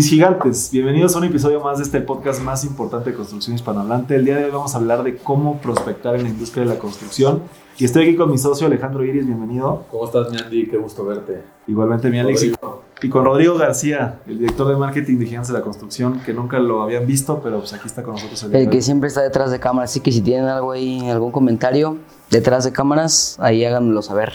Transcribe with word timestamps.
Mis 0.00 0.08
gigantes, 0.08 0.70
bienvenidos 0.72 1.14
a 1.14 1.18
un 1.18 1.24
episodio 1.24 1.60
más 1.60 1.76
de 1.76 1.84
este 1.84 2.00
podcast 2.00 2.40
más 2.40 2.64
importante 2.64 3.10
de 3.10 3.16
construcción 3.16 3.54
hispanohablante. 3.54 4.16
El 4.16 4.24
día 4.24 4.38
de 4.38 4.46
hoy 4.46 4.50
vamos 4.50 4.74
a 4.74 4.78
hablar 4.78 5.02
de 5.02 5.18
cómo 5.18 5.60
prospectar 5.60 6.14
en 6.16 6.22
la 6.22 6.30
industria 6.30 6.64
de 6.64 6.70
la 6.70 6.78
construcción. 6.78 7.42
Y 7.76 7.84
estoy 7.84 8.04
aquí 8.04 8.16
con 8.16 8.30
mi 8.30 8.38
socio 8.38 8.66
Alejandro 8.66 9.04
Iris, 9.04 9.26
bienvenido. 9.26 9.84
¿Cómo 9.90 10.06
estás, 10.06 10.30
mi 10.30 10.38
Andy? 10.38 10.68
Qué 10.68 10.78
gusto 10.78 11.04
verte. 11.04 11.42
Igualmente, 11.66 12.08
mi 12.08 12.18
Alex. 12.18 12.46
Y 13.02 13.08
con 13.10 13.26
Rodrigo 13.26 13.58
García, 13.58 14.20
el 14.26 14.38
director 14.38 14.68
de 14.68 14.76
marketing 14.76 15.18
de 15.18 15.26
Gigantes 15.26 15.48
de 15.48 15.58
la 15.58 15.60
Construcción, 15.60 16.20
que 16.24 16.32
nunca 16.32 16.58
lo 16.60 16.80
habían 16.80 17.06
visto, 17.06 17.38
pero 17.42 17.58
pues 17.58 17.74
aquí 17.74 17.86
está 17.86 18.02
con 18.02 18.14
nosotros. 18.14 18.42
El, 18.44 18.54
el 18.54 18.70
que 18.70 18.80
siempre 18.80 19.08
está 19.08 19.20
detrás 19.20 19.50
de 19.50 19.60
cámaras, 19.60 19.90
así 19.90 20.00
que 20.00 20.12
si 20.12 20.22
tienen 20.22 20.46
algo 20.46 20.72
ahí, 20.72 21.10
algún 21.10 21.30
comentario 21.30 21.98
detrás 22.30 22.64
de 22.64 22.72
cámaras, 22.72 23.36
ahí 23.38 23.66
háganmelo 23.66 24.00
saber. 24.00 24.32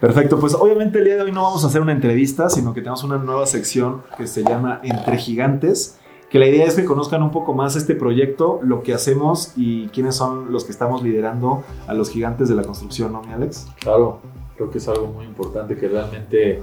Perfecto, 0.00 0.40
pues 0.40 0.54
obviamente 0.54 0.98
el 0.98 1.04
día 1.04 1.16
de 1.16 1.22
hoy 1.22 1.32
no 1.32 1.42
vamos 1.42 1.62
a 1.62 1.66
hacer 1.66 1.82
una 1.82 1.92
entrevista, 1.92 2.48
sino 2.48 2.72
que 2.72 2.80
tenemos 2.80 3.04
una 3.04 3.18
nueva 3.18 3.44
sección 3.44 4.02
que 4.16 4.26
se 4.26 4.42
llama 4.42 4.80
Entre 4.82 5.18
Gigantes, 5.18 5.98
que 6.30 6.38
la 6.38 6.46
idea 6.46 6.64
es 6.64 6.74
que 6.74 6.86
conozcan 6.86 7.22
un 7.22 7.30
poco 7.30 7.52
más 7.52 7.76
este 7.76 7.94
proyecto, 7.94 8.60
lo 8.62 8.82
que 8.82 8.94
hacemos 8.94 9.52
y 9.56 9.88
quiénes 9.88 10.14
son 10.14 10.52
los 10.52 10.64
que 10.64 10.72
estamos 10.72 11.02
liderando 11.02 11.64
a 11.86 11.92
los 11.92 12.08
gigantes 12.08 12.48
de 12.48 12.54
la 12.54 12.62
construcción, 12.62 13.12
¿no, 13.12 13.20
mi 13.20 13.32
Alex? 13.34 13.66
Claro, 13.78 14.20
creo 14.56 14.70
que 14.70 14.78
es 14.78 14.88
algo 14.88 15.08
muy 15.08 15.26
importante 15.26 15.76
que 15.76 15.88
realmente 15.88 16.62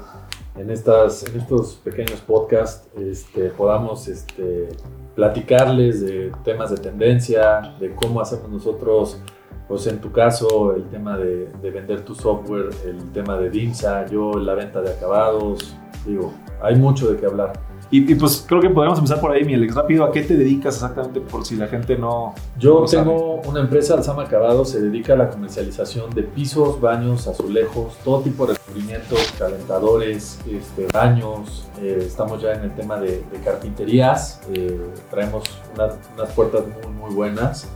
en, 0.55 0.71
estas, 0.71 1.23
en 1.27 1.39
estos 1.39 1.75
pequeños 1.75 2.21
podcasts 2.21 2.87
este, 2.97 3.49
podamos 3.49 4.07
este, 4.07 4.69
platicarles 5.15 6.01
de 6.01 6.31
temas 6.43 6.71
de 6.71 6.77
tendencia, 6.77 7.75
de 7.79 7.93
cómo 7.93 8.19
hacemos 8.19 8.49
nosotros 8.49 9.19
pues 9.67 9.85
en 9.87 9.99
tu 9.99 10.11
caso, 10.11 10.73
el 10.75 10.85
tema 10.85 11.17
de, 11.17 11.49
vender 11.61 12.01
tu 12.05 12.15
software, 12.15 12.69
el 12.85 13.11
tema 13.11 13.37
de 13.37 13.49
DIMSA, 13.49 14.05
yo 14.07 14.33
la 14.33 14.53
venta 14.53 14.81
de 14.81 14.91
acabados, 14.91 15.75
digo, 16.05 16.33
hay 16.61 16.75
mucho 16.75 17.11
de 17.11 17.19
qué 17.19 17.25
hablar. 17.25 17.53
Y, 17.89 18.15
pues 18.15 18.43
creo 18.45 18.59
que 18.59 18.69
podemos 18.69 18.97
empezar 18.99 19.21
por 19.21 19.31
ahí, 19.31 19.45
mi 19.45 19.53
Alex. 19.53 19.73
Rápido, 19.73 20.03
¿a 20.03 20.11
qué 20.11 20.21
te 20.21 20.35
dedicas 20.35 20.75
exactamente 20.75 21.21
por 21.21 21.45
si 21.45 21.55
la 21.55 21.67
gente 21.67 21.97
no. 21.97 22.35
Yo 22.57 22.83
tengo 22.83 23.41
una 23.47 23.61
empresa, 23.61 23.93
Alzama 23.93 24.23
Acabados, 24.23 24.71
se 24.71 24.81
dedica 24.81 25.13
a 25.13 25.15
la 25.15 25.29
comercialización 25.29 26.09
de 26.13 26.23
pisos, 26.23 26.81
baños, 26.81 27.27
azulejos, 27.27 27.95
todo 28.03 28.19
tipo 28.21 28.45
de 28.45 28.55
recubrimientos, 28.55 29.33
calentadores, 29.39 30.37
este, 30.51 30.87
baños. 30.93 31.65
Eh, 31.81 32.03
estamos 32.05 32.41
ya 32.41 32.53
en 32.53 32.63
el 32.63 32.75
tema 32.75 32.99
de, 32.99 33.23
carpinterías. 33.45 34.41
Eh, 34.53 34.77
traemos 35.09 35.45
unas, 35.73 35.95
unas 36.13 36.29
puertas 36.33 36.63
muy, 36.67 36.93
muy 36.93 37.15
buenas. 37.15 37.69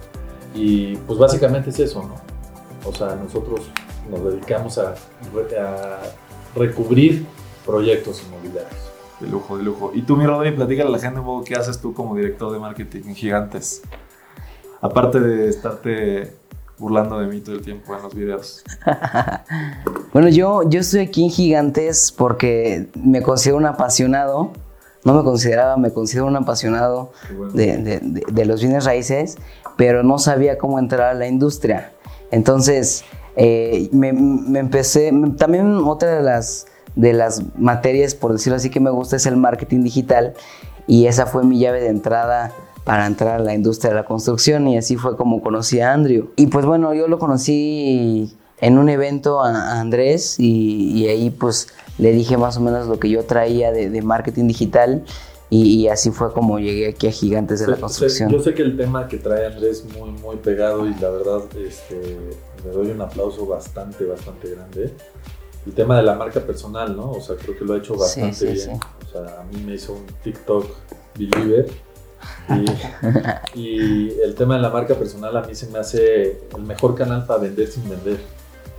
Y 0.53 0.95
pues 0.97 1.17
básicamente 1.17 1.69
es 1.69 1.79
eso, 1.79 2.03
¿no? 2.03 2.15
O 2.87 2.93
sea, 2.93 3.15
nosotros 3.15 3.61
nos 4.09 4.23
dedicamos 4.23 4.77
a, 4.77 4.95
recubrir 6.53 7.25
proyectos 7.65 8.23
inmobiliarios. 8.23 8.91
De 9.21 9.27
lujo, 9.27 9.57
de 9.57 9.63
lujo. 9.63 9.91
Y 9.93 10.01
tú, 10.01 10.17
mi 10.17 10.25
Rodri, 10.25 10.51
platícale 10.51 10.89
a 10.89 10.91
la 10.91 10.99
gente 10.99 11.19
un 11.19 11.25
poco 11.25 11.43
qué 11.45 11.53
haces 11.53 11.79
tú 11.79 11.93
como 11.93 12.15
director 12.15 12.51
de 12.51 12.59
marketing 12.59 13.03
en 13.05 13.15
Gigantes. 13.15 13.83
Aparte 14.81 15.19
de 15.19 15.47
estarte 15.47 16.35
burlando 16.77 17.19
de 17.19 17.27
mí 17.27 17.39
todo 17.39 17.55
el 17.55 17.61
tiempo 17.61 17.95
en 17.95 18.01
los 18.01 18.13
videos. 18.13 18.63
bueno, 20.13 20.27
yo, 20.29 20.67
yo 20.67 20.79
estoy 20.79 21.01
aquí 21.01 21.23
en 21.23 21.29
Gigantes 21.29 22.11
porque 22.11 22.89
me 22.95 23.21
considero 23.21 23.57
un 23.57 23.67
apasionado. 23.67 24.51
No 25.03 25.13
me 25.13 25.23
consideraba, 25.23 25.77
me 25.77 25.91
considero 25.91 26.27
un 26.27 26.35
apasionado 26.35 27.11
de, 27.53 27.77
de, 27.77 28.23
de, 28.31 28.45
los 28.45 28.61
bienes 28.61 28.85
raíces 28.85 29.37
pero 29.81 30.03
no 30.03 30.19
sabía 30.19 30.59
cómo 30.59 30.77
entrar 30.77 31.09
a 31.09 31.13
la 31.15 31.27
industria. 31.27 31.91
Entonces, 32.29 33.03
eh, 33.35 33.89
me, 33.91 34.09
empecé, 34.59 35.11
también 35.37 35.75
otra 35.77 36.17
de 36.17 36.21
las, 36.21 36.67
de 36.95 37.13
las 37.13 37.41
materias, 37.57 38.13
por 38.13 38.31
decirlo 38.31 38.57
así, 38.57 38.69
que 38.69 38.79
me 38.79 38.91
gusta 38.91 39.15
es 39.15 39.25
el 39.25 39.37
marketing 39.37 39.81
digital 39.81 40.33
y 40.85 41.07
esa 41.07 41.25
fue 41.25 41.43
mi 41.43 41.57
llave 41.57 41.81
de 41.81 41.87
entrada 41.87 42.51
para 42.83 43.05
entrar 43.07 43.39
a 43.39 43.43
la 43.43 43.55
industria 43.55 43.89
de 43.89 43.95
la 43.95 44.05
construcción 44.05 44.67
y 44.67 44.77
así 44.77 44.97
fue 44.97 45.17
como 45.17 45.41
conocí 45.41 45.79
a 45.79 45.93
Andrew. 45.93 46.29
Y 46.35 46.45
pues 46.45 46.65
bueno, 46.65 46.93
yo 46.93 47.07
lo 47.07 47.17
conocí 47.17 48.37
en 48.61 48.77
un 48.77 48.89
evento 48.89 49.41
a, 49.41 49.79
Andrés 49.79 50.39
y, 50.39 51.07
ahí 51.07 51.29
pues 51.29 51.67
le 51.97 52.13
dije 52.13 52.37
más 52.37 52.57
o 52.57 52.61
menos 52.61 52.87
lo 52.87 52.99
que 52.99 53.09
yo 53.09 53.23
traía 53.25 53.71
de, 53.71 53.89
de 53.89 54.01
marketing 54.01 54.47
digital 54.47 55.03
y, 55.53 55.89
así 55.89 56.11
fue 56.11 56.31
como 56.31 56.59
llegué 56.59 56.87
aquí 56.87 57.07
a 57.07 57.11
Gigantes 57.11 57.59
de 57.59 57.67
la 57.67 57.75
Construcción. 57.75 58.29
yo 58.29 58.39
sé 58.39 58.53
que 58.53 58.61
el 58.61 58.77
tema 58.77 59.09
que 59.09 59.17
trae 59.17 59.47
Andrés 59.47 59.83
es 59.85 59.97
muy, 59.97 60.09
muy 60.09 60.37
pegado 60.37 60.87
y 60.87 60.95
la 60.95 61.09
verdad 61.09 61.41
este, 61.57 62.17
me 62.63 62.71
doy 62.71 62.91
un 62.91 63.01
aplauso 63.01 63.45
bastante, 63.45 64.05
bastante 64.05 64.49
grande. 64.49 64.93
El 65.65 65.73
tema 65.73 65.97
de 65.97 66.03
la 66.03 66.15
marca 66.15 66.39
personal, 66.39 66.95
¿no? 66.95 67.11
O 67.11 67.19
sea, 67.19 67.35
creo 67.35 67.57
que 67.57 67.65
lo 67.65 67.73
ha 67.73 67.79
hecho 67.79 67.97
bastante 67.97 68.45
bien. 68.45 68.79
O 69.05 69.11
sea, 69.11 69.41
a 69.41 69.43
mí 69.43 69.61
me 69.61 69.73
hizo 69.73 69.91
un 69.91 70.05
TikTok 70.23 70.67
believer. 71.19 71.69
Y, 73.53 73.59
y 73.59 74.09
el 74.21 74.33
tema 74.35 74.55
de 74.55 74.61
la 74.61 74.69
marca 74.69 74.95
personal 74.95 75.35
a 75.35 75.41
mí 75.41 75.53
se 75.53 75.67
me 75.67 75.79
hace 75.79 76.43
el 76.55 76.63
mejor 76.63 76.95
canal 76.95 77.25
para 77.25 77.41
vender 77.41 77.67
sin 77.67 77.89
vender. 77.89 78.21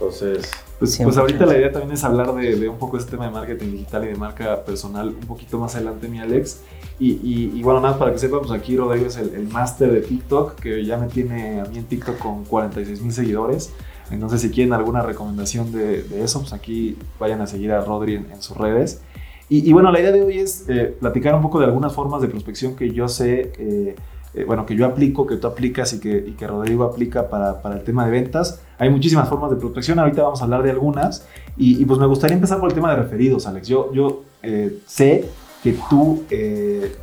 Entonces, 0.02 0.50
pues, 0.80 0.98
pues, 1.00 1.16
ahorita 1.16 1.46
la 1.46 1.56
idea 1.56 1.70
también 1.70 1.92
es 1.92 2.02
hablar 2.02 2.34
de, 2.34 2.68
un 2.68 2.76
poco 2.76 2.96
este 2.96 3.12
tema 3.12 3.26
de 3.26 3.30
marketing 3.30 3.70
digital 3.70 4.02
y 4.02 4.08
de 4.08 4.16
marca 4.16 4.64
personal 4.64 5.10
un 5.10 5.26
poquito 5.28 5.56
más 5.56 5.76
adelante, 5.76 6.08
mi 6.08 6.18
Alex. 6.18 6.60
Y, 6.98 7.20
y, 7.22 7.62
bueno, 7.62 7.80
nada, 7.80 7.98
para 7.98 8.10
que 8.10 8.18
sepan, 8.18 8.40
pues 8.40 8.50
aquí 8.50 8.76
Rodrigo 8.76 9.06
es 9.06 9.16
el, 9.16 9.46
máster 9.48 9.92
de 9.92 10.00
TikTok, 10.00 10.56
que 10.56 10.84
ya 10.84 10.96
me 10.96 11.06
tiene 11.06 11.60
a 11.60 11.64
mí 11.66 11.78
en 11.78 11.84
TikTok 11.84 12.18
con 12.18 12.44
46 12.44 13.00
mil 13.00 13.12
seguidores. 13.12 13.72
Entonces, 14.10 14.40
si 14.40 14.50
quieren 14.50 14.72
alguna 14.72 15.02
recomendación 15.02 15.70
de, 15.70 16.04
eso, 16.22 16.40
pues 16.40 16.52
aquí 16.52 16.98
vayan 17.20 17.40
a 17.40 17.46
seguir 17.46 17.70
a 17.70 17.80
Rodri 17.80 18.16
en, 18.16 18.42
sus 18.42 18.56
redes. 18.56 19.02
Y, 19.48 19.72
bueno, 19.72 19.92
la 19.92 20.00
idea 20.00 20.10
de 20.10 20.22
hoy 20.22 20.38
es 20.38 20.64
eh, 20.68 20.96
platicar 20.98 21.34
un 21.34 21.42
poco 21.42 21.60
de 21.60 21.66
algunas 21.66 21.92
formas 21.92 22.22
de 22.22 22.28
prospección 22.28 22.74
que 22.74 22.90
yo 22.90 23.06
sé, 23.06 23.52
eh, 23.58 23.94
eh, 24.34 24.44
bueno, 24.44 24.66
que 24.66 24.74
yo 24.74 24.86
aplico, 24.86 25.26
que 25.26 25.36
tú 25.36 25.46
aplicas 25.46 25.92
y 25.92 26.00
que, 26.00 26.24
y 26.26 26.32
que 26.32 26.46
Rodrigo 26.46 26.84
aplica 26.84 27.28
para, 27.28 27.60
para 27.60 27.76
el 27.76 27.84
tema 27.84 28.04
de 28.06 28.12
ventas 28.12 28.60
hay 28.82 28.90
muchísimas 28.90 29.28
formas 29.28 29.48
de 29.52 29.58
prospección, 29.58 30.00
ahorita 30.00 30.24
vamos 30.24 30.40
a 30.40 30.44
hablar 30.44 30.64
de 30.64 30.70
algunas. 30.70 31.24
Y, 31.56 31.84
pues 31.84 32.00
me 32.00 32.06
gustaría 32.06 32.34
empezar 32.34 32.58
por 32.58 32.68
el 32.68 32.74
tema 32.74 32.90
de 32.90 32.96
referidos, 32.96 33.46
Alex. 33.46 33.68
Yo, 33.68 33.92
yo 33.92 34.24
eh, 34.42 34.80
sé 34.88 35.28
que 35.62 35.76
tú 35.88 36.24
eh, 36.30 36.96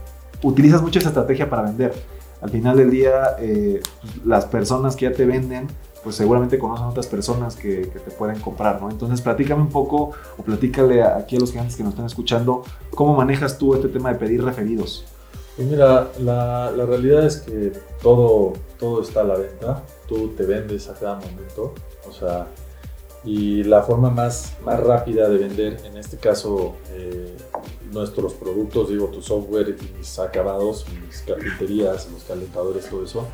utilizas 0.44 0.81
mucho 0.81 1.00
esa 1.00 1.07
estrategia 1.07 1.50
para 1.50 1.62
vender. 1.62 1.94
Al 2.41 2.50
final 2.50 2.75
del 2.75 2.89
día, 2.91 3.38
eh, 3.39 3.81
pues, 4.01 4.25
las 4.25 4.44
personas 4.44 4.97
que 4.97 5.06
ya 5.06 5.13
te 5.13 5.25
venden, 5.25 5.68
pues 6.03 6.18
seguramente 6.18 6.59
conocen 6.59 6.88
otras 6.88 7.07
personas 7.07 7.56
que, 7.56 7.85
te 7.85 8.12
pueden 8.12 8.41
comprar, 8.41 8.81
¿no? 8.81 8.91
Entonces, 8.91 9.22
platícame 9.22 9.62
un 9.62 9.69
poco 9.69 10.12
o 10.38 10.44
platícale 10.44 11.01
aquí 11.01 11.38
a 11.38 11.39
los 11.39 11.51
clientes 11.51 11.78
que 11.78 11.84
nos 11.84 11.94
están 11.94 12.07
escuchando, 12.07 12.63
¿cómo 12.94 13.16
manejas 13.16 13.57
tú 13.57 13.73
este 13.73 13.88
tema 13.88 14.12
de 14.12 14.19
pedir 14.19 14.44
referidos? 14.44 15.06
Pues 15.59 15.72
mira, 15.72 16.09
la, 16.22 16.72
la 16.72 16.86
realidad 16.86 17.25
es 17.25 17.42
que 17.42 17.74
todo, 18.02 18.53
todo 18.80 19.02
está 19.02 19.20
a 19.20 19.24
la 19.25 19.36
venta 19.36 19.84
tú 20.08 20.30
te 20.30 20.46
vendes 20.46 20.88
a 20.88 20.94
cada 20.94 21.16
momento. 21.16 21.74
O 22.08 22.14
sea, 22.14 22.47
y 23.25 23.66
la 23.66 23.84
forma 23.84 24.09
más, 24.09 24.56
más 24.64 24.80
rápida 24.80 25.28
de 25.28 25.38
vender, 25.38 25.81
en 25.84 25.98
este 25.98 26.16
caso, 26.16 26.75
eh, 26.94 27.36
nuestros 27.92 28.36
productos, 28.36 28.88
digo, 28.88 29.08
tu 29.08 29.22
software 29.22 29.75
mis 29.98 30.18
acabados, 30.18 30.86
mis 31.06 31.24
carpinterías, 31.24 32.09
los 32.09 32.24
calentadores, 32.24 32.90
todo 32.90 33.03
eso, 33.03 33.28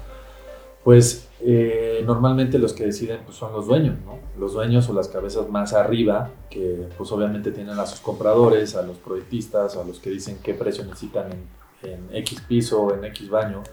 pues 0.84 1.28
eh, 1.41 2.02
normalmente 2.08 2.58
los 2.58 2.74
que 2.74 2.88
deciden 2.88 3.19
pues, 3.24 3.38
son 3.38 3.53
los 3.53 3.68
dueños, 3.68 3.97
¿no? 4.03 4.18
Los 4.40 4.53
dueños 4.53 4.90
o 4.90 4.94
las 4.94 5.09
cabezas 5.09 5.47
más 5.47 5.74
arriba, 5.74 6.31
que 6.50 6.88
pues 6.97 7.12
obviamente 7.12 7.52
tienen 7.52 7.78
a 7.78 7.85
sus 7.85 8.00
compradores, 8.00 8.75
a 8.75 8.81
los 8.81 8.97
proyectistas, 8.97 9.78
a 9.78 9.84
los 9.84 10.00
que 10.00 10.09
dicen 10.09 10.40
qué 10.41 10.56
precio 10.56 10.84
necesitan 10.85 11.31
en, 11.31 11.65
en 11.84 12.08
X 12.12 12.41
piso, 12.47 12.94
en 12.94 13.06
X 13.06 13.30
baño. 13.30 13.63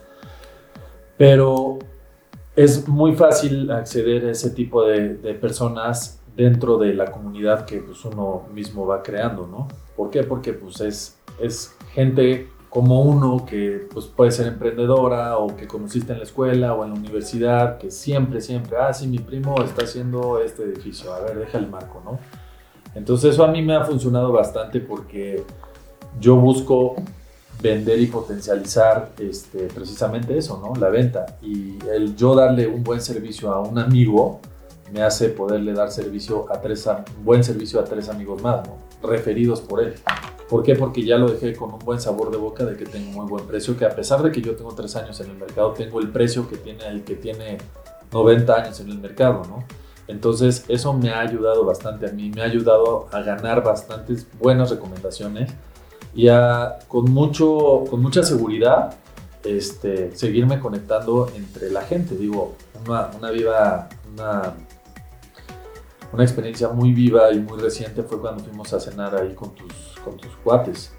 Pero 1.17 1.79
es 2.55 2.87
muy 2.87 3.15
fácil 3.15 3.71
acceder 3.71 4.25
a 4.25 4.31
ese 4.31 4.51
tipo 4.51 4.83
de, 4.85 5.09
personas 5.35 6.21
dentro 6.35 6.77
de 6.77 6.93
la 6.93 7.11
comunidad 7.11 7.65
que 7.65 7.79
pues, 7.79 8.03
uno 8.05 8.43
mismo 8.53 8.85
va 8.85 9.03
creando, 9.03 9.47
¿no? 9.47 9.67
¿Por 9.95 10.09
qué? 10.09 10.23
Porque 10.23 10.53
pues, 10.53 10.81
es, 10.81 11.19
es 11.39 11.75
gente 11.93 12.49
como 12.69 13.01
uno 13.01 13.45
que 13.45 13.87
pues, 13.93 14.07
puede 14.07 14.31
ser 14.31 14.47
emprendedora 14.47 15.37
o 15.37 15.55
que 15.55 15.67
conociste 15.67 16.11
en 16.11 16.17
la 16.17 16.23
escuela 16.23 16.73
o 16.73 16.83
en 16.83 16.89
la 16.89 16.95
universidad, 16.95 17.77
que 17.77 17.91
siempre, 17.91 18.41
siempre, 18.41 18.77
ah, 18.77 18.91
sí, 18.93 19.07
mi 19.07 19.19
primo 19.19 19.61
está 19.63 19.83
haciendo 19.83 20.41
este 20.41 20.63
edificio, 20.63 21.13
a 21.13 21.19
ver, 21.19 21.37
deja 21.37 21.59
el 21.59 21.67
marco, 21.67 22.01
¿no? 22.03 22.17
Entonces 22.95 23.33
eso 23.33 23.43
a 23.43 23.47
mí 23.47 23.61
me 23.61 23.75
ha 23.75 23.83
funcionado 23.83 24.31
bastante 24.31 24.79
porque 24.79 25.43
yo 26.19 26.35
busco 26.35 26.95
vender 27.61 27.99
y 27.99 28.07
potencializar 28.07 29.11
este, 29.17 29.67
precisamente 29.67 30.37
eso, 30.37 30.59
¿no? 30.59 30.79
La 30.79 30.89
venta. 30.89 31.37
Y 31.41 31.77
el 31.91 32.15
yo 32.15 32.35
darle 32.35 32.67
un 32.67 32.83
buen 32.83 33.01
servicio 33.01 33.51
a 33.51 33.61
un 33.61 33.79
amigo 33.79 34.41
me 34.91 35.01
hace 35.01 35.29
poderle 35.29 35.73
dar 35.73 35.91
servicio 35.91 36.45
a 36.51 36.61
tres, 36.61 36.85
un 36.85 37.25
buen 37.25 37.43
servicio 37.43 37.79
a 37.79 37.83
tres 37.83 38.09
amigos 38.09 38.41
más, 38.41 38.67
¿no? 38.67 38.77
Referidos 39.07 39.61
por 39.61 39.81
él. 39.81 39.95
¿Por 40.49 40.61
qué? 40.61 40.75
Porque 40.75 41.03
ya 41.03 41.17
lo 41.17 41.31
dejé 41.31 41.55
con 41.55 41.73
un 41.73 41.79
buen 41.79 41.99
sabor 41.99 42.29
de 42.29 42.37
boca 42.37 42.63
de 42.63 42.77
que 42.77 42.85
tengo 42.85 43.09
un 43.09 43.15
muy 43.15 43.25
buen 43.25 43.47
precio, 43.47 43.75
que 43.75 43.85
a 43.85 43.95
pesar 43.95 44.21
de 44.21 44.31
que 44.31 44.41
yo 44.41 44.55
tengo 44.55 44.73
tres 44.75 44.95
años 44.95 45.19
en 45.19 45.31
el 45.31 45.37
mercado, 45.37 45.71
tengo 45.71 45.99
el 45.99 46.09
precio 46.09 46.47
que 46.47 46.57
tiene 46.57 46.85
el 46.87 47.03
que 47.03 47.15
tiene 47.15 47.57
90 48.11 48.53
años 48.53 48.79
en 48.79 48.89
el 48.89 48.99
mercado, 48.99 49.41
¿no? 49.47 49.63
Entonces 50.07 50.65
eso 50.67 50.93
me 50.93 51.09
ha 51.09 51.21
ayudado 51.21 51.65
bastante 51.65 52.07
a 52.07 52.11
mí, 52.11 52.29
me 52.29 52.41
ha 52.41 52.45
ayudado 52.45 53.07
a 53.11 53.21
ganar 53.21 53.63
bastantes 53.63 54.27
buenas 54.39 54.69
recomendaciones 54.69 55.49
y 56.15 56.27
a, 56.27 56.79
con, 56.87 57.11
mucho, 57.11 57.85
con 57.89 58.01
mucha 58.01 58.23
seguridad 58.23 58.95
este, 59.43 60.15
seguirme 60.15 60.59
conectando 60.59 61.29
entre 61.35 61.69
la 61.69 61.81
gente. 61.81 62.15
Digo, 62.15 62.55
una, 62.85 63.09
una 63.17 63.31
viva, 63.31 63.89
una, 64.13 64.53
una 66.11 66.23
experiencia 66.23 66.69
muy 66.69 66.93
viva 66.93 67.31
y 67.31 67.39
muy 67.39 67.59
reciente 67.59 68.03
fue 68.03 68.19
cuando 68.19 68.43
fuimos 68.43 68.71
a 68.73 68.79
cenar 68.79 69.15
ahí 69.15 69.33
con 69.33 69.53
tus, 69.53 69.73
con 70.03 70.17
tus 70.17 70.35
cuates. 70.37 70.93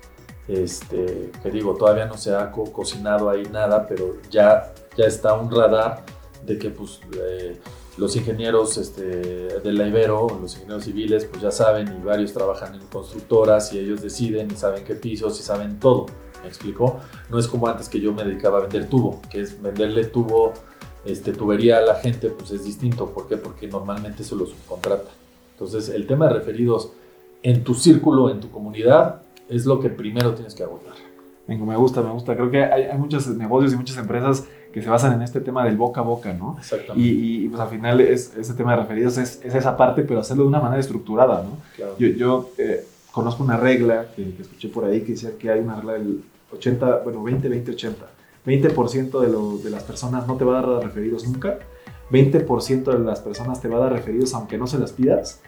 Este, 0.46 1.30
que 1.42 1.50
digo, 1.50 1.74
todavía 1.74 2.04
no 2.04 2.18
se 2.18 2.34
ha 2.34 2.50
cocinado 2.50 3.30
ahí 3.30 3.44
nada, 3.50 3.86
pero 3.86 4.16
ya, 4.30 4.74
ya 4.96 5.06
está 5.06 5.32
un 5.34 5.50
radar 5.50 6.04
de 6.44 6.58
que 6.58 6.68
pues, 6.68 7.00
eh, 7.18 7.58
los 7.96 8.16
ingenieros 8.16 8.76
este, 8.76 9.04
de 9.04 9.72
la 9.72 9.86
Ibero, 9.86 10.26
los 10.40 10.54
ingenieros 10.54 10.84
civiles, 10.84 11.26
pues 11.26 11.42
ya 11.42 11.50
saben 11.50 11.88
y 11.88 12.04
varios 12.04 12.32
trabajan 12.32 12.74
en 12.74 12.86
constructoras 12.86 13.72
y 13.72 13.78
ellos 13.78 14.02
deciden 14.02 14.50
y 14.50 14.56
saben 14.56 14.84
qué 14.84 14.94
pisos 14.94 15.38
y 15.38 15.42
saben 15.42 15.78
todo. 15.78 16.06
¿Me 16.42 16.48
explico? 16.48 17.00
No 17.30 17.38
es 17.38 17.46
como 17.46 17.68
antes 17.68 17.88
que 17.88 18.00
yo 18.00 18.12
me 18.12 18.24
dedicaba 18.24 18.58
a 18.58 18.60
vender 18.62 18.88
tubo, 18.88 19.22
que 19.30 19.40
es 19.40 19.62
venderle 19.62 20.04
tubo, 20.04 20.52
este, 21.04 21.32
tubería 21.32 21.78
a 21.78 21.82
la 21.82 21.94
gente, 21.94 22.28
pues 22.28 22.50
es 22.50 22.64
distinto. 22.64 23.10
¿Por 23.10 23.28
qué? 23.28 23.36
Porque 23.36 23.66
normalmente 23.68 24.24
se 24.24 24.34
lo 24.36 24.44
subcontrata. 24.44 25.10
Entonces, 25.52 25.88
el 25.88 26.06
tema 26.06 26.26
de 26.28 26.34
referidos 26.34 26.90
en 27.42 27.62
tu 27.62 27.74
círculo, 27.74 28.28
en 28.28 28.40
tu 28.40 28.50
comunidad, 28.50 29.22
es 29.48 29.66
lo 29.66 29.80
que 29.80 29.88
primero 29.88 30.34
tienes 30.34 30.54
que 30.54 30.64
abordar. 30.64 31.13
Me 31.46 31.76
gusta, 31.76 32.02
me 32.02 32.10
gusta. 32.10 32.34
Creo 32.34 32.50
que 32.50 32.64
hay, 32.64 32.84
hay 32.84 32.98
muchos 32.98 33.26
negocios 33.28 33.74
y 33.74 33.76
muchas 33.76 33.98
empresas 33.98 34.46
que 34.72 34.82
se 34.82 34.88
basan 34.88 35.12
en 35.12 35.22
este 35.22 35.40
tema 35.40 35.64
del 35.64 35.76
boca 35.76 36.00
a 36.00 36.04
boca, 36.04 36.32
¿no? 36.32 36.56
Exactamente. 36.58 37.00
Y, 37.00 37.44
y 37.44 37.48
pues 37.48 37.60
al 37.60 37.68
final 37.68 38.00
es, 38.00 38.36
ese 38.36 38.54
tema 38.54 38.72
de 38.72 38.82
referidos 38.82 39.18
es, 39.18 39.40
es, 39.44 39.54
esa 39.54 39.76
parte, 39.76 40.02
pero 40.02 40.20
hacerlo 40.20 40.42
de 40.42 40.48
una 40.48 40.60
manera 40.60 40.80
estructurada, 40.80 41.44
¿no? 41.44 41.58
Claro. 41.76 41.94
Yo, 41.98 42.08
yo 42.08 42.50
eh, 42.58 42.84
conozco 43.12 43.44
una 43.44 43.56
regla 43.56 44.06
que, 44.16 44.34
que, 44.34 44.42
escuché 44.42 44.68
por 44.68 44.84
ahí 44.84 45.02
que 45.02 45.12
decía 45.12 45.30
que 45.38 45.50
hay 45.50 45.60
una 45.60 45.76
regla 45.76 45.92
del 45.92 46.24
80, 46.52 47.02
bueno, 47.04 47.22
20, 47.22 47.48
20, 47.48 47.70
80. 47.70 48.06
20% 48.44 49.20
de, 49.20 49.28
lo, 49.28 49.58
de 49.58 49.70
las 49.70 49.84
personas 49.84 50.26
no 50.26 50.36
te 50.36 50.44
va 50.44 50.58
a 50.58 50.62
dar 50.62 50.84
referidos 50.84 51.24
nunca. 51.24 51.58
20% 52.10 52.84
de 52.84 52.98
las 52.98 53.20
personas 53.20 53.60
te 53.60 53.68
va 53.68 53.76
a 53.76 53.80
dar 53.80 53.92
referidos 53.92 54.34
aunque 54.34 54.58
no 54.58 54.66
se 54.66 54.78
las 54.78 54.92
pidas. 54.92 55.40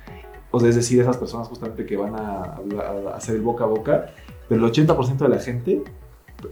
O 0.52 0.60
sea, 0.60 0.68
es 0.68 0.76
decir, 0.76 1.00
esas 1.00 1.16
personas 1.16 1.48
justamente 1.48 1.84
que 1.84 1.96
van 1.96 2.14
a, 2.14 2.42
a, 2.42 3.12
a 3.12 3.16
hacer 3.16 3.34
el 3.34 3.42
boca 3.42 3.64
a 3.64 3.66
boca. 3.66 4.14
Pero 4.48 4.64
el 4.64 4.72
80% 4.72 5.18
de 5.18 5.28
la 5.28 5.38
gente 5.38 5.82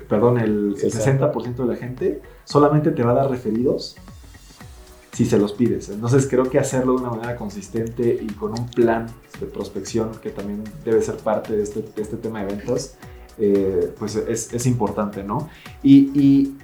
perdón, 0.09 0.39
el, 0.39 0.77
el 0.83 0.93
60% 0.93 1.57
de 1.57 1.67
la 1.67 1.77
gente 1.77 2.23
solamente 2.45 2.91
te 2.91 3.03
va 3.03 3.13
a 3.13 3.15
dar 3.15 3.31
referidos 3.31 3.97
si 5.13 5.25
se 5.25 5.39
los 5.39 5.53
pides. 5.53 5.91
Entonces 5.91 6.27
creo 6.29 6.45
que 6.51 6.59
hacerlo 6.59 6.95
de 6.95 7.03
una 7.03 7.11
manera 7.11 7.37
consistente 7.37 8.19
y 8.21 8.27
con 8.33 8.53
un 8.53 8.69
plan 8.69 9.07
de 9.39 9.47
prospección 9.47 10.11
que 10.23 10.31
también 10.31 10.65
debe 10.85 11.03
ser 11.03 11.17
parte 11.17 11.57
de 11.57 11.63
este, 11.63 11.83
de 11.83 12.03
este 12.03 12.17
tema 12.17 12.41
de 12.41 12.47
ventas, 12.47 12.97
eh, 13.39 13.93
pues 13.99 14.17
es, 14.17 14.53
es, 14.53 14.67
importante, 14.67 15.23
¿no? 15.23 15.49
Y, 15.83 16.11
y, 16.21 16.57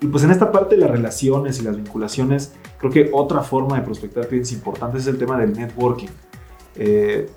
y, 0.00 0.06
pues 0.06 0.24
en 0.24 0.30
esta 0.30 0.52
parte 0.52 0.76
de 0.76 0.82
las 0.82 0.90
relaciones 0.90 1.58
y 1.60 1.64
las 1.64 1.76
vinculaciones, 1.76 2.52
creo 2.78 2.92
que 2.92 3.10
otra 3.12 3.42
forma 3.42 3.76
de 3.76 3.82
prospectar 3.82 4.26
clientes 4.26 4.52
importante 4.52 4.98
es 4.98 5.06
el 5.06 5.18
tema 5.18 5.38
del 5.38 5.52
networking. 5.52 6.08
Eh, 6.76 7.28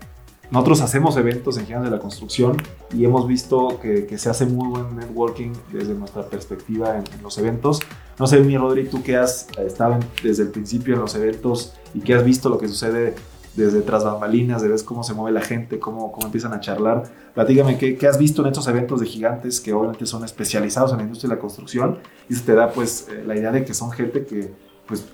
nosotros 0.52 0.82
hacemos 0.82 1.18
eventos 1.18 1.58
en 1.58 1.66
Gigantes 1.66 1.90
de 1.90 1.96
la 1.96 2.02
Construcción 2.02 2.58
y 2.94 3.04
hemos 3.06 3.28
visto 3.28 3.80
que, 3.82 4.06
que, 4.06 4.18
se 4.18 4.30
hace 4.30 4.46
muy 4.46 4.68
buen 4.68 4.96
networking 4.96 5.52
desde 5.72 5.94
nuestra 5.94 6.24
perspectiva 6.24 6.98
en, 6.98 7.04
en, 7.14 7.24
los 7.24 7.38
eventos. 7.38 7.82
No 8.20 8.28
sé, 8.28 8.40
mi 8.40 8.58
Rodri, 8.58 8.88
tú 8.88 9.04
que 9.04 9.18
has 9.18 9.48
estado 9.58 10.00
desde 10.24 10.44
el 10.44 10.50
principio 10.50 10.94
en 10.94 11.02
los 11.02 11.16
eventos 11.16 11.74
y 11.94 12.02
que 12.02 12.14
has 12.14 12.24
visto 12.24 12.50
lo 12.50 12.58
que 12.58 12.68
sucede 12.68 13.16
desde 13.56 13.82
tras 13.82 14.04
bambalinas, 14.04 14.62
de 14.62 14.68
ves 14.68 14.84
cómo 14.84 15.04
se 15.04 15.14
mueve 15.14 15.32
la 15.32 15.46
gente, 15.46 15.80
cómo, 15.80 16.12
cómo 16.12 16.26
empiezan 16.28 16.54
a 16.54 16.60
charlar. 16.60 17.04
Platícame, 17.34 17.78
¿qué, 17.78 17.98
¿qué, 17.98 18.08
has 18.08 18.18
visto 18.18 18.42
en 18.42 18.50
estos 18.50 18.68
eventos 18.68 19.00
de 19.00 19.06
gigantes 19.06 19.62
que 19.62 19.74
obviamente 19.74 20.06
son 20.06 20.24
especializados 20.26 20.92
en 20.92 20.98
la 20.98 21.04
industria 21.04 21.30
de 21.30 21.36
la 21.36 21.42
construcción? 21.42 22.00
Y 22.30 22.34
eso 22.34 22.44
te 22.46 22.54
da 22.54 22.72
pues 22.72 23.08
eh, 23.10 23.24
la 23.26 23.36
idea 23.36 23.52
de 23.52 23.64
que 23.64 23.74
son 23.74 23.92
gente 23.92 24.26
que 24.26 24.54
pues 24.86 25.06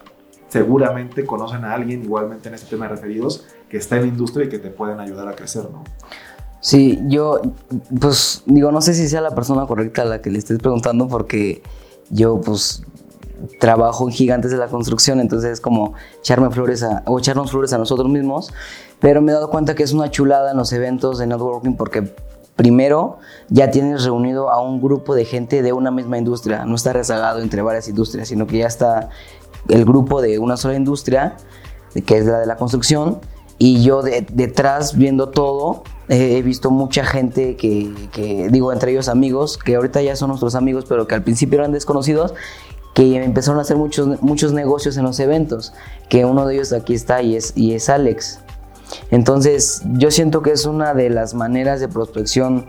seguramente 0.50 1.26
conocen 1.26 1.64
a 1.64 1.74
alguien 1.74 2.04
igualmente 2.04 2.50
en 2.50 2.56
este 2.56 2.70
tema 2.70 2.86
de 2.86 2.96
referidos 2.96 3.46
que 3.72 3.78
está 3.78 3.96
en 3.96 4.02
la 4.02 4.08
industria 4.10 4.48
y 4.48 4.50
que 4.50 4.60
te 4.60 4.70
pueden 4.70 5.00
ayudar 5.00 5.30
a 5.30 5.34
crecer, 5.34 5.64
¿no? 5.72 5.86
Sí, 6.60 7.00
yo, 7.08 7.42
pues 8.02 8.44
digo, 8.46 8.70
no 8.70 8.82
sé 8.82 8.94
si 8.94 9.08
sea 9.08 9.22
la 9.22 9.34
persona 9.34 9.66
correcta 9.66 10.02
a 10.02 10.06
la 10.06 10.22
que 10.22 10.30
le 10.30 10.40
estés 10.40 10.60
preguntando 10.60 11.08
porque 11.08 11.64
yo, 12.10 12.42
pues, 12.42 12.84
trabajo 13.60 14.06
en 14.08 14.14
gigantes 14.14 14.52
de 14.52 14.58
la 14.58 14.68
construcción, 14.68 15.22
entonces 15.22 15.54
es 15.54 15.62
como 15.62 15.94
echarme 16.20 16.52
flores 16.52 16.84
a, 16.84 17.02
o 17.08 17.18
echarnos 17.18 17.50
flores 17.50 17.72
a 17.72 17.78
nosotros 17.78 18.10
mismos, 18.10 18.54
pero 19.00 19.22
me 19.22 19.32
he 19.32 19.36
dado 19.36 19.50
cuenta 19.50 19.74
que 19.74 19.84
es 19.84 19.94
una 19.94 20.12
chulada 20.12 20.52
en 20.52 20.58
los 20.58 20.74
eventos 20.74 21.18
de 21.18 21.28
networking 21.28 21.76
porque 21.76 22.14
primero 22.58 23.20
ya 23.48 23.72
tienes 23.72 24.04
reunido 24.04 24.52
a 24.52 24.62
un 24.62 24.82
grupo 24.82 25.16
de 25.16 25.24
gente 25.24 25.62
de 25.62 25.72
una 25.72 25.92
misma 25.92 26.18
industria, 26.18 26.66
no 26.66 26.76
está 26.76 26.92
rezagado 26.92 27.40
entre 27.40 27.62
varias 27.62 27.88
industrias, 27.88 28.28
sino 28.28 28.46
que 28.48 28.58
ya 28.58 28.68
está 28.68 29.10
el 29.70 29.86
grupo 29.86 30.22
de 30.22 30.40
una 30.40 30.58
sola 30.58 30.76
industria, 30.76 31.38
que 32.06 32.18
es 32.18 32.26
la 32.26 32.40
de 32.40 32.46
la 32.46 32.58
construcción, 32.58 33.20
y 33.58 33.84
yo 33.84 34.02
de, 34.02 34.26
detrás 34.32 34.98
viendo 34.98 35.30
todo, 35.30 35.84
he 36.10 36.42
visto 36.42 36.72
mucha 36.72 37.06
gente 37.06 37.56
que, 37.56 37.94
que, 38.12 38.50
digo, 38.50 38.74
entre 38.74 38.92
ellos 38.92 39.08
amigos, 39.08 39.58
que 39.58 39.76
ahorita 39.76 40.02
ya 40.02 40.16
son 40.16 40.30
nuestros 40.30 40.56
amigos, 40.56 40.86
pero 40.88 41.08
que 41.08 41.16
al 41.16 41.24
principio 41.24 41.60
eran 41.60 41.72
desconocidos, 41.72 42.34
que 42.94 43.24
empezaron 43.24 43.60
a 43.60 43.62
hacer 43.62 43.78
muchos, 43.78 44.22
muchos 44.22 44.52
negocios 44.52 44.98
en 44.98 45.04
los 45.04 45.20
eventos, 45.20 45.74
que 46.10 46.26
uno 46.26 46.46
de 46.46 46.56
ellos 46.56 46.74
aquí 46.74 46.94
está 46.94 47.22
y 47.22 47.36
es, 47.36 47.54
y 47.56 47.74
es 47.74 47.90
Alex. 47.90 48.40
Entonces, 49.10 49.82
yo 49.94 50.12
siento 50.12 50.42
que 50.42 50.52
es 50.52 50.66
una 50.66 50.94
de 50.94 51.10
las 51.10 51.34
maneras 51.34 51.80
de 51.80 51.88
prospección 51.88 52.66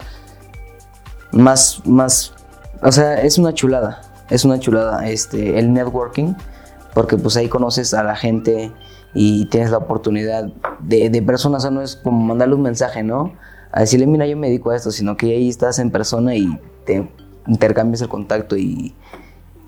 más, 1.32 1.82
más, 1.84 2.34
o 2.82 2.92
sea, 2.92 3.20
es 3.22 3.38
una 3.38 3.54
chulada, 3.54 4.02
es 4.30 4.44
una 4.44 4.60
chulada 4.60 5.08
este, 5.08 5.58
el 5.58 5.72
networking, 5.72 6.34
porque 6.94 7.16
pues 7.16 7.36
ahí 7.36 7.48
conoces 7.48 7.94
a 7.94 8.04
la 8.04 8.14
gente 8.14 8.70
y 9.14 9.46
tienes 9.46 9.70
la 9.70 9.78
oportunidad 9.78 10.52
de, 10.80 11.10
de 11.10 11.22
personas, 11.22 11.58
o 11.58 11.62
sea, 11.62 11.70
no 11.70 11.82
es 11.82 11.96
como 11.96 12.24
mandarle 12.24 12.54
un 12.54 12.62
mensaje, 12.62 13.02
¿no? 13.02 13.32
A 13.70 13.80
decirle, 13.80 14.06
mira, 14.06 14.26
yo 14.26 14.36
me 14.36 14.48
dedico 14.48 14.70
a 14.70 14.76
esto, 14.76 14.90
sino 14.90 15.16
que 15.16 15.26
ahí 15.26 15.48
estás 15.48 15.78
en 15.78 15.90
persona 15.90 16.34
y 16.34 16.58
te 16.84 17.08
intercambias 17.46 18.02
el 18.02 18.08
contacto 18.08 18.56
y 18.56 18.94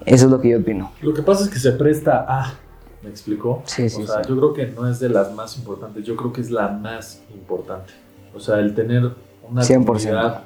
eso 0.07 0.27
es 0.27 0.31
lo 0.31 0.41
que 0.41 0.51
yo 0.51 0.59
opino. 0.59 0.93
Lo 1.01 1.15
que 1.15 1.23
pasa 1.23 1.45
es 1.45 1.51
que 1.51 1.59
se 1.59 1.73
presta 1.73 2.25
a, 2.29 2.55
¿me 3.03 3.11
explicó? 3.11 3.63
Sí, 3.67 3.89
sí. 3.89 4.03
O 4.03 4.07
sea, 4.07 4.23
sí. 4.23 4.29
yo 4.29 4.37
creo 4.37 4.53
que 4.53 4.67
no 4.67 4.89
es 4.89 4.99
de 5.01 5.09
las 5.09 5.33
más 5.35 5.57
importantes, 5.57 6.05
yo 6.05 6.17
creo 6.17 6.33
que 6.33 6.41
es 6.41 6.51
la 6.51 6.69
más 6.69 7.23
importante. 7.35 7.93
O 8.35 8.41
sea, 8.41 8.59
el 8.59 8.75
tener 8.75 9.13
una 9.49 9.63
100%. 9.63 9.85
comunidad 9.85 10.43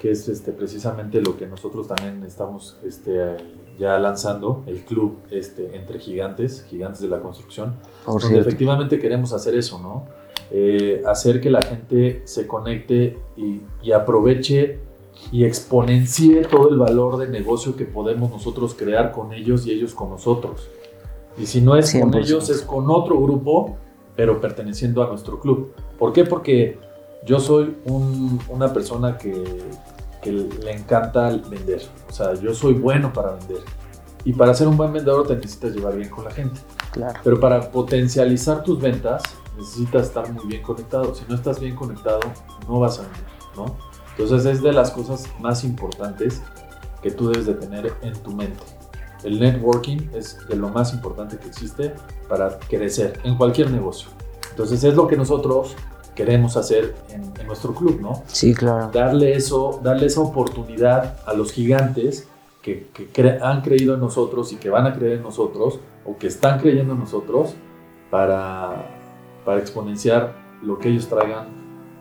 que 0.00 0.10
es 0.10 0.28
este, 0.28 0.52
precisamente 0.52 1.20
lo 1.20 1.36
que 1.36 1.46
nosotros 1.46 1.86
también 1.86 2.24
estamos 2.24 2.78
este, 2.82 3.36
ya 3.80 3.98
lanzando, 3.98 4.62
el 4.66 4.80
club 4.84 5.16
este, 5.30 5.74
entre 5.74 5.98
gigantes, 5.98 6.66
gigantes 6.68 7.00
de 7.00 7.08
la 7.08 7.20
construcción, 7.20 7.76
Por 8.04 8.20
donde 8.20 8.38
efectivamente 8.38 8.98
queremos 8.98 9.32
hacer 9.32 9.54
eso, 9.54 9.78
¿no? 9.78 10.04
Eh, 10.50 11.02
hacer 11.06 11.40
que 11.40 11.48
la 11.48 11.62
gente 11.62 12.20
se 12.26 12.46
conecte 12.46 13.18
y, 13.38 13.62
y, 13.82 13.92
aproveche 13.92 14.80
y 15.32 15.44
exponencie 15.44 16.42
todo 16.42 16.68
el 16.68 16.76
valor 16.76 17.16
de 17.16 17.28
negocio 17.28 17.74
que 17.74 17.86
podemos 17.86 18.30
nosotros 18.30 18.74
crear 18.74 19.12
con 19.12 19.32
ellos 19.32 19.66
y 19.66 19.72
ellos 19.72 19.94
con 19.94 20.10
nosotros. 20.10 20.68
Y 21.38 21.46
si 21.46 21.62
no 21.62 21.74
es 21.74 21.94
100%. 21.94 22.00
con 22.00 22.14
ellos, 22.16 22.50
es 22.50 22.60
con 22.60 22.90
otro 22.90 23.18
grupo, 23.18 23.78
pero 24.14 24.42
perteneciendo 24.42 25.02
a 25.02 25.06
nuestro 25.06 25.40
club. 25.40 25.72
¿Por 25.98 26.12
qué? 26.12 26.24
Porque 26.24 26.78
yo 27.24 27.40
soy 27.40 27.76
un, 27.86 28.38
una 28.50 28.74
persona 28.74 29.16
que, 29.16 29.42
que 30.22 30.32
le 30.32 30.72
encanta 30.72 31.30
vender. 31.48 31.82
O 32.08 32.12
sea, 32.12 32.34
yo 32.34 32.54
soy 32.54 32.74
bueno 32.74 33.12
para 33.12 33.32
vender. 33.32 33.62
Y 34.24 34.32
para 34.32 34.54
ser 34.54 34.68
un 34.68 34.76
buen 34.76 34.92
vendedor 34.92 35.26
te 35.26 35.34
necesitas 35.34 35.74
llevar 35.74 35.96
bien 35.96 36.10
con 36.10 36.24
la 36.24 36.30
gente. 36.30 36.60
Claro. 36.92 37.18
Pero 37.24 37.40
para 37.40 37.70
potencializar 37.70 38.62
tus 38.62 38.80
ventas 38.80 39.22
necesitas 39.56 40.08
estar 40.08 40.30
muy 40.32 40.46
bien 40.46 40.62
conectado. 40.62 41.14
Si 41.14 41.24
no 41.28 41.34
estás 41.34 41.60
bien 41.60 41.74
conectado, 41.74 42.20
no 42.68 42.80
vas 42.80 42.98
a 42.98 43.02
vender, 43.02 43.20
¿no? 43.56 43.76
Entonces 44.16 44.44
es 44.46 44.62
de 44.62 44.72
las 44.72 44.90
cosas 44.90 45.28
más 45.40 45.64
importantes 45.64 46.42
que 47.02 47.10
tú 47.10 47.28
debes 47.28 47.46
de 47.46 47.54
tener 47.54 47.94
en 48.02 48.12
tu 48.22 48.32
mente. 48.32 48.62
El 49.22 49.38
networking 49.38 50.08
es 50.14 50.38
de 50.48 50.56
lo 50.56 50.68
más 50.68 50.92
importante 50.92 51.38
que 51.38 51.48
existe 51.48 51.94
para 52.28 52.58
crecer 52.58 53.20
en 53.24 53.36
cualquier 53.36 53.70
negocio. 53.70 54.08
Entonces 54.50 54.82
es 54.84 54.94
lo 54.94 55.06
que 55.06 55.16
nosotros 55.16 55.76
queremos 56.14 56.56
hacer 56.56 56.94
en, 57.08 57.32
en 57.38 57.46
nuestro 57.46 57.74
club, 57.74 58.00
¿no? 58.00 58.22
Sí, 58.26 58.54
claro. 58.54 58.90
Darle 58.92 59.34
eso, 59.34 59.80
darle 59.82 60.06
esa 60.06 60.20
oportunidad 60.20 61.18
a 61.26 61.34
los 61.34 61.52
gigantes 61.52 62.28
que, 62.62 62.88
que 62.92 63.06
cre 63.08 63.38
han 63.40 63.62
creído 63.62 63.94
en 63.94 64.00
nosotros 64.00 64.52
y 64.52 64.56
que 64.56 64.70
van 64.70 64.86
a 64.86 64.94
creer 64.94 65.18
en 65.18 65.22
nosotros 65.22 65.80
o 66.04 66.16
que 66.18 66.26
están 66.26 66.58
creyendo 66.60 66.92
en 66.94 67.00
nosotros 67.00 67.54
para, 68.10 68.90
para 69.44 69.60
exponenciar 69.60 70.34
lo 70.62 70.78
que 70.78 70.88
ellos 70.88 71.08
traigan 71.08 71.48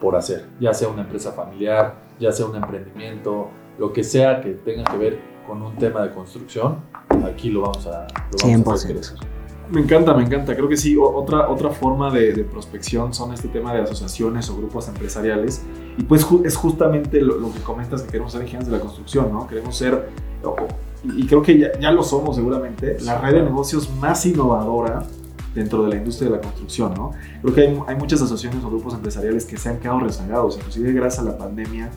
por 0.02 0.16
hacer, 0.16 0.48
ya 0.60 0.74
sea 0.74 0.88
una 0.88 1.02
empresa 1.02 1.34
familiar, 1.34 1.96
ya 2.20 2.32
sea 2.32 2.46
un 2.46 2.56
emprendimiento, 2.56 3.50
lo 3.78 3.92
que 3.94 4.04
sea 4.04 4.42
que 4.42 4.52
tenga 4.52 4.84
que 4.86 4.98
ver 4.98 5.20
con 5.46 5.62
un 5.62 5.76
tema 5.76 6.02
de 6.02 6.12
construcción, 6.12 6.78
aquí 7.26 7.50
lo 7.50 7.62
vamos 7.62 7.88
a, 7.88 8.08
lo 8.32 8.52
vamos 8.52 8.68
100%. 8.68 8.72
a 8.72 8.74
hacer 8.74 8.92
crecer. 8.94 9.18
Me 9.72 9.82
encanta, 9.82 10.14
me 10.14 10.24
encanta. 10.24 10.56
Creo 10.56 10.68
que 10.68 10.78
sí, 10.78 10.98
otra, 10.98 11.50
otra 11.50 11.70
forma 11.70 12.12
de, 12.12 12.44
prospección 12.44 13.14
son 13.14 13.34
este 13.34 13.48
tema 13.50 13.74
de 13.74 13.82
asociaciones 13.82 14.50
o 14.50 14.58
grupos 14.58 14.88
empresariales. 14.88 15.64
Y 15.98 16.04
pues 16.04 16.26
es 16.44 16.56
justamente 16.56 17.22
lo, 17.22 17.52
que 17.54 17.60
comentas 17.60 18.02
que 18.02 18.10
queremos 18.10 18.32
ser 18.32 18.42
ingenieros 18.42 18.68
de 18.68 18.78
la 18.78 18.82
construcción, 18.82 19.32
¿no? 19.32 19.48
Queremos 19.48 19.78
ser, 19.78 20.10
y 21.04 21.28
creo 21.28 21.42
que 21.42 21.58
ya, 21.58 21.80
ya, 21.80 21.92
lo 21.92 22.04
somos 22.04 22.36
seguramente, 22.36 22.98
la 23.02 23.20
red 23.20 23.36
de 23.36 23.44
negocios 23.44 23.90
más 24.00 24.26
innovadora 24.26 25.04
dentro 25.54 25.84
de 25.84 25.90
la 25.90 25.96
industria 25.98 26.30
de 26.30 26.38
la 26.38 26.42
construcción, 26.42 26.94
¿no? 26.96 27.12
Creo 27.42 27.54
que 27.54 27.62
hay, 27.62 27.80
hay 27.88 27.96
muchas 27.96 28.22
asociaciones 28.22 28.64
o 28.64 28.70
grupos 28.70 28.94
empresariales 28.94 29.46
que 29.46 29.58
se 29.58 29.70
han 29.70 29.80
quedado 29.80 30.00
rezagados, 30.00 30.58
inclusive 30.58 30.94
gracias 30.94 31.26
a 31.26 31.30
la 31.30 31.38
pandemia, 31.38 31.92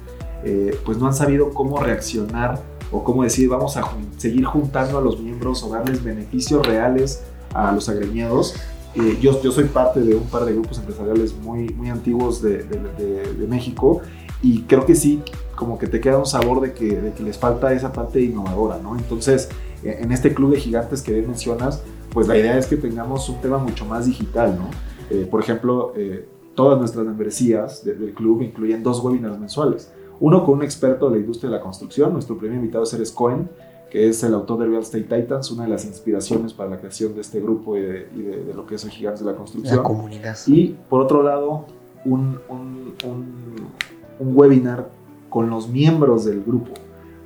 eh, 0.44 0.76
pues 0.84 0.98
no 0.98 1.06
han 1.06 1.14
sabido 1.14 1.50
cómo 1.50 1.78
reaccionar 1.78 2.60
o 2.90 3.04
cómo 3.04 3.22
decir, 3.22 3.48
vamos 3.48 3.76
a 3.76 3.84
seguir 4.18 4.44
juntando 4.44 4.98
a 4.98 5.00
los 5.00 5.20
miembros 5.20 5.62
o 5.62 5.70
darles 5.70 6.02
beneficios 6.02 6.66
reales 6.66 7.22
a 7.54 7.72
los 7.72 7.88
agremiados. 7.88 8.54
Eh, 8.94 9.18
yo, 9.20 9.40
yo 9.42 9.52
soy 9.52 9.64
parte 9.64 10.00
de 10.00 10.14
un 10.14 10.24
par 10.24 10.44
de 10.44 10.52
grupos 10.52 10.78
empresariales 10.78 11.34
muy, 11.34 11.70
muy 11.70 11.88
antiguos 11.88 12.42
de, 12.42 12.62
de, 12.64 13.46
México 13.48 14.02
y 14.42 14.62
creo 14.62 14.84
que 14.84 14.94
sí, 14.94 15.22
como 15.56 15.78
que 15.78 15.86
te 15.86 16.00
queda 16.00 16.18
un 16.18 16.26
sabor 16.26 16.60
de 16.60 16.74
que, 16.74 17.00
de 17.00 17.12
que 17.12 17.22
les 17.22 17.38
falta 17.38 17.72
esa 17.72 17.92
parte 17.92 18.20
innovadora, 18.20 18.78
¿no? 18.78 18.96
Entonces, 18.96 19.48
e, 19.82 20.02
en 20.02 20.12
este 20.12 20.34
club 20.34 20.52
de 20.52 20.60
gigantes 20.60 21.00
que 21.00 21.12
bien 21.12 21.26
mencionas, 21.26 21.82
pues 22.12 22.28
la 22.28 22.36
idea 22.36 22.58
es 22.58 22.66
que 22.66 22.76
tengamos 22.76 23.28
un 23.30 23.40
tema 23.40 23.56
mucho 23.56 23.86
más 23.86 24.04
digital, 24.04 24.58
¿no? 24.58 24.68
Eh, 25.10 25.26
por 25.30 25.40
ejemplo, 25.40 25.94
eh, 25.96 26.28
todas 26.54 26.78
nuestras 26.78 27.06
membresías 27.06 27.84
del 27.84 28.12
club 28.14 28.42
incluyen 28.42 28.82
dos 28.82 29.02
webinars 29.02 29.38
mensuales. 29.38 29.90
Uno 30.20 30.44
con 30.44 30.56
un 30.58 30.62
experto 30.62 31.08
de 31.08 31.16
la 31.16 31.20
industria 31.20 31.50
de 31.50 31.56
la 31.56 31.62
construcción, 31.62 32.12
nuestro 32.12 32.36
primer 32.36 32.56
invitado 32.56 32.84
es 32.84 33.10
Cohen, 33.10 33.48
que 33.92 34.08
es 34.08 34.22
el 34.22 34.32
autor 34.32 34.60
de 34.60 34.68
Real 34.68 34.80
Estate 34.80 35.02
Titans, 35.02 35.50
una 35.50 35.64
de 35.64 35.68
las 35.68 35.84
inspiraciones 35.84 36.54
para 36.54 36.70
la 36.70 36.78
creación 36.78 37.14
de 37.14 37.20
este 37.20 37.40
grupo 37.40 37.76
y 37.76 37.82
de, 37.82 38.50
lo 38.54 38.64
que 38.64 38.76
es 38.76 38.84
el 38.84 38.90
Gigantes 38.90 39.20
de 39.20 39.30
la 39.30 39.36
Construcción. 39.36 39.76
La 39.76 39.82
comunidad. 39.82 40.34
Y 40.46 40.74
por 40.88 41.02
otro 41.02 41.22
lado, 41.22 41.66
un, 42.06 42.40
webinar 44.18 44.88
con 45.28 45.50
los 45.50 45.68
miembros 45.68 46.24
del 46.24 46.42
grupo 46.42 46.72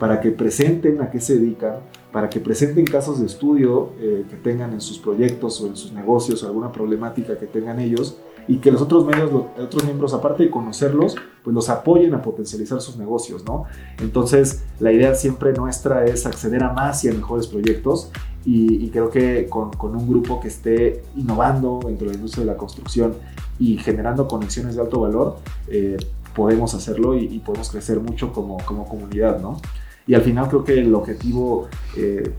para 0.00 0.20
que 0.20 0.32
presenten 0.32 1.00
a 1.00 1.08
qué 1.08 1.20
se 1.20 1.38
dedican, 1.38 1.76
para 2.10 2.28
que 2.28 2.40
presenten 2.40 2.84
casos 2.84 3.20
de 3.20 3.26
estudio 3.26 3.90
eh, 4.00 4.24
que 4.28 4.34
tengan 4.34 4.72
en 4.72 4.80
sus 4.80 4.98
proyectos 4.98 5.60
o 5.60 5.68
en 5.68 5.76
sus 5.76 5.92
negocios 5.92 6.42
o 6.42 6.48
alguna 6.48 6.72
problemática 6.72 7.38
que 7.38 7.46
tengan 7.46 7.78
ellos 7.78 8.18
y 8.48 8.58
que 8.58 8.70
los 8.70 8.80
otros 8.80 9.04
medios, 9.04 9.30
los 9.32 9.44
otros 9.58 9.84
miembros, 9.84 10.14
aparte 10.14 10.44
de 10.44 10.50
conocerlos, 10.50 11.16
pues 11.42 11.54
los 11.54 11.68
apoyen 11.68 12.14
a 12.14 12.22
potencializar 12.22 12.80
sus 12.80 12.96
negocios, 12.96 13.44
¿no? 13.44 13.64
Entonces, 13.98 14.64
la 14.80 14.92
idea 14.92 15.14
siempre 15.14 15.52
nuestra 15.52 16.04
es 16.04 16.26
acceder 16.26 16.62
a 16.62 16.72
más 16.72 17.04
y 17.04 17.08
a 17.08 17.12
mejores 17.12 17.46
proyectos 17.46 18.10
y, 18.44 18.88
creo 18.90 19.10
que 19.10 19.48
con, 19.48 19.72
con, 19.72 19.96
un 19.96 20.08
grupo 20.08 20.38
que 20.38 20.46
esté 20.46 21.02
innovando 21.16 21.80
dentro 21.84 22.06
de 22.06 22.12
la 22.12 22.16
industria 22.16 22.44
de 22.44 22.52
la 22.52 22.56
construcción 22.56 23.14
y 23.58 23.76
generando 23.78 24.28
conexiones 24.28 24.76
de 24.76 24.82
alto 24.82 25.00
valor, 25.00 25.38
eh, 25.66 25.96
podemos 26.34 26.72
hacerlo 26.74 27.16
y, 27.16 27.40
podemos 27.40 27.70
crecer 27.70 27.98
mucho 27.98 28.32
como, 28.32 28.58
como 28.58 28.86
comunidad, 28.86 29.40
¿no? 29.40 29.60
Y 30.06 30.14
al 30.14 30.22
final 30.22 30.48
creo 30.48 30.62
que 30.62 30.78
el 30.78 30.94
objetivo 30.94 31.66
eh, 31.96 32.32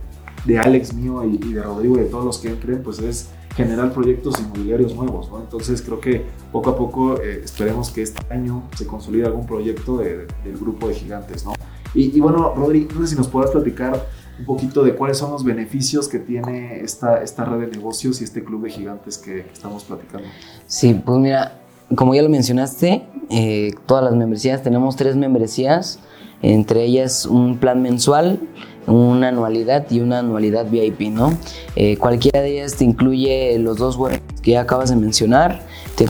de 0.45 0.59
Alex 0.59 0.93
mío 0.93 1.25
y, 1.25 1.35
y, 1.35 1.53
de 1.53 1.61
Rodrigo 1.61 1.97
y 1.97 2.01
de 2.01 2.05
todos 2.05 2.23
los 2.23 2.37
que 2.37 2.49
entren, 2.49 2.81
pues 2.81 2.99
es 2.99 3.29
generar 3.57 3.91
proyectos 3.91 4.39
inmobiliarios 4.39 4.95
nuevos, 4.95 5.29
¿no? 5.31 5.39
Entonces 5.39 5.81
creo 5.81 5.99
que 5.99 6.23
poco 6.51 6.69
a 6.69 6.77
poco 6.77 7.19
eh, 7.19 7.41
esperemos 7.43 7.89
que 7.89 8.03
este 8.03 8.21
año 8.31 8.61
se 8.77 8.85
consolide 8.85 9.25
algún 9.25 9.47
proyecto 9.47 9.97
del 9.97 10.27
grupo 10.61 10.87
de 10.87 10.93
gigantes, 10.93 11.43
¿no? 11.43 11.53
Y, 11.93 12.19
bueno, 12.19 12.53
Rodri, 12.53 12.87
no 12.93 13.01
sé 13.01 13.07
si 13.07 13.15
nos 13.15 13.27
puedas 13.27 13.49
platicar 13.49 14.05
un 14.37 14.45
poquito 14.45 14.83
de 14.83 14.93
cuáles 14.93 15.17
son 15.17 15.31
los 15.31 15.43
beneficios 15.43 16.07
que 16.07 16.19
tiene 16.19 16.81
esta, 16.81 17.23
esta 17.23 17.43
red 17.43 17.61
de 17.61 17.77
negocios 17.77 18.21
y 18.21 18.23
este 18.25 18.43
club 18.43 18.65
de 18.65 18.69
gigantes 18.69 19.17
que, 19.17 19.39
estamos 19.51 19.83
platicando. 19.83 20.27
Sí, 20.67 20.93
pues 21.03 21.17
mira, 21.17 21.59
como 21.95 22.13
ya 22.13 22.21
lo 22.21 22.29
mencionaste, 22.29 23.07
eh, 23.31 23.71
todas 23.87 24.03
las 24.03 24.15
membresías, 24.15 24.61
tenemos 24.61 24.95
tres 24.95 25.15
membresías, 25.15 25.99
entre 26.41 26.83
ellas 26.83 27.25
un 27.25 27.57
plan 27.57 27.81
mensual, 27.81 28.39
una 28.87 29.29
anualidad 29.29 29.89
y 29.89 29.99
una 29.99 30.19
anualidad 30.19 30.67
VIP, 30.69 31.11
¿no? 31.11 31.37
Eh, 31.75 31.97
cualquiera 31.97 32.41
de 32.41 32.59
ellas 32.59 32.75
te 32.75 32.85
incluye 32.85 33.57
los 33.59 33.77
dos 33.77 33.97
webs 33.97 34.21
que 34.41 34.51
ya 34.51 34.61
acabas 34.61 34.89
de 34.89 34.95
mencionar, 34.95 35.61
te 35.95 36.07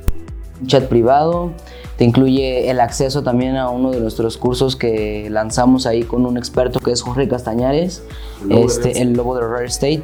un 0.60 0.68
chat 0.68 0.86
privado, 0.86 1.52
te 1.98 2.04
incluye 2.04 2.70
el 2.70 2.80
acceso 2.80 3.24
también 3.24 3.58
a 3.58 3.70
uno 3.70 3.92
de 3.92 4.00
nuestros 4.00 4.38
cursos 4.38 4.76
que 4.76 5.30
lanzamos 5.32 5.88
ahí 5.88 6.04
con 6.04 6.26
un 6.28 6.38
experto 6.38 6.80
que 6.80 6.92
es 6.92 7.02
Jorge 7.02 7.28
Castañares, 7.28 8.04
el 8.44 8.50
lobo, 8.50 8.66
este, 8.66 8.90
de, 8.90 9.02
el 9.02 9.14
lobo 9.14 9.36
de 9.36 9.42
Rare 9.42 9.66
Estate. 9.66 10.04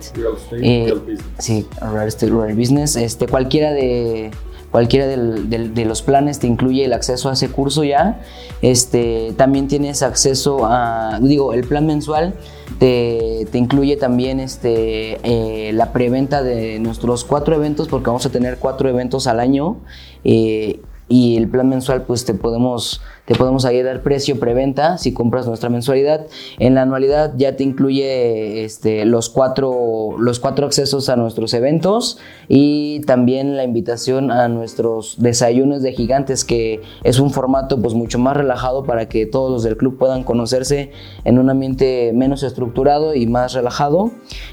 Eh, 0.53 0.93
sí, 1.37 1.67
Rare 1.79 2.07
Estate, 2.07 2.31
Rare 2.31 2.55
Business. 2.55 2.95
Este, 2.95 3.27
cualquiera 3.27 3.71
de 3.71 4.31
cualquiera 4.73 5.05
de 5.05 5.85
los 5.85 6.01
planes 6.01 6.39
te 6.39 6.47
incluye 6.47 6.83
el 6.83 6.93
acceso 6.93 7.29
a 7.29 7.33
ese 7.33 7.49
curso 7.49 7.83
ya. 7.83 8.21
Este, 8.63 9.35
también 9.37 9.67
tienes 9.67 10.01
acceso 10.01 10.65
a, 10.65 11.19
digo, 11.21 11.53
el 11.53 11.63
plan 11.63 11.85
mensual 11.85 12.33
te, 12.79 13.47
incluye 13.53 13.97
también 13.97 14.39
este, 14.39 15.19
eh, 15.21 15.73
la 15.73 15.93
preventa 15.93 16.41
de 16.41 16.79
nuestros 16.79 17.23
cuatro 17.23 17.53
eventos, 17.53 17.87
porque 17.87 18.07
vamos 18.07 18.25
a 18.25 18.31
tener 18.31 18.57
cuatro 18.57 18.89
eventos 18.89 19.27
al 19.27 19.39
año. 19.39 19.77
Eh, 20.23 20.79
y 21.13 21.37
el 21.37 21.47
plan 21.47 21.69
mensual 21.69 22.05
pues 22.05 22.25
te 22.25 22.33
podemos 22.33 22.99
te 23.25 23.35
podemos 23.35 23.65
ahí 23.65 23.83
dar 23.83 24.01
precio 24.01 24.39
preventa 24.39 24.97
si 24.97 25.13
compras 25.13 25.45
nuestra 25.45 25.69
mensualidad. 25.69 26.25
En 26.57 26.73
la 26.73 26.81
anualidad 26.81 27.35
ya 27.37 27.55
te 27.55 27.63
incluye 27.63 28.65
este, 28.65 29.05
los 29.05 29.29
cuatro 29.29 30.15
los 30.17 30.39
cuatro 30.39 30.65
accesos 30.65 31.09
a 31.09 31.15
nuestros 31.15 31.53
eventos 31.53 32.17
y 32.47 33.01
también 33.01 33.55
la 33.55 33.63
invitación 33.63 34.31
a 34.31 34.47
nuestros 34.47 35.17
desayunos 35.19 35.83
de 35.83 35.93
gigantes 35.93 36.43
que 36.43 36.81
es 37.03 37.19
un 37.19 37.29
formato 37.29 37.79
pues 37.79 37.93
mucho 37.93 38.17
más 38.17 38.35
relajado 38.35 38.83
para 38.83 39.07
que 39.07 39.27
todos 39.27 39.51
los 39.51 39.61
del 39.61 39.77
club 39.77 39.99
puedan 39.99 40.23
conocerse 40.23 40.93
en 41.25 41.37
un 41.37 41.51
ambiente 41.51 42.11
menos 42.15 42.41
estructurado 42.41 43.13
y 43.13 43.27
más 43.27 43.53
relajado 43.53 44.09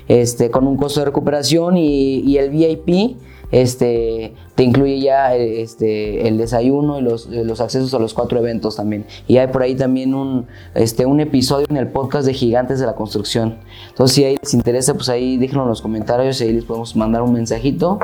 este 0.09 0.51
con 0.51 0.67
un 0.67 0.77
costo 0.77 1.01
de 1.01 1.07
recuperación 1.07 1.79
y, 1.79 2.21
y 2.21 2.37
el 2.37 2.51
VIP 2.51 3.17
este, 3.53 4.35
te 4.55 4.63
incluye 4.63 5.01
ya 5.01 5.35
este, 5.35 6.29
el 6.29 6.39
desayuno 6.39 6.99
y 6.99 7.03
los, 7.03 7.27
los, 7.27 7.61
accesos 7.61 7.93
a 7.95 7.99
los 7.99 8.15
cuatro 8.15 8.39
eventos 8.39 8.77
también. 8.77 9.07
Y 9.27 9.39
hay 9.39 9.49
por 9.49 9.63
ahí 9.63 9.75
también 9.75 10.15
un, 10.15 10.47
este, 10.75 11.07
un 11.07 11.21
episodio 11.21 11.67
en 11.69 11.77
el 11.77 11.89
podcast 11.89 12.27
de 12.27 12.35
Gigantes 12.35 12.79
de 12.79 12.87
la 12.87 12.95
Construcción. 12.95 13.59
Entonces, 13.89 14.15
si 14.15 14.25
ahí 14.25 14.37
les 14.41 14.55
interesa, 14.55 14.95
pues 14.95 15.09
ahí 15.09 15.37
déjenlo 15.37 15.65
en 15.65 15.69
los 15.69 15.83
comentarios 15.83 16.41
y 16.41 16.45
ahí 16.45 16.53
les 16.53 16.65
podemos 16.65 16.95
mandar 16.97 17.23
un 17.23 17.33
mensajito 17.33 17.99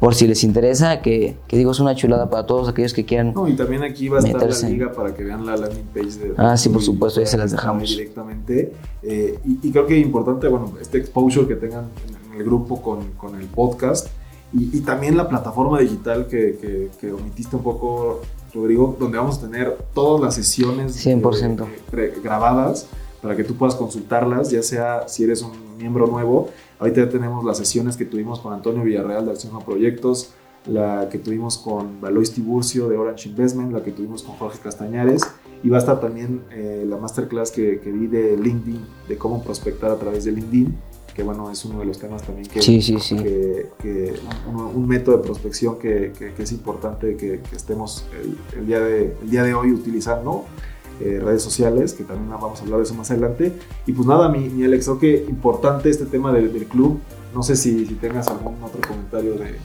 por 0.00 0.14
si 0.14 0.26
les 0.26 0.42
interesa, 0.44 1.02
que, 1.02 1.36
que, 1.46 1.58
digo, 1.58 1.72
es 1.72 1.78
una 1.78 1.94
chulada 1.94 2.30
para 2.30 2.46
todos 2.46 2.70
aquellos 2.70 2.94
que 2.94 3.04
quieran. 3.04 3.34
No, 3.34 3.46
y 3.46 3.54
también 3.54 3.82
aquí 3.82 4.08
va 4.08 4.16
a 4.16 4.20
estar 4.22 4.48
la 4.48 4.68
liga 4.70 4.92
para 4.92 5.14
que 5.14 5.22
vean 5.22 5.44
la 5.44 5.58
landing 5.58 5.84
page 5.92 6.18
de. 6.18 6.34
Ah, 6.38 6.56
sí, 6.56 6.70
por 6.70 6.80
supuesto, 6.80 7.20
ahí 7.20 7.26
se 7.26 7.36
las 7.36 7.52
dejamos. 7.52 7.90
Directamente. 7.90 8.72
Eh, 9.02 9.38
y, 9.44 9.70
creo 9.70 9.86
que 9.86 10.00
es 10.00 10.04
importante, 10.04 10.48
bueno, 10.48 10.72
este 10.80 10.96
exposure 10.96 11.46
que 11.46 11.54
tengan 11.54 11.90
en 12.32 12.40
el 12.40 12.44
grupo 12.44 12.80
con, 12.80 13.10
con 13.12 13.38
el 13.38 13.46
podcast 13.46 14.08
y, 14.52 14.80
también 14.80 15.16
la 15.16 15.28
plataforma 15.28 15.78
digital 15.78 16.26
que, 16.26 16.90
que, 17.00 17.12
omitiste 17.12 17.54
un 17.54 17.62
poco, 17.62 18.20
Rodrigo, 18.52 18.96
donde 18.98 19.16
vamos 19.16 19.38
a 19.38 19.42
tener 19.42 19.78
todas 19.94 20.20
las 20.20 20.34
sesiones 20.34 21.06
100%. 21.06 21.66
grabadas 22.22 22.88
para 23.22 23.36
que 23.36 23.44
tú 23.44 23.54
puedas 23.54 23.76
consultarlas, 23.76 24.50
ya 24.50 24.62
sea 24.62 25.06
si 25.06 25.24
eres 25.24 25.42
un 25.42 25.52
miembro 25.76 26.06
nuevo. 26.06 26.48
Ahorita 26.78 27.04
ya 27.04 27.08
tenemos 27.10 27.44
las 27.44 27.58
sesiones 27.58 27.96
que 27.96 28.06
tuvimos 28.06 28.40
con 28.40 28.52
Antonio 28.52 28.82
Villarreal 28.82 29.26
de 29.26 29.32
Acción 29.32 29.54
a 29.54 29.60
Proyectos, 29.60 30.32
la 30.66 31.08
que 31.10 31.18
tuvimos 31.18 31.58
con 31.58 32.00
Valois 32.00 32.32
Tiburcio 32.32 32.88
de 32.88 32.96
Orange 32.96 33.28
Investment, 33.28 33.72
la 33.72 33.82
que 33.82 33.92
tuvimos 33.92 34.22
con 34.22 34.36
Jorge 34.36 34.58
Castañares 34.62 35.22
y 35.62 35.68
va 35.68 35.76
a 35.76 35.80
estar 35.80 36.00
también 36.00 36.42
eh, 36.50 36.84
la 36.88 36.96
masterclass 36.96 37.50
que, 37.50 37.80
que 37.80 37.92
di 37.92 38.06
de 38.06 38.36
LinkedIn, 38.36 38.84
de 39.08 39.16
cómo 39.16 39.42
prospectar 39.42 39.90
a 39.90 39.96
través 39.96 40.24
de 40.24 40.32
LinkedIn 40.32 40.76
que 41.20 41.24
bueno, 41.24 41.50
es 41.50 41.62
uno 41.66 41.80
de 41.80 41.84
los 41.84 41.98
temas 41.98 42.22
también 42.22 42.48
que, 42.48 42.62
sí, 42.62 42.80
sí, 42.80 42.98
sí. 42.98 43.14
que, 43.14 44.14
un, 44.50 44.88
método 44.88 45.18
de 45.18 45.22
prospección 45.22 45.78
que, 45.78 46.12
es 46.38 46.52
importante 46.52 47.14
que, 47.14 47.42
estemos 47.54 48.06
el, 48.56 48.66
día 48.66 48.80
de, 48.80 49.14
el 49.20 49.30
día 49.30 49.42
de 49.42 49.52
hoy 49.52 49.70
utilizando. 49.70 50.46
Eh, 51.02 51.18
redes 51.18 51.42
sociales, 51.42 51.94
que 51.94 52.04
también 52.04 52.28
vamos 52.28 52.60
a 52.60 52.62
hablar 52.62 52.78
de 52.78 52.84
eso 52.84 52.92
más 52.92 53.10
adelante. 53.10 53.54
Y 53.86 53.92
pues 53.92 54.06
nada, 54.06 54.28
mi, 54.28 54.50
mi 54.50 54.64
Alex, 54.64 54.84
creo 54.84 54.98
que 54.98 55.24
importante 55.30 55.88
este 55.88 56.04
tema 56.04 56.30
del, 56.30 56.50
club. 56.66 57.00
No 57.34 57.42
sé 57.42 57.56
si, 57.56 57.86
si, 57.86 57.94
tengas 57.94 58.28
algún 58.28 58.62
otro 58.62 58.80
comentario 58.86 59.32
de, 59.34 59.56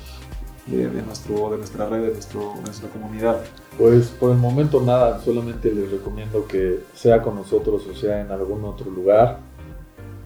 de, 0.68 1.02
nuestro, 1.02 1.52
de 1.52 1.58
nuestra 1.58 1.90
red, 1.90 2.04
de, 2.04 2.14
nuestro, 2.14 2.54
de 2.56 2.62
nuestra 2.62 2.90
comunidad. 2.90 3.42
Pues 3.78 4.08
por 4.08 4.32
el 4.32 4.38
momento 4.38 4.82
nada, 4.82 5.22
solamente 5.22 5.74
les 5.74 5.92
recomiendo 5.92 6.48
que 6.48 6.84
sea 6.94 7.22
con 7.22 7.36
nosotros 7.36 7.86
o 7.86 7.96
sea 7.96 8.22
en 8.22 8.32
algún 8.32 8.64
otro 8.64 8.90
lugar, 8.90 9.40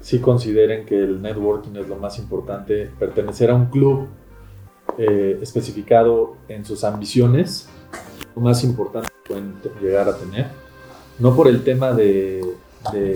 sí 0.01 0.19
consideren 0.19 0.85
que 0.85 0.95
el 0.95 1.21
networking 1.21 1.75
es 1.75 1.87
lo 1.87 1.95
más 1.95 2.17
importante, 2.19 2.89
pertenecer 2.99 3.51
a 3.51 3.55
un 3.55 3.65
club 3.65 4.07
eh, 4.97 5.39
especificado 5.41 6.35
en 6.47 6.65
sus 6.65 6.83
ambiciones, 6.83 7.67
lo 8.35 8.41
más 8.41 8.63
importante 8.63 9.09
que 9.23 9.33
pueden 9.33 9.55
llegar 9.81 10.07
a 10.09 10.17
tener, 10.17 10.47
no 11.19 11.35
por 11.35 11.47
el 11.47 11.63
tema 11.63 11.91
de, 11.91 12.43
de, 12.93 13.13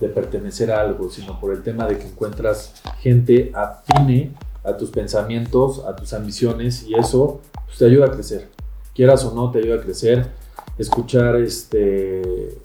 de 0.00 0.08
pertenecer 0.08 0.70
a 0.70 0.80
algo, 0.80 1.10
sino 1.10 1.40
por 1.40 1.52
el 1.52 1.62
tema 1.62 1.86
de 1.86 1.98
que 1.98 2.06
encuentras 2.06 2.82
gente 3.00 3.52
afine 3.54 4.32
a 4.64 4.76
tus 4.76 4.90
pensamientos, 4.90 5.84
a 5.86 5.94
tus 5.94 6.12
ambiciones 6.12 6.84
y 6.84 6.94
eso 6.94 7.40
pues, 7.66 7.78
te 7.78 7.86
ayuda 7.86 8.06
a 8.06 8.10
crecer. 8.10 8.48
Quieras 8.94 9.24
o 9.24 9.34
no, 9.34 9.50
te 9.50 9.58
ayuda 9.58 9.76
a 9.76 9.80
crecer. 9.80 10.26
Escuchar 10.78 11.36
este, 11.36 12.56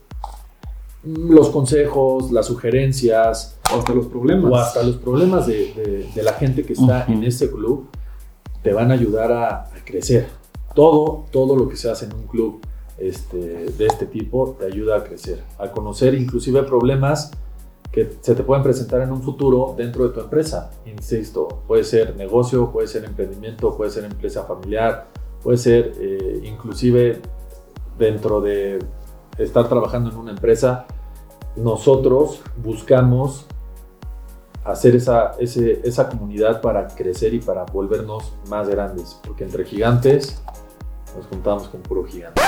los 1.03 1.50
consejos, 1.50 2.32
las 2.32 2.48
sugerencias. 2.48 3.58
O 3.74 3.79
hasta 3.79 3.94
los 3.94 4.08
problemas. 4.08 4.51
O 4.51 4.56
hasta 4.56 4.84
los 4.84 4.98
problemas 4.98 5.48
de, 5.48 6.10
de, 6.13 6.24
la 6.24 6.34
gente 6.34 6.63
que 6.63 6.74
está 6.74 7.06
en 7.08 7.24
este 7.24 7.50
club 7.50 7.88
te 8.62 8.74
van 8.74 8.91
a 8.91 8.96
ayudar 8.96 9.32
a, 9.32 9.63
a, 9.63 9.86
crecer. 9.86 10.27
Todo, 10.75 11.25
todo 11.32 11.56
lo 11.56 11.70
que 11.70 11.75
se 11.75 11.89
hace 11.89 12.06
en 12.06 12.13
un 12.13 12.27
club 12.27 12.62
este, 12.98 13.38
de 13.38 13.86
este 13.86 14.06
tipo 14.06 14.58
te 14.60 14.65
ayuda 14.65 14.98
a 14.98 15.03
crecer, 15.03 15.41
a 15.58 15.72
conocer 15.72 16.13
inclusive 16.15 16.63
problemas 16.63 17.32
que 17.91 18.12
se 18.22 18.36
te 18.36 18.44
pueden 18.44 18.62
presentar 18.62 19.01
en 19.01 19.12
un 19.12 19.24
futuro 19.24 19.74
dentro 19.77 20.08
de 20.08 20.13
tu 20.13 20.20
empresa. 20.20 20.72
Insisto, 20.86 21.63
puede 21.68 21.84
ser 21.84 22.15
negocio, 22.15 22.72
puede 22.72 22.88
ser 22.88 23.06
emprendimiento, 23.06 23.75
puede 23.75 23.89
ser 23.89 24.03
empresa 24.03 24.44
familiar, 24.44 25.08
puede 25.41 25.58
ser 25.58 25.94
eh, 26.00 26.41
inclusive 26.44 27.20
dentro 27.98 28.41
de 28.41 28.79
estar 29.39 29.67
trabajando 29.67 30.10
en 30.12 30.17
una 30.17 30.31
empresa. 30.31 30.86
Nosotros 31.55 32.41
buscamos 32.58 33.46
hacer 34.63 34.96
esa, 34.96 35.31
esa 35.39 36.10
comunidad 36.10 36.62
para 36.62 36.88
crecer 36.88 37.34
y 37.34 37.39
para 37.39 37.63
volvernos 37.65 38.34
más 38.50 38.67
grandes, 38.69 39.19
porque 39.25 39.43
entre 39.43 39.65
gigantes 39.65 40.41
nos 41.15 41.25
juntamos 41.27 41.67
con 41.69 41.81
puro 41.81 42.05
gigante. 42.05 42.41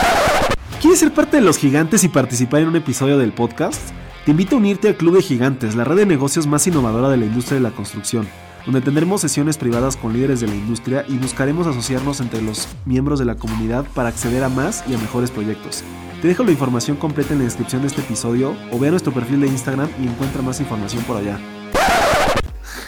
¿Quieres 0.80 1.00
ser 1.00 1.14
parte 1.14 1.38
de 1.38 1.44
los 1.44 1.58
gigantes 1.58 2.04
y 2.04 2.10
participar 2.10 2.62
en 2.62 2.70
un 2.70 2.76
episodio 2.76 3.18
del 3.18 3.34
podcast? 3.34 3.92
Te 4.26 4.32
invito 4.32 4.56
a 4.56 4.60
unirte 4.60 4.88
al 4.88 4.96
Club 4.96 5.16
de 5.16 5.22
Gigantes, 5.22 5.76
la 5.76 5.84
red 5.84 5.98
de 5.98 6.06
negocios 6.06 6.46
más 6.46 6.66
innovadora 6.68 7.10
de 7.10 7.18
la 7.18 7.26
industria 7.26 7.58
de 7.58 7.64
la 7.64 7.72
construcción, 7.72 8.28
donde 8.66 8.82
tendremos 8.82 9.22
sesiones 9.22 9.58
privadas 9.58 9.96
con 9.96 10.14
líderes 10.14 10.42
de 10.42 10.48
la 10.48 10.56
industria 10.56 11.06
y 11.08 11.18
buscaremos 11.18 11.68
asociarnos 11.68 12.20
entre 12.20 12.42
los 12.42 12.68
miembros 12.86 13.20
de 13.20 13.26
la 13.26 13.36
comunidad 13.36 13.86
para 13.94 14.10
acceder 14.10 14.44
a 14.44 14.50
más 14.50 14.84
y 14.88 14.94
a 14.94 14.98
mejores 14.98 15.32
proyectos. 15.32 15.84
Te 16.22 16.28
dejo 16.28 16.44
la 16.44 16.52
información 16.52 16.98
completa 16.98 17.34
en 17.34 17.40
la 17.40 17.46
descripción 17.46 17.82
de 17.82 17.88
este 17.88 18.02
episodio 18.02 18.56
o 18.72 18.78
ve 18.78 18.90
a 18.90 18.92
nuestro 18.92 19.12
perfil 19.12 19.42
de 19.42 19.48
Instagram 19.48 19.90
y 20.00 20.08
encuentra 20.08 20.42
más 20.42 20.60
información 20.60 21.04
por 21.04 21.18
allá. 21.18 21.40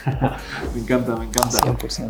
me 0.76 0.82
encanta, 0.82 1.16
me 1.16 1.26
encanta. 1.26 1.60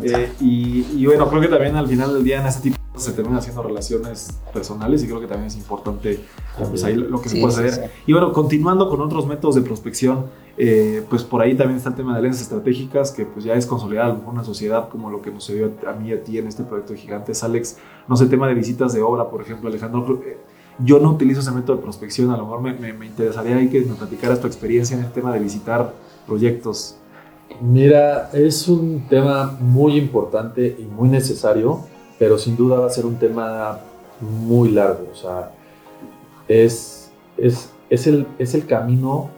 Eh, 0.02 0.32
y, 0.40 0.86
y, 0.96 1.06
bueno, 1.06 1.28
creo 1.28 1.40
que 1.40 1.48
también 1.48 1.76
al 1.76 1.88
final 1.88 2.12
del 2.12 2.24
día 2.24 2.40
en 2.40 2.46
este 2.46 2.62
tipo 2.62 2.83
se 2.96 3.12
terminan 3.12 3.38
haciendo 3.38 3.62
relaciones 3.62 4.38
personales 4.52 5.02
y 5.02 5.06
creo 5.06 5.20
que 5.20 5.26
también 5.26 5.48
es 5.48 5.56
importante 5.56 6.20
pues, 6.56 6.84
ahí 6.84 6.94
lo 6.94 7.20
que 7.20 7.28
se 7.28 7.40
puede 7.40 7.68
hacer. 7.68 7.90
Y 8.06 8.12
bueno, 8.12 8.32
continuando 8.32 8.88
con 8.88 9.00
otros 9.00 9.26
métodos 9.26 9.56
de 9.56 9.62
prospección, 9.62 10.26
eh, 10.56 11.02
pues 11.10 11.24
por 11.24 11.42
ahí 11.42 11.56
también 11.56 11.78
está 11.78 11.88
el 11.88 11.96
tema 11.96 12.12
de 12.12 12.18
alianzas 12.18 12.42
estratégicas, 12.42 13.10
que 13.10 13.26
pues 13.26 13.44
ya 13.44 13.54
es 13.54 13.66
consolidada 13.66 14.06
a 14.06 14.08
lo 14.10 14.18
mejor 14.18 14.34
una 14.34 14.44
sociedad 14.44 14.88
como 14.88 15.10
lo 15.10 15.20
que 15.20 15.32
nos 15.32 15.48
dio 15.48 15.72
a 15.88 15.92
mí 15.92 16.10
y 16.10 16.12
a 16.12 16.22
ti 16.22 16.38
en 16.38 16.46
este 16.46 16.62
proyecto 16.62 16.92
de 16.92 17.00
Gigantes. 17.00 17.42
Alex, 17.42 17.78
no 18.06 18.16
sé, 18.16 18.24
el 18.24 18.30
tema 18.30 18.46
de 18.46 18.54
visitas 18.54 18.92
de 18.92 19.02
obra, 19.02 19.28
por 19.28 19.42
ejemplo, 19.42 19.68
Alejandro, 19.68 20.20
eh, 20.24 20.38
yo 20.78 21.00
no 21.00 21.10
utilizo 21.10 21.40
ese 21.40 21.50
método 21.50 21.76
de 21.76 21.82
prospección, 21.82 22.30
a 22.30 22.36
lo 22.36 22.44
mejor 22.44 22.60
me, 22.60 22.92
me, 22.92 23.06
interesaría 23.06 23.56
ahí 23.56 23.68
que 23.68 23.80
me 23.80 23.94
platicaras 23.94 24.40
tu 24.40 24.46
experiencia 24.46 24.96
en 24.96 25.04
el 25.04 25.10
tema 25.10 25.32
de 25.32 25.40
visitar 25.40 25.94
proyectos. 26.26 26.96
Mira, 27.60 28.30
es 28.32 28.68
un 28.68 29.06
tema 29.08 29.56
muy 29.60 29.96
importante 29.96 30.76
y 30.78 30.84
muy 30.84 31.08
necesario 31.08 31.80
pero 32.24 32.38
sin 32.38 32.56
duda 32.56 32.78
va 32.78 32.86
a 32.86 32.90
ser 32.90 33.04
un 33.04 33.16
tema 33.16 33.80
muy 34.18 34.70
largo. 34.70 35.10
O 35.12 35.14
sea, 35.14 35.50
es, 36.48 37.10
es, 37.36 37.68
es, 37.90 38.06
el, 38.06 38.26
es 38.38 38.54
el 38.54 38.64
camino 38.64 39.28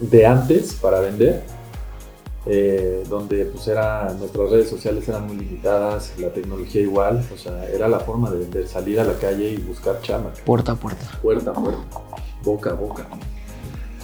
de 0.00 0.24
antes 0.24 0.72
para 0.72 1.00
vender, 1.00 1.42
eh, 2.46 3.04
donde 3.10 3.44
pues 3.44 3.68
era, 3.68 4.10
nuestras 4.18 4.48
redes 4.48 4.70
sociales 4.70 5.06
eran 5.06 5.26
muy 5.26 5.36
limitadas, 5.36 6.14
la 6.16 6.30
tecnología 6.30 6.80
igual, 6.80 7.22
o 7.30 7.36
sea, 7.36 7.68
era 7.68 7.88
la 7.88 8.00
forma 8.00 8.30
de 8.30 8.38
vender, 8.38 8.66
salir 8.66 8.98
a 8.98 9.04
la 9.04 9.18
calle 9.18 9.50
y 9.50 9.58
buscar 9.58 10.00
chama. 10.00 10.32
Puerta 10.46 10.72
a 10.72 10.76
puerta. 10.76 11.04
Puerta 11.20 11.50
a 11.50 11.52
puerta, 11.52 12.00
boca 12.42 12.70
a 12.70 12.74
boca. 12.74 13.06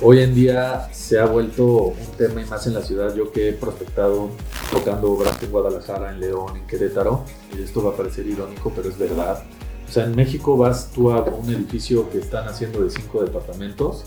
Hoy 0.02 0.20
en 0.20 0.34
día 0.34 0.90
se 0.92 1.18
ha 1.18 1.24
vuelto 1.24 1.64
un 1.64 2.16
tema 2.18 2.42
y 2.42 2.44
más 2.44 2.66
en 2.66 2.74
la 2.74 2.82
ciudad. 2.82 3.14
Yo 3.14 3.32
que 3.32 3.48
he 3.48 3.52
prospectado 3.54 4.28
tocando 4.70 5.10
obras 5.10 5.42
en 5.42 5.50
Guadalajara, 5.50 6.12
en 6.12 6.20
León, 6.20 6.54
en 6.54 6.66
Querétaro, 6.66 7.24
y 7.56 7.62
esto 7.62 7.82
va 7.82 7.92
a 7.92 7.96
parecer 7.96 8.26
irónico, 8.26 8.70
pero 8.76 8.90
es 8.90 8.98
verdad. 8.98 9.42
O 9.88 9.90
sea, 9.90 10.04
en 10.04 10.14
México 10.14 10.58
vas 10.58 10.90
tú 10.94 11.10
a 11.10 11.22
un 11.22 11.48
edificio 11.48 12.10
que 12.10 12.18
están 12.18 12.46
haciendo 12.46 12.82
de 12.84 12.90
cinco 12.90 13.22
departamentos 13.22 14.04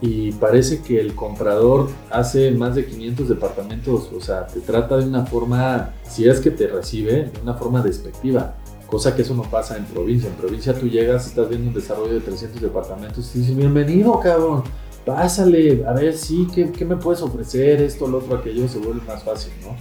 y 0.00 0.30
parece 0.32 0.82
que 0.82 1.00
el 1.00 1.16
comprador 1.16 1.88
hace 2.10 2.52
más 2.52 2.76
de 2.76 2.86
500 2.86 3.28
departamentos. 3.28 4.10
O 4.16 4.20
sea, 4.20 4.46
te 4.46 4.60
trata 4.60 4.98
de 4.98 5.04
una 5.04 5.26
forma, 5.26 5.94
si 6.08 6.28
es 6.28 6.38
que 6.38 6.52
te 6.52 6.68
recibe, 6.68 7.24
de 7.24 7.40
una 7.42 7.54
forma 7.54 7.82
despectiva. 7.82 8.54
Cosa 8.86 9.16
que 9.16 9.22
eso 9.22 9.34
no 9.34 9.42
pasa 9.42 9.76
en 9.76 9.84
provincia. 9.86 10.30
En 10.30 10.36
provincia 10.36 10.78
tú 10.78 10.86
llegas, 10.86 11.26
estás 11.26 11.48
viendo 11.48 11.68
un 11.68 11.74
desarrollo 11.74 12.14
de 12.14 12.20
300 12.20 12.62
departamentos 12.62 13.34
y 13.34 13.40
dices, 13.40 13.56
bienvenido, 13.56 14.20
cabrón 14.20 14.62
pásale, 15.08 15.86
a 15.86 15.94
ver, 15.94 16.14
sí, 16.14 16.46
¿qué, 16.54 16.84
me 16.84 16.96
puedes 16.96 17.22
ofrecer? 17.22 17.80
Esto, 17.80 18.06
lo 18.06 18.18
otro, 18.18 18.36
aquello, 18.36 18.68
se 18.68 18.78
vuelve 18.78 19.00
más 19.06 19.22
fácil, 19.22 19.52
¿no? 19.62 19.74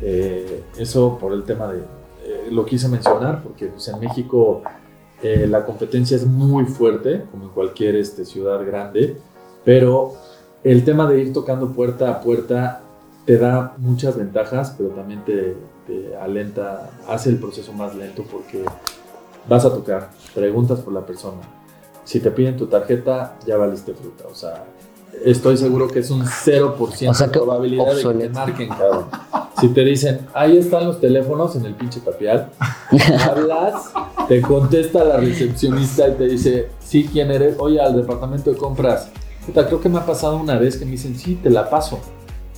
Eh, 0.00 0.62
eso 0.78 1.18
por 1.18 1.34
el 1.34 1.44
tema 1.44 1.70
de, 1.70 1.80
eh, 1.80 2.48
lo 2.50 2.64
quise 2.64 2.88
mencionar, 2.88 3.42
porque 3.42 3.66
pues, 3.66 3.86
en 3.88 4.00
México 4.00 4.62
eh, 5.22 5.46
la 5.46 5.66
competencia 5.66 6.16
es 6.16 6.24
muy 6.24 6.64
fuerte, 6.64 7.24
como 7.30 7.44
en 7.44 7.50
cualquier 7.50 7.94
este, 7.96 8.24
ciudad 8.24 8.64
grande, 8.64 9.18
pero 9.66 10.14
el 10.62 10.82
tema 10.82 11.06
de 11.10 11.20
ir 11.20 11.34
tocando 11.34 11.70
puerta 11.70 12.10
a 12.10 12.20
puerta 12.22 12.80
te 13.26 13.36
da 13.36 13.74
muchas 13.76 14.16
ventajas, 14.16 14.74
pero 14.78 14.90
también 14.90 15.26
te, 15.26 15.58
te 15.86 16.16
alenta, 16.16 16.90
hace 17.06 17.28
el 17.28 17.36
proceso 17.36 17.74
más 17.74 17.94
lento 17.94 18.24
porque 18.32 18.64
vas 19.46 19.66
a 19.66 19.74
tocar, 19.74 20.08
preguntas 20.34 20.80
por 20.80 20.94
la 20.94 21.04
persona, 21.04 21.42
si 22.04 22.20
te 22.20 22.30
piden 22.30 22.56
tu 22.56 22.66
tarjeta, 22.66 23.38
ya 23.46 23.56
valiste 23.56 23.94
fruta. 23.94 24.24
O 24.30 24.34
sea, 24.34 24.64
estoy 25.24 25.56
seguro 25.56 25.88
que 25.88 26.00
es 26.00 26.10
un 26.10 26.24
0% 26.24 27.16
de 27.16 27.28
probabilidad 27.28 27.94
de 27.94 28.02
que 28.02 28.14
te 28.14 28.28
marquen, 28.28 28.68
cabrón. 28.68 29.06
Si 29.60 29.68
te 29.68 29.84
dicen, 29.84 30.20
ahí 30.34 30.58
están 30.58 30.86
los 30.86 31.00
teléfonos 31.00 31.56
en 31.56 31.64
el 31.64 31.74
pinche 31.74 32.00
tapial, 32.00 32.50
hablas, 33.30 33.92
te 34.28 34.42
contesta 34.42 35.04
la 35.04 35.16
recepcionista 35.18 36.08
y 36.08 36.12
te 36.12 36.24
dice, 36.24 36.68
sí, 36.80 37.08
¿quién 37.10 37.30
eres? 37.30 37.56
Oye, 37.58 37.80
al 37.80 37.96
departamento 37.96 38.50
de 38.50 38.56
compras. 38.56 39.10
Puta, 39.46 39.66
creo 39.66 39.80
que 39.80 39.88
me 39.88 39.98
ha 39.98 40.06
pasado 40.06 40.36
una 40.36 40.58
vez 40.58 40.76
que 40.76 40.84
me 40.84 40.92
dicen, 40.92 41.16
sí, 41.16 41.36
te 41.36 41.50
la 41.50 41.70
paso 41.70 42.00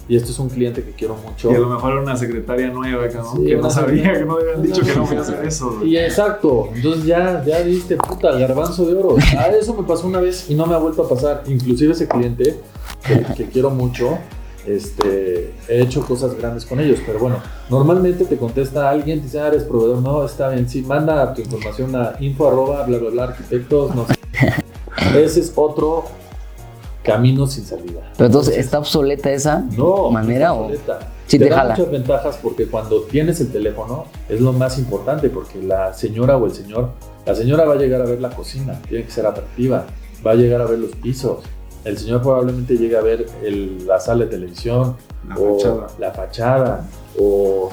y 0.08 0.16
esto 0.16 0.30
es 0.30 0.38
un 0.38 0.48
cliente 0.48 0.84
que 0.84 0.92
quiero 0.92 1.16
mucho. 1.16 1.50
Y 1.50 1.54
a 1.54 1.58
lo 1.58 1.68
mejor 1.68 1.92
era 1.92 2.00
una 2.00 2.16
secretaria 2.16 2.68
nueva 2.68 3.08
que 3.08 3.16
no 3.56 3.70
sabía, 3.70 4.12
que 4.12 4.24
no 4.24 4.36
habían 4.36 4.62
dicho 4.62 4.82
que 4.82 4.94
no 4.94 5.04
voy 5.04 5.16
a 5.16 5.20
hacer 5.20 5.44
eso. 5.44 5.84
Y 5.84 5.96
exacto, 5.96 6.70
entonces 6.74 7.04
ya, 7.04 7.44
ya 7.44 7.60
diste 7.62 7.96
puta, 7.96 8.32
garbanzo 8.38 8.86
de 8.86 8.94
oro. 8.94 9.16
Ah, 9.36 9.48
eso 9.48 9.74
me 9.74 9.82
pasó 9.82 10.06
una 10.06 10.20
vez 10.20 10.48
y 10.48 10.54
no 10.54 10.66
me 10.66 10.74
ha 10.74 10.78
vuelto 10.78 11.02
a 11.02 11.08
pasar. 11.08 11.42
Inclusive 11.46 11.92
ese 11.92 12.06
cliente, 12.06 12.60
que, 13.36 13.46
quiero 13.46 13.70
mucho, 13.70 14.18
este, 14.64 15.52
he 15.68 15.82
hecho 15.82 16.06
cosas 16.06 16.36
grandes 16.36 16.64
con 16.64 16.78
ellos, 16.78 17.00
pero 17.04 17.18
bueno, 17.18 17.42
normalmente 17.68 18.24
te 18.24 18.36
contesta 18.36 18.88
alguien, 18.88 19.18
te 19.18 19.24
dice, 19.24 19.40
ah, 19.40 19.48
eres 19.48 19.64
proveedor, 19.64 20.02
no, 20.02 20.24
está 20.24 20.50
bien, 20.50 20.68
sí, 20.68 20.82
manda 20.82 21.34
tu 21.34 21.42
información 21.42 21.94
a 21.96 22.14
info 22.20 22.46
arroba, 22.46 22.84
bla, 22.84 22.98
bla, 22.98 23.10
bla, 23.10 23.24
arquitectos, 23.24 23.94
no 23.94 24.06
sé. 24.06 24.14
Ese 25.20 25.40
es 25.40 25.52
otro 25.54 26.04
camino 27.06 27.46
sin 27.46 27.64
salida. 27.64 28.00
Pero 28.16 28.26
entonces, 28.26 28.58
¿está 28.58 28.78
obsoleta 28.78 29.30
esa 29.30 29.64
manera? 30.10 30.48
No 30.48 30.54
obsoleta. 30.54 30.98
O? 31.00 31.16
Sí, 31.26 31.38
te, 31.38 31.48
da 31.48 31.64
muchas 31.64 31.90
ventajas 31.90 32.38
porque 32.40 32.66
cuando 32.66 33.02
tienes 33.02 33.40
el 33.40 33.50
teléfono 33.50 34.04
es 34.28 34.40
lo 34.40 34.52
más 34.52 34.78
importante 34.78 35.28
porque 35.28 35.60
la 35.60 35.92
señora 35.92 36.36
o 36.36 36.46
el 36.46 36.52
señor, 36.52 36.90
la 37.24 37.34
señora 37.34 37.64
va 37.64 37.74
a 37.74 37.76
llegar 37.76 38.00
a 38.00 38.04
ver 38.04 38.20
la 38.20 38.30
cocina, 38.30 38.80
tiene 38.88 39.04
que 39.04 39.10
ser 39.10 39.26
atractiva, 39.26 39.86
va 40.24 40.32
a 40.32 40.34
llegar 40.34 40.60
a 40.60 40.66
ver 40.66 40.78
los 40.78 40.92
pisos, 40.92 41.38
el 41.84 41.98
señor 41.98 42.22
probablemente 42.22 42.76
llegue 42.76 42.96
a 42.96 43.00
ver 43.00 43.26
la 43.86 43.98
sala 43.98 44.24
de 44.24 44.30
televisión 44.30 44.96
la 45.28 45.36
o 45.36 45.58
fachada. 45.58 45.86
la 45.98 46.12
fachada 46.12 46.88
o 47.18 47.70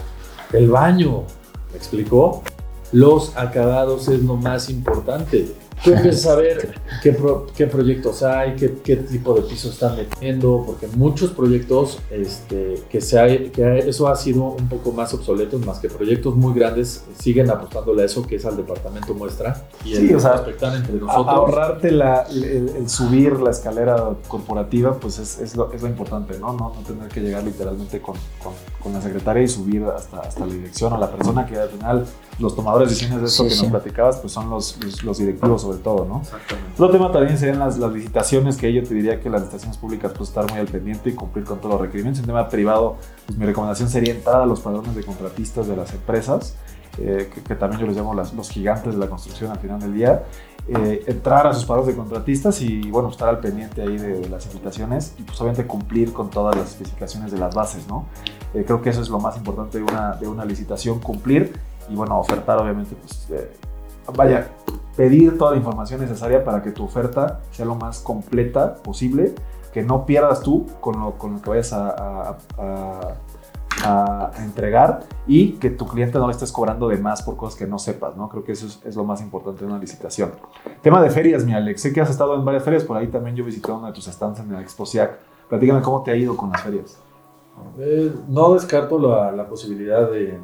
el 0.51 0.69
baño, 0.69 1.23
¿me 1.71 1.77
explicó? 1.77 2.43
Los 2.91 3.35
acabados 3.37 4.07
es 4.07 4.21
lo 4.21 4.35
más 4.35 4.69
importante. 4.69 5.51
Tú 5.83 5.91
empiezas 5.91 6.27
a 6.27 6.35
ver 6.35 6.73
qué, 7.01 7.15
qué 7.55 7.67
proyectos 7.67 8.23
hay, 8.23 8.55
qué, 8.55 8.73
qué, 8.83 8.95
tipo 8.95 9.33
de 9.33 9.41
pisos 9.41 9.73
están 9.73 9.97
metiendo, 9.97 10.63
porque 10.65 10.87
muchos 10.87 11.31
proyectos, 11.31 11.99
este, 12.09 12.75
que, 12.89 13.01
se 13.01 13.19
hay, 13.19 13.49
que 13.49 13.79
eso 13.79 14.07
ha 14.07 14.15
sido 14.15 14.43
un 14.43 14.69
poco 14.69 14.93
más 14.93 15.13
obsoleto, 15.13 15.59
más 15.59 15.79
que 15.79 15.89
proyectos 15.89 16.35
muy 16.35 16.53
grandes, 16.53 17.03
siguen 17.19 17.49
apostándole 17.49 18.03
a 18.03 18.05
eso, 18.05 18.25
que 18.25 18.37
es 18.37 18.45
al 18.45 18.55
departamento 18.55 19.13
muestra. 19.13 19.67
Y 19.83 19.95
el 19.95 20.07
sí, 20.07 20.13
o 20.13 20.19
sea, 20.19 20.45
entre 20.47 20.93
nosotros. 20.93 21.27
ahorrarte 21.27 21.91
la, 21.91 22.21
el, 22.29 22.69
el, 22.69 22.89
subir 22.89 23.39
la 23.39 23.51
escalera 23.51 24.15
corporativa, 24.29 24.93
pues 24.93 25.19
es, 25.19 25.39
es, 25.39 25.55
lo, 25.57 25.71
es 25.73 25.81
lo, 25.81 25.89
importante, 25.89 26.39
¿no? 26.39 26.53
¿no? 26.53 26.73
No 26.75 26.81
tener 26.87 27.09
que 27.09 27.19
llegar 27.19 27.43
literalmente 27.43 28.01
con, 28.01 28.15
con, 28.41 28.53
con, 28.81 28.93
la 28.93 29.01
secretaria 29.01 29.43
y 29.43 29.47
subir 29.49 29.83
hasta, 29.83 30.21
hasta 30.21 30.45
la 30.45 30.53
dirección 30.53 30.93
o 30.93 30.97
la 30.97 31.11
persona 31.11 31.45
que 31.45 31.57
al 31.57 31.69
final 31.69 32.05
los 32.39 32.55
tomadores 32.55 32.89
de 32.89 32.93
decisiones 32.93 33.21
de 33.21 33.27
esto 33.27 33.43
sí, 33.43 33.49
que 33.49 33.55
sí. 33.55 33.61
nos 33.63 33.71
platicabas, 33.71 34.17
pues 34.17 34.33
son 34.33 34.49
los, 34.49 34.77
los, 34.83 35.03
los 35.03 35.17
directivos 35.17 35.65
o 35.65 35.72
sobre 35.73 35.83
todo, 35.83 36.05
¿no? 36.05 36.19
Exactamente. 36.21 36.71
Otro 36.73 36.89
tema 36.91 37.11
también 37.11 37.37
serían 37.37 37.59
las, 37.59 37.77
las 37.77 37.91
licitaciones, 37.91 38.57
que 38.57 38.71
yo 38.73 38.83
te 38.83 38.93
diría 38.93 39.19
que 39.19 39.29
las 39.29 39.41
licitaciones 39.41 39.77
públicas 39.77 40.11
pues 40.15 40.29
estar 40.29 40.49
muy 40.49 40.59
al 40.59 40.67
pendiente 40.67 41.09
y 41.09 41.13
cumplir 41.13 41.45
con 41.45 41.59
todos 41.59 41.73
los 41.73 41.81
requerimientos. 41.81 42.21
En 42.21 42.27
tema 42.27 42.47
privado, 42.49 42.97
pues 43.25 43.37
mi 43.37 43.45
recomendación 43.45 43.89
sería 43.89 44.13
entrar 44.13 44.41
a 44.41 44.45
los 44.45 44.61
padrones 44.61 44.95
de 44.95 45.03
contratistas 45.03 45.67
de 45.67 45.75
las 45.75 45.93
empresas, 45.93 46.55
eh, 46.99 47.29
que, 47.33 47.41
que 47.41 47.55
también 47.55 47.81
yo 47.81 47.87
les 47.87 47.95
llamo 47.97 48.13
las- 48.13 48.33
los 48.33 48.49
gigantes 48.49 48.93
de 48.93 48.99
la 48.99 49.07
construcción 49.07 49.51
al 49.51 49.59
final 49.59 49.79
del 49.79 49.93
día. 49.93 50.23
Eh, 50.65 51.03
entrar 51.07 51.45
a 51.45 51.53
sus 51.53 51.65
padrones 51.65 51.87
de 51.93 51.95
contratistas 52.01 52.61
y 52.61 52.89
bueno, 52.89 53.09
estar 53.09 53.27
al 53.27 53.39
pendiente 53.39 53.81
ahí 53.81 53.97
de, 53.97 54.19
de 54.21 54.29
las 54.29 54.45
invitaciones 54.45 55.13
y 55.19 55.23
pues 55.23 55.41
obviamente 55.41 55.67
cumplir 55.67 56.13
con 56.13 56.29
todas 56.29 56.55
las 56.55 56.69
especificaciones 56.69 57.33
de 57.33 57.37
las 57.37 57.53
bases, 57.53 57.85
¿no? 57.89 58.05
Eh, 58.53 58.63
creo 58.65 58.81
que 58.81 58.89
eso 58.91 59.01
es 59.01 59.09
lo 59.09 59.19
más 59.19 59.35
importante 59.35 59.77
de 59.79 59.83
una, 59.83 60.13
de 60.13 60.25
una 60.27 60.45
licitación, 60.45 60.99
cumplir 60.99 61.51
y 61.89 61.95
bueno, 61.95 62.17
ofertar 62.17 62.59
obviamente, 62.59 62.95
pues 62.95 63.27
eh, 63.31 63.51
vaya, 64.15 64.47
pedir 64.95 65.37
toda 65.37 65.51
la 65.51 65.57
información 65.57 66.01
necesaria 66.01 66.43
para 66.43 66.61
que 66.61 66.71
tu 66.71 66.83
oferta 66.83 67.39
sea 67.51 67.65
lo 67.65 67.75
más 67.75 67.99
completa 67.99 68.75
posible, 68.75 69.33
que 69.73 69.81
no 69.83 70.05
pierdas 70.05 70.41
tú 70.41 70.67
con 70.79 70.99
lo, 70.99 71.13
con 71.17 71.33
lo 71.33 71.41
que 71.41 71.49
vayas 71.49 71.73
a, 71.73 71.89
a- 71.89 72.37
a- 72.57 74.31
entregar 74.43 74.99
y 75.27 75.53
que 75.53 75.69
tu 75.71 75.87
cliente 75.87 76.17
no 76.19 76.27
le 76.27 76.31
estés 76.33 76.51
cobrando 76.51 76.87
de 76.87 76.97
más 76.97 77.21
por 77.23 77.35
cosas 77.35 77.57
que 77.57 77.65
no 77.65 77.79
sepas, 77.79 78.15
¿no? 78.15 78.29
Creo 78.29 78.43
que 78.43 78.51
eso 78.53 78.67
es, 78.67 78.79
es 78.85 78.95
lo 78.95 79.03
más 79.03 79.19
importante 79.21 79.61
de 79.65 79.71
una 79.71 79.79
licitación. 79.79 80.31
Tema 80.81 81.01
de 81.01 81.09
ferias, 81.09 81.43
mi 81.43 81.53
Alex. 81.53 81.81
Sé 81.81 81.91
que 81.91 81.99
has 81.99 82.09
estado 82.09 82.35
en 82.35 82.45
varias 82.45 82.63
ferias, 82.63 82.83
por 82.83 82.95
ahí 82.97 83.07
también 83.07 83.35
yo 83.35 83.43
visité 83.43 83.71
una 83.71 83.87
de 83.87 83.93
tus 83.93 84.05
stands 84.05 84.39
en 84.39 84.53
la 84.53 84.61
Expo 84.61 84.85
SIAC. 84.85 85.17
Platícame 85.49 85.81
cómo 85.81 86.03
te 86.03 86.11
ha 86.11 86.15
ido 86.15 86.37
con 86.37 86.51
las 86.51 86.61
ferias. 86.61 86.97
Eh, 87.79 88.13
no 88.29 88.53
descarto 88.53 88.97
la, 88.99 89.31
la 89.31 89.47
posibilidad 89.47 90.09
de 90.09 90.39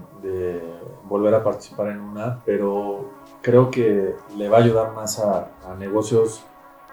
volver 1.08 1.34
a 1.36 1.44
participar 1.44 1.88
en 1.90 2.00
una, 2.02 2.40
pero 2.46 3.10
creo 3.42 3.72
que 3.72 4.16
le 4.38 4.50
va 4.50 4.58
a 4.58 4.62
ayudar 4.62 4.94
más 4.94 5.20
a, 5.20 5.52
a 5.66 5.76
negocios 5.76 6.44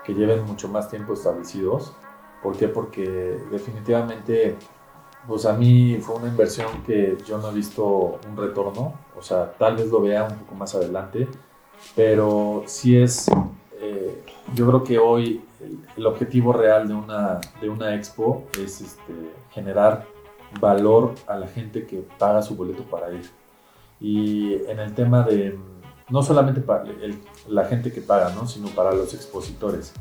que 0.04 0.14
lleven 0.14 0.44
mucho 0.44 0.68
más 0.68 0.88
tiempo 0.88 1.14
establecidos. 1.14 1.92
¿Por 2.42 2.56
qué? 2.56 2.68
Porque 2.68 3.38
definitivamente, 3.50 4.56
pues 5.26 5.46
a 5.46 5.52
mí 5.54 5.98
fue 6.00 6.16
una 6.16 6.28
inversión 6.28 6.82
que 6.84 7.18
yo 7.26 7.38
no 7.38 7.50
he 7.50 7.54
visto 7.54 8.20
un 8.28 8.36
retorno, 8.36 8.94
o 9.18 9.22
sea, 9.22 9.52
tal 9.58 9.76
vez 9.76 9.90
lo 9.90 10.00
vea 10.00 10.24
un 10.24 10.36
poco 10.36 10.54
más 10.54 10.74
adelante, 10.74 11.26
pero 11.96 12.62
sí 12.66 12.96
es, 12.96 13.28
eh, 13.80 14.22
yo 14.54 14.66
creo 14.68 14.84
que 14.84 14.98
hoy 14.98 15.42
el, 15.60 15.78
el 15.96 16.06
objetivo 16.06 16.52
real 16.52 16.86
de 16.86 16.94
una, 16.94 17.40
de 17.60 17.68
una 17.68 17.94
expo 17.96 18.44
es 18.56 18.80
este, 18.80 19.12
generar 19.50 20.06
valor 20.60 21.14
a 21.26 21.36
la 21.36 21.48
gente 21.48 21.86
que 21.86 22.06
paga 22.18 22.42
su 22.42 22.54
boleto 22.54 22.84
para 22.84 23.10
ir. 23.12 23.28
Y 24.00 24.54
en 24.68 24.78
el 24.78 24.94
tema 24.94 25.22
de, 25.22 25.58
no 26.10 26.22
solamente 26.22 26.60
para 26.60 26.84
el- 26.84 27.20
la 27.48 27.64
gente 27.64 27.92
que 27.92 28.00
paga, 28.00 28.30
¿no? 28.34 28.46
sino 28.46 28.68
para 28.68 28.92
los 28.92 29.12
expositores. 29.14 29.92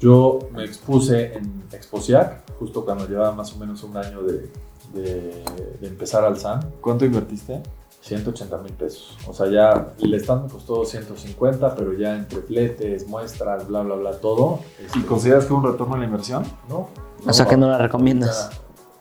Yo 0.00 0.38
me 0.52 0.64
expuse 0.64 1.34
en 1.34 1.64
Exposiac, 1.72 2.42
justo 2.58 2.84
cuando 2.84 3.06
llevaba 3.08 3.32
más 3.32 3.52
o 3.54 3.58
menos 3.58 3.82
un 3.82 3.96
año 3.96 4.22
de, 4.22 4.50
de- 4.92 5.44
de 5.80 5.86
empezar 5.88 6.24
al 6.24 6.38
SAN, 6.38 6.72
¿Cuánto 6.80 7.04
invertiste? 7.04 7.62
180 8.00 8.58
mil 8.58 8.72
pesos. 8.74 9.18
O 9.26 9.34
sea, 9.34 9.48
ya 9.48 9.92
el 10.00 10.14
stand 10.14 10.44
me 10.44 10.50
costó 10.50 10.84
150, 10.84 11.74
pero 11.74 11.92
ya 11.94 12.14
entre 12.16 12.40
fletes, 12.42 13.06
muestras, 13.08 13.66
bla, 13.66 13.82
bla, 13.82 13.96
bla, 13.96 14.12
todo. 14.12 14.60
¿Y 14.80 14.84
este, 14.86 15.04
consideras 15.04 15.44
que 15.46 15.52
hubo 15.52 15.60
un 15.66 15.72
retorno 15.72 15.94
a 15.96 15.98
la 15.98 16.04
inversión? 16.04 16.44
no, 16.68 16.88
O 17.26 17.32
sea, 17.32 17.46
que 17.46 17.56
no 17.56 17.68
la 17.68 17.76
recomiendas. 17.78 18.50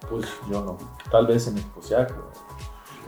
Pues 0.10 0.26
yo 0.50 0.64
no. 0.64 0.78
Tal 1.12 1.28
vez 1.28 1.48
en 1.48 1.58
Exposiac. 1.58 2.14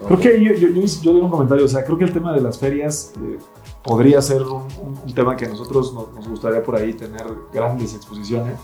Creo 0.08 0.20
que 0.20 0.44
yo, 0.44 0.54
yo, 0.54 0.68
yo, 0.70 0.82
yo 1.02 1.12
un 1.12 1.30
comentario, 1.30 1.66
o 1.66 1.68
sea, 1.68 1.84
creo 1.84 1.98
que 1.98 2.06
el 2.06 2.14
tema 2.14 2.34
de 2.34 2.42
las 2.42 2.58
ferias 2.58 3.14
eh, 3.22 3.38
podría 3.84 4.22
ser 4.22 4.42
un, 4.44 4.64
un- 4.82 5.00
un 5.06 5.14
tema 5.14 5.36
que 5.36 5.46
a 5.46 5.50
nosotros 5.50 5.94
nos, 5.94 6.14
nos 6.14 6.28
gustaría 6.28 6.64
por 6.64 6.76
ahí 6.76 6.94
tener 6.94 7.26
grandes 7.54 7.94
exposiciones, 7.94 8.56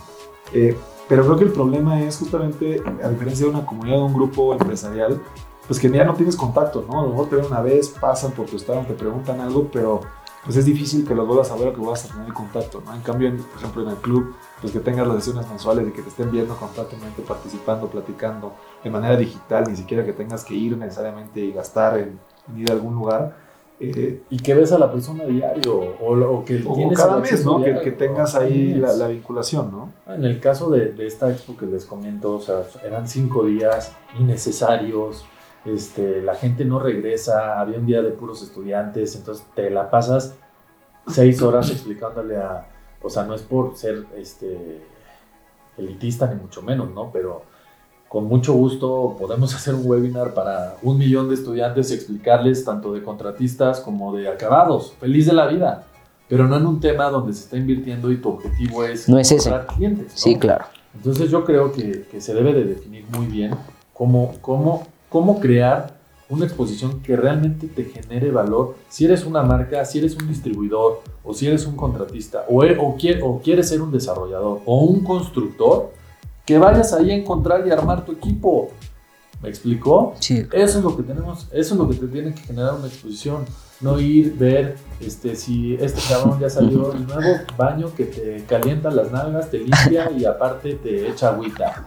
eh, 0.54 0.76
pero 1.10 1.24
creo 1.26 1.38
que 1.38 1.44
el 1.46 1.52
problema 1.52 2.02
es 2.02 2.18
justamente, 2.18 2.82
a 3.04 3.10
diferencia 3.10 3.46
de 3.46 3.52
una 3.52 3.66
comunidad, 3.66 3.98
de 3.98 4.04
un 4.04 4.14
grupo 4.14 4.54
empresarial, 4.54 5.22
pues 5.68 5.80
que 5.80 5.90
ya 5.90 6.04
no 6.04 6.14
tienes 6.14 6.36
contacto, 6.36 6.86
¿no? 6.90 7.00
A 7.02 7.04
lo 7.04 7.10
mejor 7.10 7.30
te 7.30 7.36
ven 7.36 7.46
una 7.46 7.62
vez, 7.62 7.90
pasan 7.90 8.32
por 8.32 8.46
tu 8.46 8.56
estado, 8.56 8.82
te 8.88 8.94
preguntan 8.94 9.40
algo, 9.42 9.68
pero 9.72 10.02
pues 10.46 10.56
es 10.58 10.66
difícil 10.66 11.06
que 11.08 11.14
los 11.16 11.28
vuelvas 11.28 11.52
a 11.52 11.56
ver 11.56 11.70
o 11.70 11.74
que 11.74 11.80
vuelvas 11.80 12.06
a 12.06 12.14
tener 12.14 12.32
contacto, 12.34 12.82
¿no? 12.86 12.94
En 12.94 13.02
cambio, 13.02 13.28
en- 13.30 13.38
por 13.38 13.58
ejemplo, 13.58 13.82
en 13.84 13.90
el 13.90 13.96
club, 13.98 14.34
pues 14.62 14.72
que 14.72 14.80
tengas 14.80 15.08
las 15.08 15.18
sesiones 15.24 15.50
mensuales 15.50 15.88
y 15.88 15.92
que 15.92 16.02
te 16.04 16.10
estén 16.10 16.32
viendo 16.32 16.56
constantemente, 16.56 17.22
participando, 17.24 17.88
platicando 17.88 18.54
de 18.84 18.90
manera 18.92 19.18
digital, 19.18 19.66
ni 19.68 19.76
siquiera 19.76 20.06
que 20.06 20.14
tengas 20.14 20.46
que 20.46 20.54
ir 20.54 20.78
necesariamente 20.78 21.40
y 21.42 21.52
gastar 21.52 21.98
en, 21.98 22.20
en 22.50 22.60
ir 22.60 22.70
a 22.70 22.74
algún 22.74 22.94
lugar. 22.94 23.44
eh, 23.80 24.22
Y 24.30 24.38
que 24.40 24.54
ves 24.54 24.72
a 24.72 24.78
la 24.80 24.90
persona 24.90 25.26
diario, 25.26 25.76
o, 26.00 26.14
o 26.14 26.46
que 26.46 26.64
o 26.66 26.76
cada 26.94 27.18
mes, 27.18 27.44
¿no? 27.46 27.58
Que, 27.58 27.66
diario, 27.72 27.82
que 27.84 27.92
tengas 27.92 28.36
ahí 28.36 28.74
la, 28.76 28.94
la 28.94 29.08
vinculación, 29.10 29.70
¿no? 29.72 29.92
En 30.08 30.24
el 30.24 30.40
caso 30.40 30.70
de, 30.70 30.94
de 30.94 31.08
esta 31.08 31.30
expo 31.30 31.58
que 31.58 31.66
les 31.66 31.86
comento, 31.86 32.36
o 32.36 32.40
sea, 32.42 32.64
eran 32.86 33.08
cinco 33.08 33.44
días 33.46 33.92
innecesarios, 34.18 35.26
este, 35.66 36.22
la 36.22 36.36
gente 36.36 36.64
no 36.66 36.80
regresa, 36.80 37.60
había 37.60 37.80
un 37.80 37.86
día 37.86 38.02
de 38.02 38.12
puros 38.12 38.42
estudiantes, 38.44 39.16
entonces 39.16 39.46
te 39.56 39.70
la 39.70 39.90
pasas 39.90 40.36
seis 41.08 41.42
horas 41.42 41.70
explicándole 41.72 42.38
a, 42.38 42.68
o 43.02 43.10
sea, 43.10 43.24
no 43.24 43.34
es 43.34 43.42
por 43.42 43.76
ser 43.76 44.06
este, 44.16 44.82
elitista 45.78 46.28
ni 46.28 46.40
mucho 46.40 46.62
menos, 46.62 46.92
¿no? 46.92 47.10
Pero 47.12 47.44
con 48.08 48.26
mucho 48.26 48.54
gusto 48.54 49.16
podemos 49.20 49.54
hacer 49.56 49.74
un 49.76 49.82
webinar 49.86 50.34
para 50.34 50.78
un 50.84 50.98
millón 50.98 51.30
de 51.30 51.36
estudiantes 51.36 51.92
y 51.92 51.96
explicarles 51.96 52.64
tanto 52.64 52.94
de 52.94 53.04
contratistas 53.04 53.80
como 53.80 54.16
de 54.16 54.30
acabados, 54.30 54.94
feliz 55.00 55.26
de 55.26 55.34
la 55.34 55.48
vida. 55.48 55.86
Pero 56.28 56.48
no 56.48 56.58
en 56.58 56.66
un 56.66 56.80
tema 56.80 57.10
donde 57.12 57.34
se 57.34 57.42
está 57.42 57.58
invirtiendo 57.58 58.12
y 58.12 58.18
tu 58.18 58.30
objetivo 58.30 58.84
es 58.84 59.08
No 59.08 59.20
es 59.20 59.32
ese. 59.32 59.52
clientes. 59.76 60.12
¿no? 60.14 60.18
Sí, 60.18 60.38
claro. 60.38 60.66
Entonces 60.96 61.30
yo 61.30 61.46
creo 61.46 61.72
que, 61.72 62.08
que 62.10 62.20
se 62.20 62.34
debe 62.34 62.52
de 62.54 62.64
definir 62.64 63.06
muy 63.16 63.28
bien 63.28 63.52
cómo, 63.94 64.34
cómo, 64.42 64.88
cómo 65.16 65.40
crear 65.40 65.96
una 66.28 66.44
exposición 66.44 67.02
que 67.02 67.16
realmente 67.16 67.68
te 67.68 67.86
genere 67.86 68.32
valor. 68.32 68.76
Si 68.90 69.06
eres 69.06 69.24
una 69.26 69.44
marca, 69.44 69.86
si 69.86 70.00
eres 70.00 70.14
un 70.18 70.28
distribuidor, 70.28 71.04
o 71.24 71.34
si 71.34 71.48
eres 71.48 71.66
un 71.66 71.78
contratista, 71.78 72.44
o, 72.50 72.66
e- 72.66 72.78
o, 72.78 72.98
quie- 72.98 73.22
o 73.24 73.40
quieres 73.40 73.70
ser 73.70 73.82
un 73.82 73.94
desarrollador, 73.94 74.60
o 74.66 74.80
un 74.84 75.06
constructor, 75.06 75.94
que 76.46 76.58
vayas 76.58 76.92
ahí 76.92 77.12
a 77.12 77.16
encontrar 77.16 77.66
y 77.66 77.72
armar 77.72 78.04
tu 78.04 78.12
equipo. 78.12 78.72
¿Me 79.42 79.48
explicó? 79.48 80.16
Sí. 80.20 80.46
Eso 80.52 80.80
es 80.80 80.84
lo 80.84 80.98
que 80.98 81.04
tenemos, 81.04 81.48
eso 81.54 81.74
es 81.76 81.80
lo 81.80 81.88
que 81.90 81.96
te 81.96 82.08
tiene 82.08 82.34
que 82.34 82.42
generar 82.42 82.74
una 82.74 82.88
exposición. 82.88 83.46
No 83.80 83.98
ir, 84.00 84.36
ver 84.38 84.76
este, 85.00 85.36
si 85.38 85.76
este 85.76 86.02
cabrón 86.10 86.40
ya 86.42 86.50
salió 86.50 86.92
el 86.94 87.06
nuevo 87.08 87.38
baño 87.58 87.94
que 87.96 88.06
te 88.06 88.44
calienta 88.48 88.90
las 88.92 89.12
nalgas, 89.14 89.50
te 89.50 89.60
limpia 89.60 90.12
y 90.12 90.26
aparte 90.26 90.74
te 90.76 91.10
echa 91.10 91.30
agüita. 91.30 91.84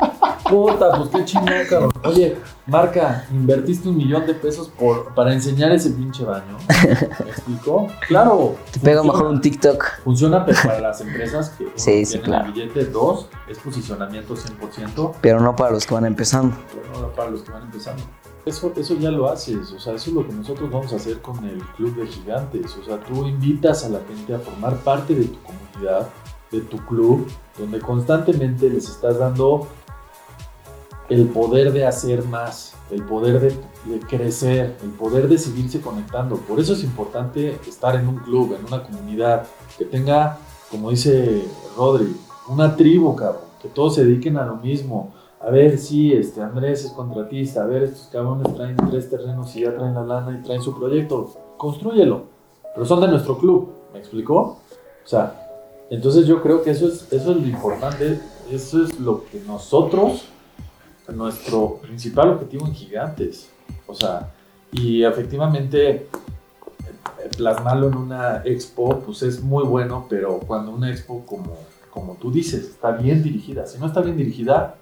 Puta, 0.48 0.90
pues 0.96 1.10
qué 1.10 1.24
chingón, 1.24 1.48
cabrón. 1.68 1.92
Oye, 2.04 2.36
marca, 2.66 3.26
invertiste 3.30 3.88
un 3.88 3.96
millón 3.96 4.26
de 4.26 4.34
pesos 4.34 4.68
por, 4.68 5.14
para 5.14 5.32
enseñar 5.32 5.72
ese 5.72 5.90
pinche 5.90 6.24
baño. 6.24 6.56
¿Me 6.68 7.30
explicó? 7.30 7.86
Claro. 8.06 8.56
Te 8.72 8.80
pego 8.80 9.04
mejor 9.04 9.26
un 9.26 9.40
TikTok. 9.40 9.84
Funciona 10.04 10.44
pero 10.44 10.58
para 10.64 10.80
las 10.80 11.00
empresas 11.00 11.50
que 11.50 11.64
Sí, 11.76 12.04
sí, 12.04 12.12
tienen 12.12 12.24
claro. 12.24 12.46
el 12.46 12.52
billete, 12.52 12.84
dos, 12.86 13.28
es 13.48 13.58
posicionamiento 13.58 14.34
100%, 14.34 15.14
Pero 15.20 15.40
no 15.40 15.54
para 15.56 15.72
los 15.72 15.86
que 15.86 15.94
van 15.94 16.06
empezando. 16.06 16.56
pero 16.72 17.00
no 17.02 17.12
para 17.12 17.30
los 17.30 17.42
que 17.42 17.52
van 17.52 17.62
empezando. 17.64 18.02
Eso, 18.46 18.72
eso 18.76 18.94
ya 18.94 19.10
lo 19.10 19.28
haces, 19.28 19.72
o 19.72 19.78
sea, 19.78 19.92
eso 19.92 20.08
es 20.08 20.16
lo 20.16 20.26
que 20.26 20.32
nosotros 20.32 20.70
vamos 20.70 20.90
a 20.94 20.96
hacer 20.96 21.20
con 21.20 21.44
el 21.44 21.58
Club 21.76 21.94
de 21.96 22.06
Gigantes. 22.06 22.74
O 22.80 22.84
sea, 22.84 22.98
tú 22.98 23.26
invitas 23.26 23.84
a 23.84 23.90
la 23.90 24.00
gente 24.08 24.34
a 24.34 24.38
formar 24.38 24.76
parte 24.78 25.14
de 25.14 25.24
tu 25.26 25.36
comunidad, 25.42 26.08
de 26.50 26.60
tu 26.62 26.78
club, 26.86 27.28
donde 27.58 27.78
constantemente 27.78 28.70
les 28.70 28.88
estás 28.88 29.18
dando 29.18 29.66
el 31.08 31.28
poder 31.28 31.72
de 31.72 31.86
hacer 31.86 32.24
más, 32.24 32.74
el 32.90 33.02
poder 33.02 33.40
de, 33.40 34.00
crecer, 34.00 34.76
el 34.82 34.90
poder 34.90 35.28
de 35.28 35.38
seguirse 35.38 35.80
conectando. 35.80 36.36
Por 36.36 36.60
eso 36.60 36.74
es 36.74 36.84
importante 36.84 37.58
estar 37.66 37.96
en 37.96 38.06
un 38.08 38.16
club, 38.16 38.56
en 38.58 38.66
una 38.66 38.82
comunidad, 38.82 39.46
que 39.78 39.84
tenga, 39.84 40.38
como 40.70 40.90
dice 40.90 41.44
Rodri, 41.76 42.14
una 42.48 42.76
tribu, 42.76 43.16
cabrón, 43.16 43.42
que 43.62 43.68
todos 43.68 43.94
se 43.94 44.04
dediquen 44.04 44.36
a 44.36 44.44
lo 44.44 44.56
mismo. 44.56 45.14
A 45.40 45.50
ver, 45.50 45.78
sí, 45.78 46.12
este 46.12 46.42
Andrés 46.42 46.84
es 46.84 46.90
contratista, 46.92 47.62
a 47.62 47.66
ver, 47.66 47.84
estos 47.84 48.08
cabrones 48.08 48.52
traen 48.54 48.76
tres 48.90 49.08
terrenos 49.08 49.54
y 49.56 49.60
ya 49.60 49.74
traen 49.74 49.94
la 49.94 50.04
lana 50.04 50.38
y 50.38 50.42
traen 50.42 50.60
su 50.60 50.76
proyecto, 50.76 51.32
construyelo. 51.56 52.24
Pero 52.74 52.84
son 52.84 53.00
de 53.00 53.08
nuestro 53.08 53.38
club, 53.38 53.70
¿me 53.92 53.98
explicó? 54.00 54.58
O 55.04 55.08
sea, 55.08 55.48
entonces 55.90 56.26
yo 56.26 56.42
creo 56.42 56.62
que 56.62 56.70
eso 56.70 56.86
es, 56.88 57.10
eso 57.12 57.30
es 57.30 57.36
lo 57.36 57.46
importante, 57.46 58.20
eso 58.50 58.84
es 58.84 59.00
lo 59.00 59.24
que 59.24 59.40
nosotros, 59.40 60.28
nuestro 61.08 61.76
principal 61.76 62.30
objetivo 62.30 62.66
en 62.66 62.74
Gigantes. 62.74 63.48
O 63.86 63.94
sea, 63.94 64.32
y 64.72 65.02
efectivamente 65.04 65.90
eh, 65.90 66.06
plasmarlo 67.36 67.88
en 67.88 67.96
una 67.96 68.42
expo, 68.44 69.00
pues 69.00 69.22
es 69.22 69.42
muy 69.42 69.64
bueno, 69.64 70.06
pero 70.08 70.38
cuando 70.40 70.72
una 70.72 70.90
expo, 70.90 71.24
como, 71.26 71.56
como 71.90 72.14
tú 72.14 72.30
dices, 72.30 72.64
está 72.64 72.92
bien 72.92 73.22
dirigida, 73.22 73.66
si 73.66 73.78
no 73.78 73.86
está 73.86 74.00
bien 74.00 74.16
dirigida, 74.16 74.76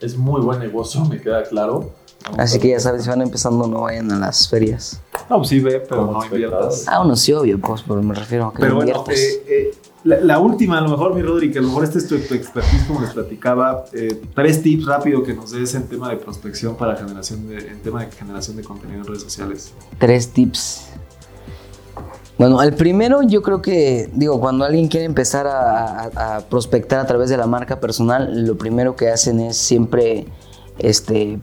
es 0.00 0.16
muy 0.16 0.40
buen 0.40 0.58
negocio, 0.58 1.04
me 1.04 1.20
queda 1.20 1.42
claro, 1.44 1.92
Así 2.38 2.58
que 2.58 2.68
ya 2.68 2.80
sabes, 2.80 3.04
si 3.04 3.08
van 3.08 3.22
empezando, 3.22 3.66
no 3.66 3.82
vayan 3.82 4.10
a 4.10 4.18
las 4.18 4.48
ferias. 4.48 5.00
No, 5.30 5.36
pues 5.38 5.48
sí 5.48 5.60
ve, 5.60 5.80
pero 5.80 6.06
no 6.06 6.24
inviertas. 6.24 6.84
Ah, 6.88 6.98
bueno, 6.98 7.14
sí, 7.14 7.32
obvio, 7.32 7.60
pues, 7.60 7.82
pero 7.86 8.02
me 8.02 8.14
refiero 8.14 8.46
a 8.46 8.52
que 8.52 8.60
Pero 8.60 8.74
bueno, 8.76 8.90
inviertas. 8.90 9.18
eh, 9.18 9.44
eh, 9.46 9.74
la, 10.06 10.38
última, 10.38 10.78
a 10.78 10.80
lo 10.80 10.90
mejor, 10.90 11.14
mi 11.14 11.22
Rodri, 11.22 11.50
que 11.50 11.58
a 11.58 11.62
lo 11.62 11.68
mejor 11.68 11.84
este 11.84 11.98
es 11.98 12.06
tu, 12.06 12.18
tu 12.18 12.34
expertise, 12.34 12.84
como 12.86 13.00
les 13.00 13.10
platicaba. 13.10 13.84
eh, 13.92 14.22
tres 14.34 14.62
tips 14.62 14.86
rápido 14.86 15.22
que 15.22 15.34
nos 15.34 15.50
des 15.50 15.74
en 15.74 15.88
tema 15.88 16.10
de 16.10 16.16
prospección 16.16 16.76
para 16.76 16.96
generación 16.96 17.48
de, 17.48 17.58
en 17.58 17.80
tema 17.80 18.04
de 18.04 18.12
generación 18.12 18.56
de 18.56 18.62
contenido 18.62 19.00
en 19.00 19.06
redes 19.06 19.22
sociales. 19.22 19.72
Tres 19.98 20.28
tips. 20.28 20.88
Bueno, 22.38 22.62
el 22.62 22.74
primero 22.74 23.22
yo 23.22 23.42
creo 23.42 23.62
que, 23.62 24.08
digo, 24.12 24.38
cuando 24.40 24.64
alguien 24.64 24.88
quiere 24.88 25.06
empezar 25.06 25.46
a 25.48 26.40
prospectar 26.50 27.00
a 27.00 27.06
través 27.06 27.30
de 27.30 27.36
la 27.38 27.46
marca 27.46 27.80
personal, 27.80 28.46
lo 28.46 28.56
primero 28.56 28.94
que 28.94 29.08
hacen 29.08 29.40
es 29.40 29.56
siempre, 29.56 30.26
este, 30.78 31.40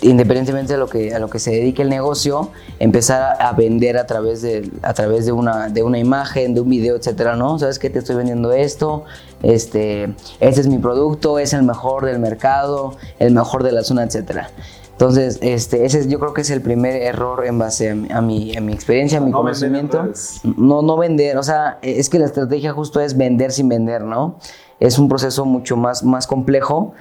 independientemente 0.00 0.72
de 0.74 0.78
lo 0.78 0.88
que, 0.88 1.14
a 1.14 1.18
lo 1.18 1.28
que 1.30 1.38
se 1.38 1.50
dedique 1.50 1.82
el 1.82 1.88
negocio, 1.90 2.50
empezar 2.78 3.36
a, 3.40 3.52
vender 3.52 3.96
a 3.98 4.06
través, 4.06 4.42
de, 4.42 4.70
a 4.82 4.94
través 4.94 5.26
de, 5.26 5.32
una, 5.32 5.68
de 5.68 5.82
una 5.82 5.98
imagen, 5.98 6.54
de 6.54 6.60
un 6.60 6.68
video, 6.70 6.96
etcétera, 6.96 7.36
¿no? 7.36 7.58
¿Sabes 7.58 7.78
qué? 7.78 7.90
Te 7.90 7.98
estoy 7.98 8.16
vendiendo 8.16 8.52
esto, 8.52 9.04
este, 9.42 10.14
este 10.40 10.60
es 10.60 10.66
mi 10.68 10.78
producto, 10.78 11.38
es 11.38 11.52
el 11.52 11.62
mejor 11.62 12.04
del 12.04 12.18
mercado, 12.18 12.96
el 13.18 13.32
mejor 13.34 13.62
de 13.62 13.72
la 13.72 13.82
zona, 13.82 14.04
etcétera. 14.04 14.50
Entonces, 14.92 15.38
este, 15.40 15.84
ese 15.84 16.00
es- 16.00 16.08
yo 16.08 16.20
creo 16.20 16.32
que 16.32 16.42
es 16.42 16.50
el 16.50 16.60
primer 16.60 16.94
error 17.02 17.44
en 17.44 17.58
base 17.58 17.90
a, 17.90 18.20
mi- 18.20 18.56
a 18.56 18.60
mi, 18.60 18.72
experiencia, 18.72 19.18
a 19.18 19.20
mi 19.20 19.30
No 19.32 19.38
conocimiento. 19.38 20.08
No, 20.44 20.82
no 20.82 20.96
vender, 20.96 21.38
o 21.38 21.42
sea, 21.42 21.78
es 21.82 22.08
que 22.08 22.18
la 22.20 22.26
estrategia 22.26 22.72
justo 22.72 23.00
es 23.00 23.16
vender 23.16 23.50
sin 23.52 23.68
vender, 23.68 24.02
¿no? 24.02 24.38
Es 24.78 24.98
un 24.98 25.08
proceso 25.08 25.44
mucho 25.44 25.76
más, 25.76 26.04
más 26.04 26.26
complejo, 26.26 26.92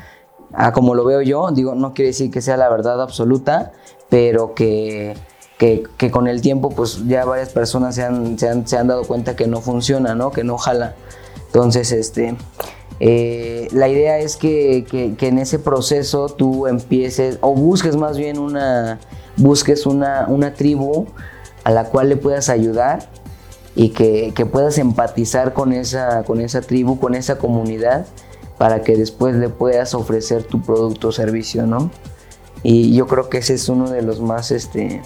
como 0.73 0.95
lo 0.95 1.05
veo 1.05 1.21
yo, 1.21 1.49
digo, 1.51 1.75
no 1.75 1.93
quiere 1.93 2.07
decir 2.09 2.31
que 2.31 2.41
sea 2.41 2.57
la 2.57 2.69
verdad 2.69 3.01
absoluta, 3.01 3.71
pero 4.09 4.53
que, 4.53 5.15
que, 5.57 5.83
que 5.97 6.11
con 6.11 6.27
el 6.27 6.41
tiempo, 6.41 6.69
pues 6.69 7.07
ya 7.07 7.23
varias 7.25 7.49
personas 7.49 7.95
se 7.95 8.03
han, 8.03 8.37
se 8.37 8.49
han, 8.49 8.67
se 8.67 8.77
han 8.77 8.87
dado 8.87 9.03
cuenta 9.05 9.35
que 9.35 9.47
no 9.47 9.61
funciona, 9.61 10.15
¿no? 10.15 10.31
Que 10.31 10.43
no 10.43 10.57
jala. 10.57 10.95
Entonces, 11.47 11.91
este, 11.91 12.35
eh, 12.99 13.67
la 13.71 13.87
idea 13.87 14.19
es 14.19 14.35
que, 14.37 14.85
que- 14.89 15.15
que 15.15 15.27
en 15.27 15.39
ese 15.39 15.59
proceso 15.59 16.27
tú 16.27 16.67
empieces, 16.67 17.37
o 17.41 17.53
busques 17.53 17.95
más 17.95 18.17
bien 18.17 18.37
una, 18.37 18.99
busques 19.37 19.85
una, 19.85 20.25
una 20.27 20.53
tribu 20.53 21.07
a 21.63 21.71
la 21.71 21.85
cual 21.85 22.09
le 22.09 22.17
puedas 22.17 22.49
ayudar 22.49 23.07
y 23.75 23.89
que, 23.89 24.33
que 24.35 24.45
puedas 24.45 24.77
empatizar 24.77 25.53
con 25.53 25.71
esa, 25.73 26.23
con 26.23 26.41
esa 26.41 26.61
tribu, 26.61 26.99
con 26.99 27.15
esa 27.15 27.37
comunidad, 27.37 28.05
para 28.61 28.83
que 28.83 28.95
después 28.95 29.35
le 29.35 29.49
puedas 29.49 29.95
ofrecer 29.95 30.43
tu 30.43 30.61
producto 30.61 31.07
o 31.07 31.11
servicio, 31.11 31.65
¿no? 31.65 31.89
Y 32.61 32.93
yo 32.95 33.07
creo 33.07 33.27
que 33.27 33.39
ese 33.39 33.55
es 33.55 33.67
uno 33.69 33.89
de 33.89 34.03
los 34.03 34.21
más, 34.21 34.51
este, 34.51 35.01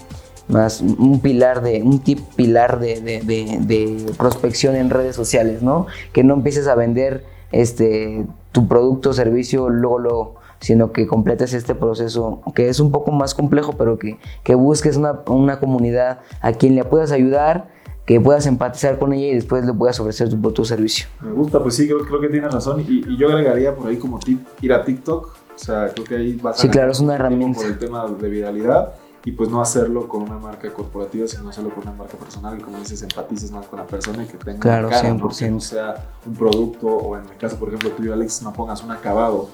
más 0.46 0.82
un 0.82 1.20
pilar 1.20 1.62
de, 1.62 1.82
un 1.82 2.00
tip 2.00 2.20
pilar 2.36 2.78
de, 2.80 3.00
de- 3.00 4.12
prospección 4.18 4.76
en 4.76 4.90
redes 4.90 5.16
sociales, 5.16 5.62
¿no? 5.62 5.86
Que 6.12 6.22
no 6.22 6.34
empieces 6.34 6.66
a 6.68 6.74
vender 6.74 7.24
este, 7.50 8.26
tu 8.52 8.68
producto 8.68 9.08
o 9.08 9.12
servicio 9.14 9.70
luego, 9.70 10.00
luego, 10.00 10.34
sino 10.60 10.92
que 10.92 11.06
completes 11.06 11.54
este 11.54 11.74
proceso, 11.74 12.42
que 12.54 12.68
es 12.68 12.78
un 12.78 12.92
poco 12.92 13.10
más 13.10 13.34
complejo, 13.34 13.72
pero 13.72 13.98
que, 13.98 14.18
que 14.44 14.54
busques 14.54 14.98
una, 14.98 15.20
una 15.28 15.60
comunidad 15.60 16.18
a 16.42 16.52
quien 16.52 16.74
le 16.74 16.84
puedas 16.84 17.10
ayudar, 17.10 17.68
que 18.06 18.20
puedas 18.20 18.46
empatizar 18.46 18.98
con 18.98 19.12
ella 19.12 19.26
y 19.26 19.34
después 19.34 19.66
le 19.66 19.74
puedas 19.74 19.98
ofrecer 19.98 20.28
tu 20.30 20.62
o 20.62 20.64
servicio. 20.64 21.08
Me 21.20 21.32
gusta, 21.32 21.60
pues 21.60 21.74
sí, 21.74 21.86
creo, 21.86 21.98
creo 22.06 22.20
que 22.20 22.28
tienes 22.28 22.52
razón. 22.52 22.80
Y, 22.80 23.04
y 23.06 23.16
yo 23.16 23.28
agregaría 23.28 23.74
por 23.74 23.88
ahí 23.88 23.96
como 23.96 24.20
tip 24.20 24.46
ir 24.62 24.72
a 24.72 24.84
TikTok. 24.84 25.26
O 25.26 25.58
sea, 25.58 25.88
creo 25.92 26.04
que 26.04 26.16
ahí 26.16 26.34
vas 26.40 26.58
a 26.58 26.62
Sí, 26.62 26.68
claro, 26.68 26.92
es 26.92 27.00
una 27.00 27.16
herramienta. 27.16 27.58
Por 27.60 27.68
el 27.68 27.78
tema 27.78 28.06
de 28.06 28.28
viralidad 28.28 28.92
y 29.24 29.32
pues 29.32 29.50
no 29.50 29.60
hacerlo 29.60 30.06
con 30.06 30.22
una 30.22 30.38
marca 30.38 30.72
corporativa, 30.72 31.26
sino 31.26 31.48
hacerlo 31.48 31.70
con 31.70 31.82
una 31.82 31.92
marca 31.92 32.16
personal 32.16 32.56
y 32.56 32.62
como 32.62 32.78
dices, 32.78 33.02
empatices 33.02 33.50
más 33.50 33.66
con 33.66 33.80
la 33.80 33.86
persona 33.86 34.22
y 34.22 34.26
que 34.26 34.36
tenga 34.36 34.60
Claro, 34.60 34.88
cara, 34.88 35.12
¿no? 35.12 35.28
100%. 35.28 35.38
Que 35.38 35.50
no 35.50 35.60
sea 35.60 35.96
un 36.24 36.34
producto 36.34 36.86
o 36.86 37.16
en 37.16 37.24
el 37.24 37.36
caso, 37.36 37.56
por 37.56 37.68
ejemplo, 37.68 37.90
tuyo, 37.90 38.12
Alex, 38.12 38.42
no 38.42 38.52
pongas 38.52 38.84
un 38.84 38.92
acabado. 38.92 39.48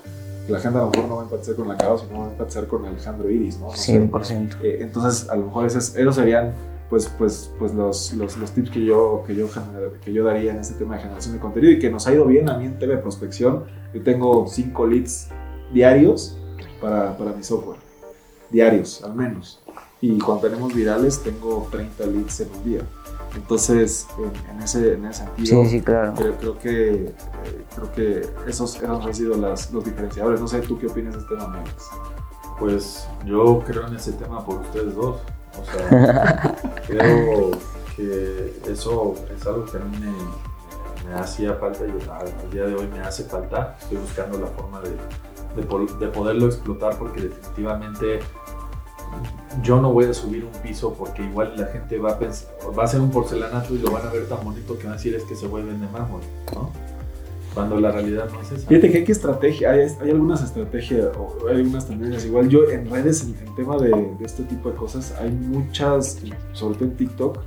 La 0.46 0.58
gente 0.60 0.78
a 0.78 0.82
lo 0.82 0.90
mejor 0.90 1.08
no 1.08 1.16
va 1.16 1.22
a 1.22 1.24
empatizar 1.24 1.54
con 1.54 1.66
el 1.66 1.70
acabado, 1.72 1.98
sino 2.00 2.18
va 2.20 2.26
a 2.26 2.30
empatizar 2.32 2.66
con 2.66 2.84
Alejandro 2.84 3.30
Iris, 3.30 3.58
¿no? 3.58 3.68
No 3.68 3.76
sé. 3.76 3.98
100%. 3.98 4.56
Eh, 4.62 4.78
entonces, 4.82 5.30
a 5.30 5.36
lo 5.36 5.46
mejor 5.46 5.64
esos, 5.64 5.96
esos 5.96 6.14
serían 6.16 6.52
pues, 6.92 7.08
pues, 7.16 7.50
pues 7.58 7.72
los, 7.72 8.12
los, 8.12 8.36
los 8.36 8.50
tips 8.50 8.68
que 8.68 8.84
yo, 8.84 9.24
que, 9.26 9.34
yo, 9.34 9.48
que 10.04 10.12
yo 10.12 10.24
daría 10.24 10.50
en 10.52 10.58
este 10.58 10.74
tema 10.74 10.96
de 10.96 11.00
generación 11.00 11.32
de 11.32 11.40
contenido 11.40 11.72
y 11.72 11.78
que 11.78 11.88
nos 11.88 12.06
ha 12.06 12.12
ido 12.12 12.26
bien 12.26 12.50
a 12.50 12.58
mí 12.58 12.66
en 12.66 12.78
TV 12.78 12.98
Prospección. 12.98 13.64
Yo 13.94 14.02
tengo 14.02 14.46
5 14.46 14.86
leads 14.88 15.28
diarios 15.72 16.36
para, 16.82 17.16
para 17.16 17.32
mi 17.32 17.42
software. 17.42 17.78
Diarios, 18.50 19.02
al 19.04 19.14
menos. 19.14 19.62
Y 20.02 20.18
cuando 20.18 20.46
tenemos 20.46 20.74
virales, 20.74 21.22
tengo 21.22 21.66
30 21.70 22.06
leads 22.08 22.40
en 22.40 22.48
un 22.58 22.64
día. 22.64 22.80
Entonces, 23.36 24.06
en, 24.18 24.54
en 24.56 24.62
ese, 24.62 24.92
en 24.92 25.06
ese 25.06 25.24
sentido, 25.24 25.64
Sí, 25.64 25.70
sí, 25.70 25.80
claro. 25.80 26.12
creo, 26.14 26.36
creo 26.36 26.58
que, 26.58 26.90
eh, 27.06 27.14
creo 27.74 27.92
que 27.92 28.20
esos, 28.46 28.76
esos 28.76 29.06
han 29.06 29.14
sido 29.14 29.38
las, 29.38 29.72
los 29.72 29.82
diferenciadores. 29.82 30.42
No 30.42 30.46
sé, 30.46 30.60
¿tú 30.60 30.78
qué 30.78 30.88
opinas 30.88 31.14
de 31.14 31.20
este 31.20 31.36
tema? 31.36 31.64
Pues 32.58 33.08
yo 33.24 33.62
creo 33.66 33.86
en 33.86 33.96
ese 33.96 34.12
tema 34.12 34.44
por 34.44 34.60
ustedes 34.60 34.94
dos. 34.94 35.16
O 35.60 35.64
sea, 35.64 36.56
creo 36.86 37.50
que 37.96 38.62
eso 38.66 39.14
es 39.34 39.46
algo 39.46 39.64
que 39.64 39.76
a 39.76 39.80
mí 39.80 39.98
me, 39.98 41.08
me 41.08 41.14
hacía 41.14 41.54
falta 41.54 41.84
y 41.86 41.90
al, 41.90 42.50
día 42.50 42.64
de 42.64 42.74
hoy 42.74 42.88
me 42.88 43.00
hace 43.00 43.24
falta. 43.24 43.76
Estoy 43.80 43.98
buscando 43.98 44.38
la 44.38 44.46
forma 44.46 44.80
de, 44.80 44.90
de, 44.90 45.96
de 45.98 46.08
poderlo 46.08 46.46
explotar 46.46 46.96
porque 46.98 47.22
definitivamente 47.22 48.20
yo 49.62 49.80
no 49.80 49.92
voy 49.92 50.06
a 50.06 50.14
subir 50.14 50.44
un 50.44 50.52
piso 50.62 50.94
porque 50.94 51.22
igual 51.22 51.54
la 51.56 51.66
gente 51.66 51.98
va 51.98 52.12
a 52.12 52.18
pensar, 52.18 52.48
va 52.76 52.84
a 52.84 52.86
ser 52.86 53.00
un 53.00 53.10
porcelanato 53.10 53.74
y 53.74 53.78
lo 53.78 53.90
van 53.90 54.06
a 54.06 54.10
ver 54.10 54.26
tan 54.26 54.42
bonito 54.42 54.78
que 54.78 54.84
van 54.84 54.94
a 54.94 54.96
decir 54.96 55.14
es 55.14 55.24
que 55.24 55.36
se 55.36 55.46
vuelven 55.46 55.80
de 55.80 55.88
mármol, 55.88 56.22
¿no? 56.54 56.70
Cuando 57.54 57.78
la 57.78 57.92
realidad 57.92 58.28
no 58.32 58.40
es 58.40 58.52
esa. 58.52 58.68
Fíjate 58.68 58.90
que 58.90 58.98
hay 58.98 59.04
que 59.04 59.12
estrategia, 59.12 59.70
hay, 59.72 59.80
hay 60.00 60.10
algunas 60.10 60.42
estrategias 60.42 61.08
o 61.18 61.48
hay 61.48 61.56
algunas 61.56 61.86
tendencias. 61.86 62.24
Igual 62.24 62.48
yo 62.48 62.70
en 62.70 62.90
redes, 62.90 63.24
en, 63.24 63.36
en 63.46 63.54
tema 63.54 63.76
de, 63.76 63.90
de 63.90 64.24
este 64.24 64.42
tipo 64.44 64.70
de 64.70 64.76
cosas, 64.76 65.14
hay 65.20 65.30
muchas, 65.30 66.18
sobre 66.52 66.78
todo 66.78 66.84
en 66.86 66.96
TikTok, 66.96 67.38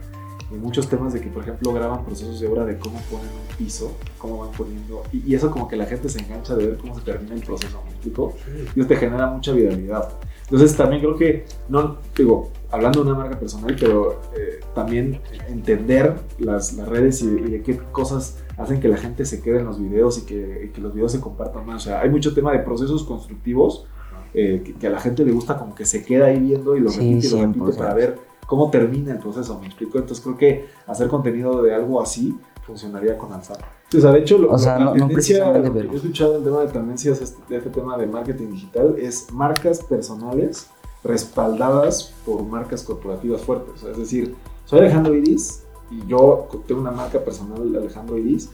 y 0.51 0.55
muchos 0.57 0.87
temas 0.87 1.11
de 1.11 1.21
que, 1.21 1.29
por 1.29 1.41
ejemplo, 1.41 1.73
graban 1.73 2.05
procesos 2.05 2.39
de 2.39 2.47
obra 2.47 2.65
de 2.65 2.77
cómo 2.77 3.01
ponen 3.09 3.25
un 3.27 3.57
piso, 3.57 3.93
cómo 4.19 4.45
van 4.45 4.51
poniendo, 4.51 5.01
y, 5.11 5.31
y 5.31 5.33
eso 5.33 5.49
como 5.49 5.67
que 5.67 5.75
la 5.75 5.87
gente 5.87 6.07
se 6.07 6.19
engancha 6.19 6.55
de 6.55 6.67
ver 6.67 6.77
cómo 6.77 6.93
se 6.93 7.01
termina 7.01 7.33
el 7.33 7.41
proceso, 7.41 7.81
¿me 7.83 7.89
explico? 7.89 8.35
Y 8.75 8.79
eso 8.79 8.87
te 8.87 8.95
genera 8.95 9.25
mucha 9.25 9.53
viralidad. 9.53 10.09
Entonces 10.43 10.77
también 10.77 11.01
creo 11.01 11.15
que, 11.15 11.45
no 11.67 11.97
digo, 12.15 12.51
hablando 12.69 13.03
de 13.03 13.09
una 13.09 13.17
marca 13.17 13.39
personal, 13.39 13.75
pero 13.79 14.21
eh, 14.37 14.59
también 14.75 15.19
entender 15.49 16.13
las, 16.37 16.73
las 16.73 16.87
redes 16.87 17.23
y, 17.23 17.25
y 17.25 17.49
de 17.49 17.63
qué 17.63 17.77
cosas 17.91 18.37
hacen 18.57 18.79
que 18.79 18.87
la 18.87 18.97
gente 18.97 19.25
se 19.25 19.41
quede 19.41 19.59
en 19.59 19.65
los 19.65 19.79
videos 19.81 20.17
y 20.17 20.21
que, 20.25 20.65
y 20.65 20.69
que 20.73 20.81
los 20.81 20.93
videos 20.93 21.11
se 21.11 21.19
compartan 21.19 21.65
más. 21.65 21.83
O 21.83 21.85
sea, 21.89 22.01
hay 22.01 22.09
mucho 22.09 22.33
tema 22.33 22.51
de 22.51 22.59
procesos 22.59 23.03
constructivos 23.03 23.85
eh, 24.33 24.61
que, 24.65 24.73
que 24.73 24.87
a 24.87 24.89
la 24.89 24.99
gente 24.99 25.23
le 25.25 25.31
gusta 25.31 25.57
como 25.57 25.73
que 25.75 25.85
se 25.85 26.03
queda 26.03 26.25
ahí 26.27 26.39
viendo 26.39 26.75
y 26.75 26.79
lo 26.81 26.89
Sí, 26.89 26.99
repite 26.99 27.27
y 27.27 27.29
lo 27.31 27.37
repite 27.47 27.59
100%. 27.71 27.77
para 27.77 27.93
ver 27.93 28.19
cómo 28.47 28.69
termina 28.69 29.11
el 29.11 29.19
proceso, 29.19 29.59
¿me 29.59 29.67
explico? 29.67 29.97
Entonces 29.97 30.23
creo 30.23 30.37
que 30.37 30.65
hacer 30.87 31.07
contenido 31.07 31.61
de 31.63 31.73
algo 31.73 32.01
así 32.01 32.37
funcionaría 32.65 33.17
con 33.17 33.31
Alzar. 33.31 33.57
O 33.95 33.99
sea, 33.99 34.11
de 34.11 34.19
hecho, 34.19 34.37
lo, 34.37 34.51
O 34.51 34.57
sea, 34.57 34.77
la 34.79 34.85
no- 34.85 34.95
no 34.95 35.07
tendencia, 35.07 35.15
precisamente, 35.45 35.83
lo 35.83 35.89
que 35.89 35.95
he 35.95 35.99
escuchado 35.99 36.37
en 36.37 36.43
tema 36.43 36.59
de 36.61 36.67
tendencias 36.67 37.21
este- 37.21 37.41
de 37.47 37.57
este 37.57 37.69
tema 37.69 37.97
de 37.97 38.07
marketing 38.07 38.47
digital 38.51 38.95
es 38.97 39.31
marcas 39.31 39.83
personales 39.83 40.67
respaldadas 41.03 42.13
por 42.25 42.43
marcas 42.43 42.83
corporativas 42.83 43.41
fuertes. 43.41 43.75
O 43.75 43.77
sea, 43.77 43.91
es 43.91 43.97
decir, 43.97 44.35
soy 44.65 44.79
Alejandro 44.79 45.15
Iris 45.15 45.63
yo 46.07 46.47
tengo 46.67 46.81
una 46.81 46.91
marca 46.91 47.19
personal, 47.19 47.75
Alejandro 47.75 48.17
Iris, 48.17 48.49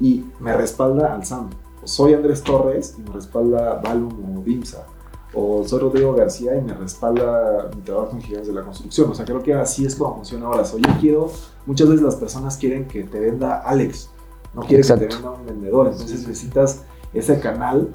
y 0.00 0.24
me 0.40 0.56
respalda 0.56 1.14
Alzam. 1.14 1.50
Soy 1.84 2.14
Andrés 2.14 2.42
Torres 2.42 2.94
y 2.98 3.02
me 3.02 3.10
respalda 3.10 3.80
Balum 3.82 4.38
o 4.38 4.42
Dimsa. 4.42 4.86
O 5.32 5.64
soy 5.64 5.80
Rodrigo 5.80 6.12
García 6.14 6.56
y 6.56 6.60
me 6.60 6.74
respalda 6.74 7.70
mi 7.74 7.82
trabajo 7.82 8.12
en 8.12 8.22
Gigantes 8.22 8.48
de 8.48 8.54
la 8.54 8.62
Construcción. 8.62 9.10
O 9.10 9.14
sea, 9.14 9.24
creo 9.24 9.42
que 9.42 9.54
así 9.54 9.86
es 9.86 9.94
como 9.94 10.16
funciona 10.16 10.46
ahora. 10.46 10.62
O 10.62 10.64
sea, 10.64 10.78
yo 10.78 11.00
quiero, 11.00 11.30
muchas 11.66 11.88
veces 11.88 12.02
las 12.02 12.16
personas 12.16 12.56
quieren 12.56 12.88
que 12.88 13.04
te 13.04 13.20
venda 13.20 13.60
Alex, 13.60 14.10
no 14.54 14.62
quieren 14.62 14.82
que 14.82 14.94
te 14.94 15.04
Exacto. 15.04 15.16
venda 15.16 15.30
un 15.40 15.46
vendedor. 15.46 15.86
Entonces 15.86 16.26
necesitas 16.26 16.82
ese 17.14 17.38
canal 17.40 17.94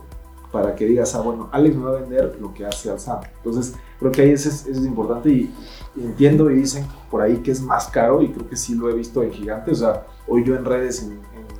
para 0.52 0.76
que 0.76 0.86
digas, 0.86 1.14
ah, 1.16 1.22
bueno, 1.22 1.50
Alex 1.52 1.76
me 1.76 1.84
va 1.84 1.98
a 1.98 2.02
vender 2.02 2.38
lo 2.40 2.54
que 2.54 2.66
hace 2.66 2.90
Alzam. 2.90 3.20
Entonces, 3.38 3.76
creo 4.10 4.12
que 4.12 4.22
ahí 4.22 4.32
es, 4.32 4.46
eso 4.46 4.70
es 4.70 4.78
importante 4.86 5.30
y, 5.30 5.54
y 5.96 6.02
entiendo 6.04 6.50
y 6.52 6.56
dicen 6.56 6.86
por 7.10 7.22
ahí 7.22 7.38
que 7.38 7.52
es 7.52 7.62
más 7.62 7.88
caro 7.88 8.22
y 8.22 8.32
creo 8.32 8.48
que 8.50 8.56
sí 8.56 8.76
lo 8.76 8.89
he 8.89 8.94
visto 8.94 9.24
en 9.24 9.32
Gigantes. 9.32 9.82
O 9.82 9.86
sea, 9.86 10.06
hoy 10.28 10.44
yo 10.44 10.56
en 10.56 10.65
redes, 10.65 11.04
en, 11.04 11.12
en- 11.13 11.56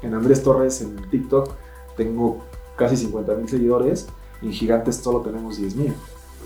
en 0.00 0.14
Andrés 0.14 0.42
Torres, 0.42 0.80
en 0.80 0.96
TikTok, 1.10 1.50
tengo 1.96 2.38
casi 2.76 2.96
50 2.96 3.34
mil 3.34 3.48
seguidores 3.48 4.06
y 4.40 4.46
en 4.46 4.52
Gigantes 4.52 4.96
solo 4.96 5.20
tenemos 5.22 5.56
10 5.56 5.74
mil. 5.76 5.94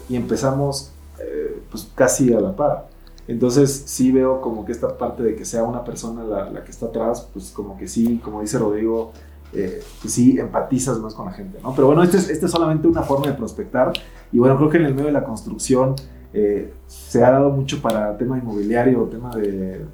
Y 0.09 0.17
empezamos 0.17 0.91
eh, 1.21 1.63
pues 1.71 1.89
casi 1.95 2.33
a 2.33 2.41
la 2.41 2.57
par. 2.57 2.89
Entonces 3.29 3.71
sí 3.87 4.11
veo 4.11 4.41
como 4.41 4.65
que 4.65 4.73
esta 4.73 4.97
parte 4.99 5.23
de 5.23 5.37
que 5.37 5.45
sea 5.45 5.63
una 5.65 5.85
persona 5.85 6.25
la, 6.25 6.51
la 6.51 6.65
que 6.65 6.71
está 6.71 6.87
atrás, 6.87 7.29
pues 7.33 7.51
como 7.51 7.77
que 7.77 7.87
sí, 7.89 8.21
como 8.25 8.41
dice 8.41 8.59
Rodrigo, 8.59 9.13
eh, 9.53 9.83
sí 10.07 10.39
empatizas 10.39 10.99
más 10.99 11.15
con 11.15 11.27
la 11.27 11.33
gente, 11.33 11.59
¿no? 11.63 11.75
Pero 11.75 11.89
bueno, 11.89 12.03
esta 12.03 12.17
es, 12.17 12.29
este 12.29 12.47
es 12.47 12.53
solamente 12.53 12.89
una 12.89 13.03
forma 13.03 13.27
de 13.27 13.35
prospectar 13.35 13.93
y 14.33 14.39
bueno, 14.39 14.57
creo 14.57 14.71
que 14.71 14.79
en 14.79 14.87
el 14.87 14.95
medio 14.95 15.07
de 15.07 15.13
la 15.13 15.25
construcción 15.25 15.95
eh, 16.33 16.73
se 16.87 17.23
ha 17.25 17.31
dado 17.31 17.51
mucho 17.51 17.83
para 17.83 18.17
tema 18.17 18.39
inmobiliario, 18.39 19.03
tema 19.05 19.31
de, 19.31 19.85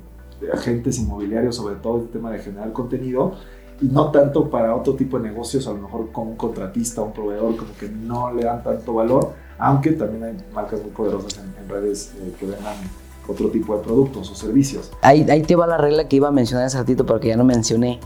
de 0.40 0.52
agentes 0.52 0.98
inmobiliarios, 0.98 1.56
sobre 1.56 1.76
todo 1.76 1.98
el 1.98 2.08
tema 2.08 2.30
de 2.30 2.38
generar 2.38 2.72
contenido 2.72 3.32
y 3.80 3.86
no 3.86 4.10
tanto 4.10 4.50
para 4.50 4.74
otro 4.74 4.94
tipo 4.94 5.18
de 5.18 5.28
negocios, 5.28 5.66
a 5.68 5.72
lo 5.72 5.78
mejor 5.78 6.10
con 6.10 6.28
un 6.28 6.36
contratista, 6.36 7.02
un 7.02 7.12
proveedor, 7.12 7.56
como 7.56 7.72
que 7.78 7.88
no 7.88 8.32
le 8.32 8.44
dan 8.44 8.62
tanto 8.62 8.94
valor, 8.94 9.32
aunque 9.58 9.92
también 9.92 10.24
hay 10.24 10.36
marcas 10.52 10.80
muy 10.80 10.90
poderosas 10.90 11.38
en, 11.38 11.62
en 11.62 11.68
redes 11.68 12.12
eh, 12.16 12.32
que 12.38 12.46
vendan 12.46 12.74
otro 13.28 13.48
tipo 13.50 13.76
de 13.76 13.82
productos 13.82 14.30
o 14.30 14.34
servicios. 14.34 14.90
Ahí, 15.02 15.28
ahí 15.30 15.42
te 15.42 15.54
va 15.54 15.66
la 15.66 15.76
regla 15.76 16.08
que 16.08 16.16
iba 16.16 16.28
a 16.28 16.32
mencionar 16.32 16.66
hace 16.66 16.78
ratito, 16.78 17.04
pero 17.04 17.20
que 17.20 17.28
ya 17.28 17.36
no 17.36 17.44
mencioné. 17.44 18.00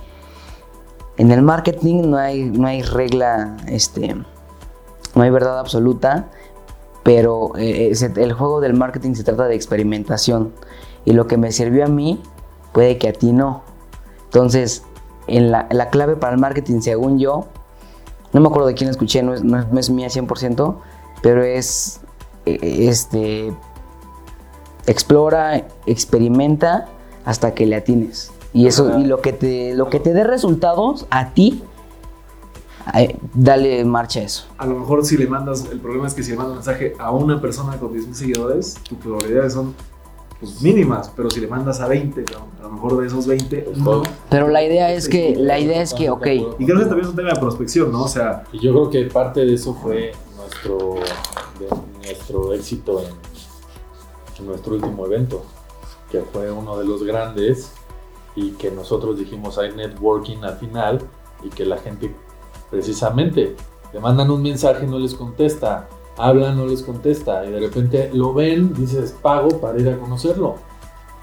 En 1.19 1.31
el 1.31 1.43
marketing 1.43 2.11
no 2.11 2.17
hay, 2.17 2.45
no 2.45 2.67
hay 2.67 2.83
regla, 2.83 3.57
este, 3.67 4.15
no 4.15 5.23
hay 5.23 5.31
verdad 5.31 5.59
absoluta, 5.59 6.29
pero 7.03 7.53
eh, 7.57 7.93
el 8.17 8.33
juego 8.33 8.61
del 8.61 8.75
marketing 8.75 9.15
se 9.15 9.25
trata 9.25 9.45
de 9.47 9.55
experimentación. 9.55 10.53
Y 11.05 11.13
lo 11.13 11.27
que 11.27 11.37
me 11.37 11.53
sirvió 11.53 11.85
a 11.85 11.89
mí, 11.89 12.23
puede 12.73 12.97
que 12.99 13.09
a 13.09 13.13
ti 13.13 13.33
no. 13.33 13.63
Entonces, 14.25 14.85
en 15.27 15.51
la, 15.53 15.67
la 15.71 15.91
clave 15.91 16.17
para 16.17 16.35
el 16.35 16.41
marketing, 16.41 16.81
según 16.81 17.19
yo, 17.19 17.47
no 18.33 18.41
me 18.41 18.49
acuerdo 18.49 18.69
de 18.69 18.75
quién 18.75 18.89
escuché, 18.89 19.23
no 19.23 19.35
es, 19.35 19.45
no 19.45 19.59
es- 19.61 19.69
no 19.71 19.79
es 19.79 19.91
mía 19.91 20.09
100%, 20.09 20.77
pero 21.23 21.45
es 21.45 22.01
eh, 22.47 22.59
este 22.89 23.53
explora, 24.87 25.63
experimenta 25.87 26.87
hasta 27.25 27.55
que 27.55 27.67
le 27.67 27.77
atines. 27.77 28.32
Y 28.53 28.67
eso, 28.67 28.99
y 28.99 29.05
lo 29.05 29.21
que 29.21 29.33
te, 29.33 29.75
lo 29.75 29.89
que 29.89 29.99
te 29.99 30.13
dé 30.13 30.25
resultados 30.25 31.07
a 31.11 31.31
ti, 31.31 31.63
eh, 32.95 33.17
dale 33.33 33.85
marcha 33.85 34.21
a 34.21 34.25
eso. 34.25 34.45
A 34.59 34.67
lo 34.67 34.79
mejor 34.79 35.05
si 35.05 35.17
le 35.17 35.27
mandas, 35.27 35.67
el 35.71 35.81
problema 35.81 36.07
es 36.07 36.15
que 36.15 36.23
si 36.23 36.33
le 36.33 36.37
mandas 36.37 36.53
un 36.53 36.59
mensaje 36.59 36.95
a 36.99 37.11
una 37.13 37.41
persona 37.41 37.79
con 37.79 37.95
10.000 37.95 38.13
seguidores, 38.13 38.75
tus 38.87 38.99
probabilidades 38.99 39.55
son 39.55 39.75
pues, 40.39 40.61
mínimas, 40.61 41.11
pero 41.17 41.31
si 41.31 41.41
le 41.41 41.47
mandas 41.47 41.81
a 41.81 41.89
20, 41.89 42.25
a 42.59 42.63
lo 42.65 42.71
mejor 42.73 43.01
de 43.01 43.07
esos 43.07 43.27
20, 43.27 43.73
no. 43.77 44.03
Pero 44.29 44.49
la 44.49 44.63
idea 44.63 44.93
es 44.93 45.09
que, 45.09 45.35
la 45.37 45.59
idea 45.59 45.81
es 45.81 45.95
que, 45.95 46.11
ok, 46.11 46.27
Y 46.59 46.67
creo 46.67 46.79
que 46.79 46.87
también 46.87 47.03
es 47.03 47.11
un 47.11 47.17
tema 47.17 47.31
de 47.31 47.41
prospección, 47.41 47.93
¿no? 47.93 48.03
O 48.03 48.09
sea, 48.09 48.45
Y 48.53 48.59
yo 48.59 48.73
creo 48.73 48.91
que 48.91 49.05
parte 49.05 49.47
de 49.47 49.55
eso 49.55 49.75
fue 49.75 50.13
nuestro, 50.37 50.97
de 51.59 52.07
nuestro 52.07 52.53
éxito 52.53 53.01
en, 53.01 53.15
en 54.41 54.47
nuestro 54.47 54.75
último 54.75 55.07
evento, 55.07 55.45
que 56.11 56.21
fue 56.21 56.51
uno 56.51 56.77
de 56.77 56.85
los 56.85 57.05
grandes 57.05 57.73
y 58.35 58.53
que 58.53 58.71
nosotros 58.71 59.19
dijimos 59.19 59.59
hay 59.59 59.73
networking 59.73 60.39
al 60.43 60.57
final 60.57 61.01
y 61.43 61.49
que 61.49 61.65
la 61.65 61.77
gente 61.77 62.15
precisamente 62.71 63.57
le 63.93 64.01
mandan 64.01 64.31
un 64.31 64.43
mensaje 64.43 64.85
y 64.85 64.89
no 64.89 64.99
les 64.99 65.15
contesta, 65.15 65.89
hablan, 66.17 66.57
no 66.57 66.67
les 66.67 66.83
contesta 66.83 67.45
y 67.45 67.51
de 67.51 67.61
repente 67.61 68.11
lo 68.13 68.33
ven, 68.33 68.73
dices 68.75 69.15
pago 69.21 69.61
para 69.61 69.79
ir 69.79 69.89
a 69.89 69.99
conocerlo. 69.99 70.57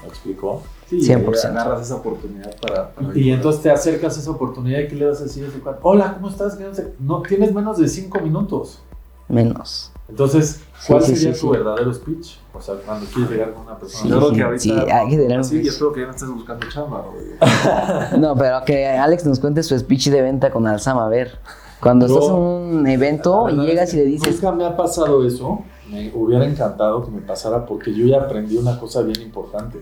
¿Me 0.02 0.08
explicó? 0.08 0.62
sí, 0.90 1.00
100%. 1.00 1.44
agarras 1.44 1.82
esa 1.82 1.96
oportunidad 1.96 2.56
para... 2.60 2.92
para 2.92 3.16
Y 3.16 3.30
entonces 3.30 3.62
te 3.62 3.70
acercas 3.70 4.16
a 4.16 4.20
esa 4.20 4.30
oportunidad 4.30 4.80
y 4.80 4.88
¿qué 4.88 4.96
le 4.96 5.06
vas 5.06 5.20
a 5.20 5.24
decir 5.24 5.44
a 5.44 5.62
cuate? 5.62 5.78
Hola, 5.82 6.14
¿cómo 6.14 6.28
estás? 6.28 6.58
No, 6.98 7.22
tienes 7.22 7.54
menos 7.54 7.78
de 7.78 7.88
cinco 7.88 8.18
minutos. 8.20 8.82
Menos. 9.30 9.92
Entonces, 10.08 10.60
¿cuál 10.86 11.02
Sí, 11.02 11.12
sí, 11.14 11.16
sería 11.20 11.34
sí, 11.34 11.40
tu 11.40 11.50
verdadero 11.50 11.94
speech? 11.94 12.36
O 12.52 12.60
sea, 12.60 12.74
cuando 12.84 13.06
quieres 13.06 13.30
llegar 13.30 13.54
con 13.54 13.62
una 13.62 13.78
persona. 13.78 14.02
Sí, 14.02 14.08
Yo 14.08 14.16
creo 14.18 14.30
sí, 14.30 14.36
que 14.36 14.42
ahorita... 14.42 14.62
sí, 14.62 14.72
hay 14.92 15.08
que 15.08 15.16
tener 15.16 15.38
un 15.38 15.44
Sí, 15.44 15.54
y 15.54 15.58
speech. 15.60 15.72
espero 15.72 15.92
que 15.92 16.00
ya 16.00 16.06
no 16.06 16.12
estés 16.12 16.28
buscando 16.30 16.66
chamba, 16.68 17.04
güey. 17.12 18.20
No, 18.20 18.34
pero 18.36 18.64
que 18.64 18.86
Alex 18.88 19.24
nos 19.24 19.38
cuente 19.38 19.62
su 19.62 19.78
speech 19.78 20.08
de 20.08 20.20
venta 20.22 20.50
con 20.50 20.66
Alzama, 20.66 21.06
a 21.06 21.08
ver. 21.08 21.38
Cuando 21.80 22.06
Yo- 22.08 22.14
estás 22.14 22.28
en 22.30 22.34
un 22.36 22.86
evento 22.88 23.48
y 23.48 23.54
llegas 23.66 23.88
es 23.88 23.94
y 23.94 23.96
que 23.98 24.02
le 24.04 24.10
dices, 24.10 24.34
Nunca 24.42 24.52
me 24.52 24.64
ha 24.66 24.76
pasado 24.76 25.24
eso. 25.24 25.60
Me 25.88 26.10
hubiera 26.14 26.44
encantado 26.44 27.04
que 27.04 27.10
me 27.10 27.20
pasara 27.20 27.64
porque 27.66 27.92
yo 27.94 28.04
ya 28.06 28.18
aprendí 28.22 28.56
una 28.56 28.78
cosa 28.78 29.02
bien 29.02 29.20
importante. 29.22 29.78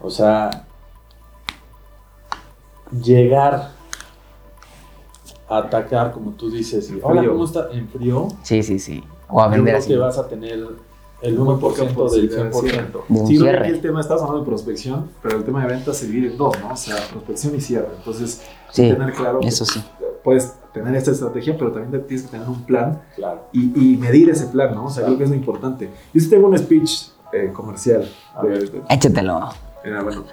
O 0.00 0.10
sea, 0.10 0.64
llegar 3.02 3.70
atacar, 5.48 6.12
como 6.12 6.32
tú 6.32 6.50
dices, 6.50 6.90
y, 6.90 6.94
En 6.94 7.00
hola, 7.02 7.20
frío. 7.20 7.32
¿cómo 7.32 7.44
está? 7.44 7.68
En 7.72 7.88
frío. 7.88 8.28
sí, 8.42 8.62
sí, 8.62 8.78
sí. 8.78 9.04
O 9.28 9.40
a 9.40 9.46
Yo 9.46 9.50
vender 9.52 9.74
creo 9.74 9.78
así. 9.78 9.88
que 9.88 9.96
vas 9.98 10.18
a 10.18 10.28
tener 10.28 10.52
el 11.22 11.34
Muy 11.38 11.54
1% 11.54 11.58
poca 11.60 11.82
del 11.84 11.94
posibilidad, 11.94 12.50
100%. 12.52 12.92
De 13.08 13.20
un 13.20 13.26
Sí, 13.26 13.38
creo 13.38 13.62
que 13.62 13.68
el 13.68 13.80
tema, 13.80 14.00
estás 14.00 14.20
hablando 14.20 14.40
de 14.40 14.46
prospección, 14.46 15.08
pero 15.22 15.38
el 15.38 15.44
tema 15.44 15.62
de 15.66 15.74
ventas 15.74 15.96
se 15.96 16.06
divide 16.06 16.32
en 16.32 16.36
dos, 16.38 16.58
¿no? 16.60 16.72
O 16.72 16.76
sea, 16.76 16.96
prospección 17.10 17.54
y 17.56 17.60
cierre. 17.60 17.88
Entonces, 17.96 18.42
Sí, 18.70 18.82
tener 18.82 19.12
claro 19.14 19.40
que 19.40 19.48
eso 19.48 19.64
sí. 19.64 19.82
puedes 20.22 20.54
tener 20.74 20.94
esta 20.94 21.10
estrategia, 21.12 21.56
pero 21.56 21.72
también 21.72 22.04
tienes 22.06 22.26
que 22.26 22.32
tener 22.32 22.48
un 22.48 22.62
plan 22.64 23.00
Claro. 23.14 23.42
y, 23.52 23.92
y 23.94 23.96
medir 23.96 24.28
ese 24.30 24.46
plan, 24.46 24.74
¿no? 24.74 24.86
O 24.86 24.90
sea, 24.90 25.04
creo 25.04 25.16
que 25.16 25.24
es 25.24 25.30
lo 25.30 25.36
importante. 25.36 25.90
Yo 26.12 26.20
sí 26.20 26.28
tengo 26.28 26.48
un 26.48 26.58
speech 26.58 27.08
eh, 27.32 27.50
comercial. 27.52 28.06
De- 28.42 28.82
Échatelo. 28.90 29.48
Mira, 29.84 30.02
bueno, 30.02 30.24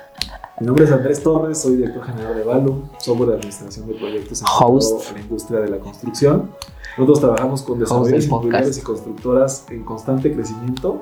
mi 0.59 0.67
nombre 0.67 0.85
es 0.85 0.91
Andrés 0.91 1.23
Torres, 1.23 1.57
soy 1.57 1.77
director 1.77 2.03
general 2.03 2.35
de 2.35 2.43
Valum, 2.43 2.83
software 2.99 3.29
de 3.29 3.35
administración 3.35 3.87
de 3.87 3.95
proyectos 3.95 4.43
a 4.43 5.13
la 5.13 5.19
industria 5.19 5.59
de 5.61 5.69
la 5.69 5.79
construcción. 5.79 6.51
Nosotros 6.97 7.19
trabajamos 7.21 7.63
con 7.63 7.79
desarrolladores 7.79 8.27
inmobiliarios 8.27 8.77
y 8.77 8.81
constructoras 8.81 9.65
en 9.69 9.83
constante 9.83 10.31
crecimiento 10.31 11.01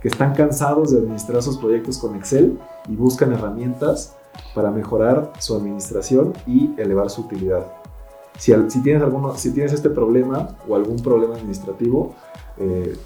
que 0.00 0.08
están 0.08 0.34
cansados 0.34 0.92
de 0.92 0.98
administrar 0.98 1.42
sus 1.42 1.56
proyectos 1.56 1.98
con 1.98 2.14
Excel 2.14 2.58
y 2.88 2.94
buscan 2.94 3.32
herramientas 3.32 4.16
para 4.54 4.70
mejorar 4.70 5.32
su 5.38 5.56
administración 5.56 6.32
y 6.46 6.70
elevar 6.78 7.10
su 7.10 7.22
utilidad. 7.22 7.66
Si, 8.38 8.54
si, 8.68 8.82
tienes, 8.82 9.02
alguno, 9.02 9.36
si 9.36 9.52
tienes 9.52 9.72
este 9.72 9.90
problema 9.90 10.56
o 10.68 10.76
algún 10.76 11.02
problema 11.02 11.34
administrativo, 11.34 12.14
eh, 12.56 12.96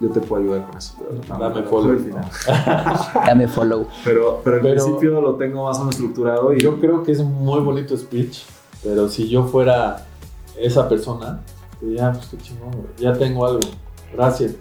yo 0.00 0.08
te 0.10 0.20
puedo 0.20 0.42
ayudar 0.42 0.66
con 0.68 0.78
eso. 0.78 0.94
pero- 0.98 1.38
Dame 1.38 1.60
no, 1.62 1.66
follow. 1.68 1.98
final. 1.98 2.24
Dame 3.26 3.48
follow. 3.48 3.86
Pero, 4.04 4.40
pero 4.44 4.56
en 4.58 4.62
Pero- 4.62 4.84
principio 4.84 5.20
lo 5.20 5.34
tengo 5.34 5.64
más 5.64 5.76
o 5.76 5.80
menos 5.80 5.94
estructurado 5.96 6.52
y 6.54 6.60
Yo 6.60 6.78
creo 6.80 7.02
que 7.02 7.12
es 7.12 7.18
un 7.20 7.32
muy 7.32 7.60
bonito 7.60 7.96
speech, 7.96 8.40
pero 8.82 9.08
si 9.08 9.28
yo 9.28 9.44
fuera 9.44 10.04
esa 10.58 10.88
persona, 10.88 11.40
diría, 11.80 12.12
pues 12.12 12.26
qué 12.26 12.36
chingón, 12.38 12.70
ya 12.98 13.12
tengo 13.12 13.46
algo. 13.46 13.60
Gracias. 14.14 14.52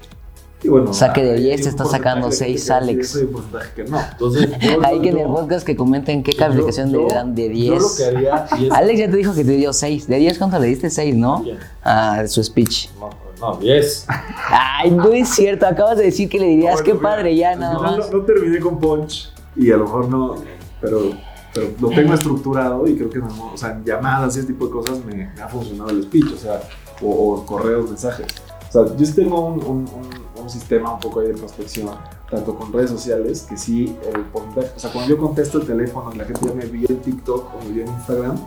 y 0.62 0.70
bueno, 0.70 0.92
Saque 0.94 1.24
de 1.24 1.32
hay 1.34 1.44
10, 1.44 1.62
un 1.62 1.68
está 1.68 1.86
sacando 1.86 2.28
de 2.30 2.36
gente 2.36 2.46
seis, 2.46 2.62
que 2.62 2.66
sí, 2.68 2.72
Alex. 2.74 3.16
Hay 3.16 3.24
un 3.24 3.32
porcentaje 3.32 3.70
que 3.76 3.84
no. 3.86 4.00
Entonces, 4.12 4.50
yo, 4.60 4.70
Hay 4.84 5.00
que 5.02 5.10
en 5.10 5.18
el 5.20 5.28
podcast 5.28 5.66
que 5.66 5.76
comenten 5.76 6.24
qué 6.24 6.34
calificación 6.34 6.92
yo- 6.92 7.08
le 7.08 7.14
dan 7.14 7.36
de 7.36 7.44
Yo 7.56 7.76
lo 7.76 7.80
10. 7.80 7.96
que 7.98 8.06
haría 8.06 8.46
es- 8.60 8.72
Alex 8.72 9.00
ya 9.00 9.10
te 9.10 9.18
dijo 9.18 9.34
que 9.36 9.46
te 9.46 9.52
dio 9.52 9.72
6. 9.72 10.08
¿De 10.08 10.18
10 10.18 10.38
cuánto 10.40 10.58
le 10.60 10.68
diste? 10.68 10.90
6, 10.90 11.16
¿no? 11.16 11.46
A 11.84 12.26
su 12.28 12.44
speech. 12.44 12.90
No, 13.00 13.10
no, 13.40 13.56
10. 13.58 14.08
Ay, 14.50 14.92
no 14.92 15.12
es 15.12 15.30
cierto. 15.30 15.66
Acabas 15.68 15.98
de 15.98 16.06
decir 16.06 16.30
que 16.30 16.40
le 16.40 16.46
dirías, 16.48 16.74
Bueno, 16.74 16.86
qué 16.86 16.94
mira, 16.94 17.04
padre 17.10 17.36
ya, 17.36 17.56
nada 17.56 17.78
final 17.78 17.98
más. 18.00 18.12
No, 18.12 18.18
no 18.20 18.24
terminé 18.26 18.60
con 18.60 18.80
Punch 18.80 19.32
y 19.56 19.72
a 19.72 19.78
lo 19.78 19.86
mejor 19.86 20.10
no, 20.10 20.36
pero, 20.82 21.02
pero 21.54 21.68
lo 21.80 21.90
tengo 21.90 22.14
estructurado 22.14 22.88
y 22.88 22.96
creo 22.96 23.10
que 23.10 23.20
no, 23.20 23.52
o 23.54 23.58
sea, 23.58 23.72
en 23.72 23.84
llamadas 23.84 24.36
y 24.36 24.40
ese 24.40 24.48
tipo 24.48 24.66
de 24.68 24.72
cosas 24.72 25.04
me, 25.06 25.32
me 25.34 25.42
ha 25.42 25.48
funcionado 25.48 25.90
el 25.90 26.04
speech, 26.04 26.34
o 26.34 26.38
sea, 26.38 26.62
o, 27.02 27.34
o 27.34 27.46
correos, 27.46 27.90
mensajes. 27.90 28.28
O 28.70 28.72
sea, 28.72 28.96
yo 28.98 29.14
tengo 29.16 29.46
un, 29.46 29.64
un, 29.64 29.78
un- 29.88 30.28
un 30.38 30.50
sistema 30.52 30.94
un 30.94 31.00
poco 31.00 31.20
ahí 31.22 31.28
de 31.30 31.34
prospección, 31.34 31.90
tanto 32.30 32.54
con 32.56 32.72
redes 32.72 32.92
sociales, 32.92 33.48
que 33.50 33.58
sí, 33.58 33.98
el 34.14 34.22
porcentaje, 34.26 34.68
o 34.76 34.80
sea, 34.80 34.92
cuando 34.94 35.10
yo 35.10 35.18
contesto 35.18 35.58
el 35.60 35.66
teléfono 35.66 36.12
y 36.14 36.18
la 36.18 36.26
gente 36.26 36.42
ya 36.46 36.54
me 36.54 36.66
vio 36.66 36.88
en 36.90 36.98
TikTok 37.02 37.56
o 37.56 37.66
me 37.66 37.72
vio 37.72 37.84
en 37.84 37.90
Instagram, 37.90 38.38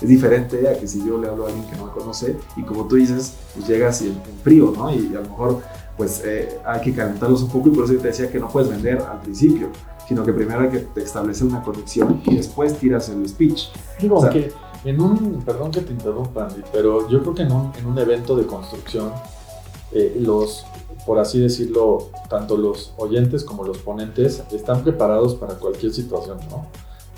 es 0.00 0.08
diferente 0.08 0.68
a 0.68 0.78
que 0.78 0.86
si 0.88 1.04
yo 1.06 1.18
le 1.18 1.28
hablo 1.28 1.44
a 1.44 1.48
alguien 1.48 1.66
que 1.68 1.76
no 1.76 1.86
me 1.86 1.92
conoce 1.92 2.36
y 2.56 2.62
como 2.62 2.86
tú 2.86 2.96
dices, 2.96 3.34
pues 3.54 3.68
llegas 3.68 4.00
y 4.02 4.06
en, 4.06 4.12
en 4.12 4.38
frío, 4.42 4.72
¿no? 4.76 4.90
Y, 4.92 5.08
a 5.14 5.20
lo 5.20 5.28
mejor 5.28 5.60
pues 5.96 6.22
eh, 6.24 6.58
hay 6.64 6.80
que 6.80 6.94
calentarlos 6.94 7.42
un 7.42 7.50
poco 7.50 7.68
y 7.68 7.72
por 7.72 7.84
eso 7.84 7.92
yo 7.92 8.00
te 8.00 8.08
decía 8.08 8.30
que 8.30 8.38
no 8.38 8.48
puedes 8.48 8.70
vender 8.70 9.02
al 9.02 9.20
principio, 9.20 9.68
sino 10.08 10.24
que 10.24 10.32
primero 10.32 10.60
hay 10.60 10.70
que 10.70 11.00
establecer 11.02 11.46
una 11.46 11.62
conexión 11.62 12.22
y 12.24 12.36
después 12.36 12.78
tiras 12.78 13.10
el 13.10 13.28
speech. 13.28 13.68
Digo, 14.00 14.16
O 14.16 14.20
sea- 14.22 14.30
que 14.30 14.50
en 14.84 14.98
un, 14.98 15.42
perdón 15.44 15.70
que 15.70 15.82
te 15.82 15.92
interrumpa, 15.92 16.46
Andy, 16.46 16.62
pero 16.72 17.06
yo 17.10 17.20
creo 17.20 17.34
que 17.34 17.42
en 17.42 17.52
un, 17.52 17.70
en 17.78 17.84
un 17.84 17.98
evento 17.98 18.34
de 18.34 18.46
construcción, 18.46 19.12
eh, 19.92 20.16
los, 20.20 20.64
por 21.04 21.18
así 21.18 21.38
decirlo, 21.38 22.08
tanto 22.30 22.56
los 22.56 22.94
oyentes 22.96 23.44
como 23.44 23.64
los 23.64 23.76
ponentes 23.78 24.42
están 24.52 24.82
preparados 24.82 25.34
para 25.34 25.54
cualquier 25.54 25.92
situación, 25.92 26.38
¿no? 26.50 26.66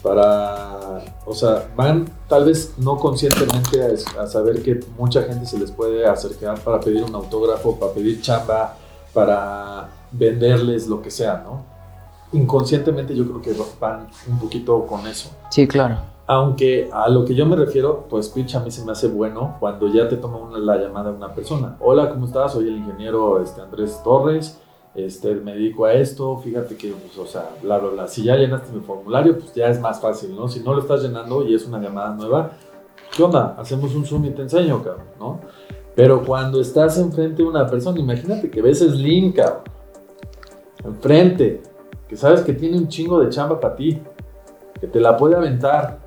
Para, 0.03 1.01
o 1.25 1.33
sea, 1.33 1.71
van 1.77 2.07
tal 2.29 2.45
vez 2.45 2.75
no 2.79 2.97
conscientemente 2.97 3.83
a, 3.83 4.23
a 4.23 4.27
saber 4.27 4.63
que 4.63 4.81
mucha 4.99 5.23
gente 5.23 5.47
se 5.47 5.59
les 5.59 5.71
puede 5.71 6.05
acercar 6.05 6.59
para 6.61 6.81
pedir 6.81 7.05
un 7.05 7.15
autógrafo, 7.15 7.79
para 7.79 7.93
pedir 7.93 8.21
chamba, 8.21 8.77
para 9.13 9.89
venderles 10.11 10.89
lo 10.89 11.01
que 11.01 11.11
sea, 11.11 11.43
¿no? 11.45 11.65
Inconscientemente 12.33 13.15
yo 13.15 13.25
creo 13.25 13.43
que 13.43 13.55
van 13.79 14.09
un 14.29 14.39
poquito 14.39 14.87
con 14.87 15.07
eso. 15.07 15.31
Sí, 15.51 15.69
claro. 15.69 15.99
Aunque 16.27 16.89
a 16.93 17.09
lo 17.09 17.25
que 17.25 17.35
yo 17.35 17.45
me 17.47 17.57
refiero, 17.57 18.07
pues 18.09 18.27
speech 18.27 18.55
a 18.55 18.61
mí 18.61 18.71
se 18.71 18.85
me 18.85 18.93
hace 18.93 19.09
bueno 19.09 19.57
cuando 19.61 19.87
ya 19.89 20.09
te 20.09 20.17
toma 20.17 20.39
una, 20.39 20.59
la 20.59 20.77
llamada 20.79 21.11
una 21.11 21.35
persona. 21.35 21.77
Hola, 21.81 22.09
¿cómo 22.11 22.27
estás? 22.27 22.53
Soy 22.53 22.69
el 22.69 22.77
ingeniero 22.77 23.43
este, 23.43 23.61
Andrés 23.61 24.01
Torres 24.03 24.59
este, 24.95 25.35
me 25.37 25.55
dedico 25.55 25.87
a 25.87 25.95
esto, 25.95 26.37
fíjate 26.39 26.77
que, 26.77 26.93
pues, 26.93 27.17
o 27.17 27.27
sea, 27.27 27.51
bla. 27.63 28.07
Si 28.09 28.25
ya 28.25 28.37
llenaste 28.37 28.73
mi 28.73 28.81
formulario, 28.81 29.39
pues 29.39 29.55
ya 29.55 29.69
es 29.69 29.81
más 29.81 30.01
fácil, 30.01 30.37
¿no? 30.37 30.49
Si 30.49 30.61
no 30.61 30.75
lo 30.75 30.81
estás 30.81 31.03
llenando 31.03 31.47
y 31.47 31.55
es 31.55 31.67
una 31.67 31.81
llamada 31.81 32.15
nueva, 32.15 32.53
¿qué 33.17 33.23
onda? 33.23 33.55
Hacemos 33.59 33.95
un 33.95 34.05
Zoom 34.05 34.27
y 34.27 34.31
te 34.31 34.43
enseño, 34.43 34.83
cabrón, 34.83 35.07
¿no? 35.19 35.41
Pero 35.95 36.25
cuando 36.25 36.61
estás 36.61 36.99
enfrente 36.99 37.43
de 37.43 37.49
una 37.49 37.67
persona, 37.67 37.99
imagínate 37.99 38.51
que 38.51 38.61
ves 38.61 38.81
Slim, 38.81 39.33
cabrón, 39.33 39.63
enfrente, 40.85 41.63
que 42.09 42.17
sabes 42.17 42.43
que 42.43 42.53
tiene 42.53 42.77
un 42.77 42.89
chingo 42.89 43.21
de 43.21 43.31
chamba 43.31 43.59
para 43.61 43.77
ti, 43.77 44.03
que 44.79 44.87
te 44.87 45.01
la 45.01 45.17
puede 45.17 45.37
aventar. 45.37 46.01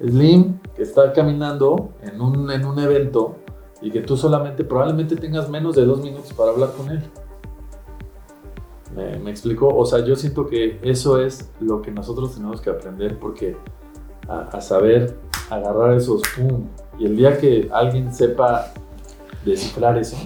Slim, 0.00 0.60
que 0.76 0.82
está 0.82 1.12
caminando 1.12 1.90
en 2.02 2.20
un, 2.20 2.48
en 2.52 2.64
un 2.64 2.78
evento 2.78 3.36
y 3.80 3.90
que 3.90 4.00
tú 4.00 4.16
solamente 4.16 4.62
probablemente 4.62 5.16
tengas 5.16 5.48
menos 5.48 5.74
de 5.74 5.84
dos 5.84 6.00
minutos 6.00 6.32
para 6.32 6.50
hablar 6.50 6.70
con 6.76 6.90
él. 6.90 7.02
¿Me, 8.98 9.16
me 9.16 9.30
explico? 9.30 9.68
O 9.68 9.86
sea, 9.86 10.04
yo 10.04 10.16
siento 10.16 10.48
que 10.48 10.80
eso 10.82 11.22
es 11.22 11.48
lo 11.60 11.80
que 11.80 11.92
nosotros 11.92 12.34
tenemos 12.34 12.60
que 12.60 12.70
aprender 12.70 13.16
porque 13.16 13.56
a, 14.28 14.60
saber 14.60 15.16
agarrar 15.50 15.94
esos 15.94 16.20
pum. 16.36 16.66
Y 16.98 17.06
el 17.06 17.16
día 17.16 17.38
que 17.38 17.68
alguien 17.72 18.12
sepa 18.12 18.72
descifrar 19.44 19.96
eso, 19.98 20.16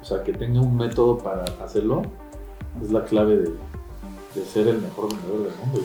o 0.00 0.04
sea, 0.04 0.22
que 0.22 0.32
tenga 0.32 0.60
un 0.60 0.76
método 0.76 1.18
para 1.18 1.42
hacerlo, 1.60 2.02
es 2.80 2.92
la 2.92 3.04
clave 3.04 3.36
de, 3.36 3.50
de 4.36 4.44
ser 4.44 4.68
el 4.68 4.80
mejor 4.80 5.08
vendedor 5.08 5.38
del 5.42 5.52
mundo. 5.58 5.80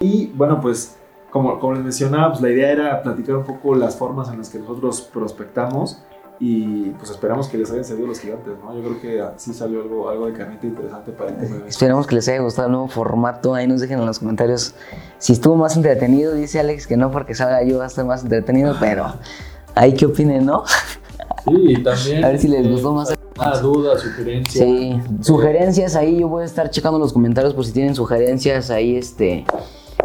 Y 0.00 0.26
bueno, 0.26 0.60
pues 0.60 0.98
como, 1.30 1.58
como 1.58 1.72
les 1.72 1.82
mencionaba, 1.82 2.32
pues 2.32 2.42
la 2.42 2.50
idea 2.50 2.70
era 2.70 3.02
platicar 3.02 3.36
un 3.36 3.44
poco 3.44 3.74
las 3.74 3.96
formas 3.96 4.28
en 4.28 4.36
las 4.36 4.50
que 4.50 4.58
nosotros 4.58 5.00
prospectamos 5.00 6.02
y 6.40 6.90
pues 6.90 7.10
esperamos 7.10 7.48
que 7.48 7.58
les 7.58 7.70
hayan 7.70 7.84
servido 7.84 8.06
los 8.06 8.20
gigantes, 8.20 8.52
¿no? 8.62 8.74
Yo 8.74 8.82
creo 8.82 9.00
que 9.00 9.24
sí 9.38 9.52
salió 9.52 9.82
algo, 9.82 10.08
algo 10.08 10.26
de 10.26 10.34
carnita 10.34 10.66
interesante 10.66 11.10
para 11.10 11.30
el 11.30 11.36
tema. 11.36 11.66
Esperemos 11.66 12.06
que 12.06 12.14
les 12.14 12.28
haya 12.28 12.40
gustado 12.40 12.66
el 12.68 12.72
nuevo 12.72 12.88
formato. 12.88 13.54
Ahí 13.54 13.66
nos 13.66 13.80
dejen 13.80 13.98
en 13.98 14.06
los 14.06 14.20
comentarios 14.20 14.74
si 15.18 15.32
estuvo 15.32 15.56
más 15.56 15.76
entretenido. 15.76 16.34
Dice 16.34 16.60
Alex 16.60 16.86
que 16.86 16.96
no 16.96 17.10
porque 17.10 17.34
salga 17.34 17.64
yo 17.64 17.78
va 17.78 17.84
a 17.84 17.86
estar 17.88 18.04
más 18.04 18.22
entretenido, 18.22 18.76
pero 18.78 19.14
ahí 19.74 19.94
qué 19.94 20.06
opinen, 20.06 20.46
¿no? 20.46 20.64
Sí, 21.44 21.54
y 21.54 21.82
también. 21.82 22.24
A 22.24 22.28
ver 22.28 22.38
si 22.38 22.48
les 22.48 22.68
gustó 22.68 22.92
más. 22.92 23.14
Una 23.36 23.58
duda, 23.58 23.98
sugerencia. 23.98 24.64
Sí, 24.64 25.00
sugerencias 25.20 25.96
ahí, 25.96 26.20
yo 26.20 26.28
voy 26.28 26.42
a 26.42 26.46
estar 26.46 26.70
checando 26.70 26.98
los 26.98 27.12
comentarios 27.12 27.54
por 27.54 27.64
si 27.64 27.72
tienen 27.72 27.94
sugerencias 27.94 28.70
ahí, 28.70 28.96
este, 28.96 29.44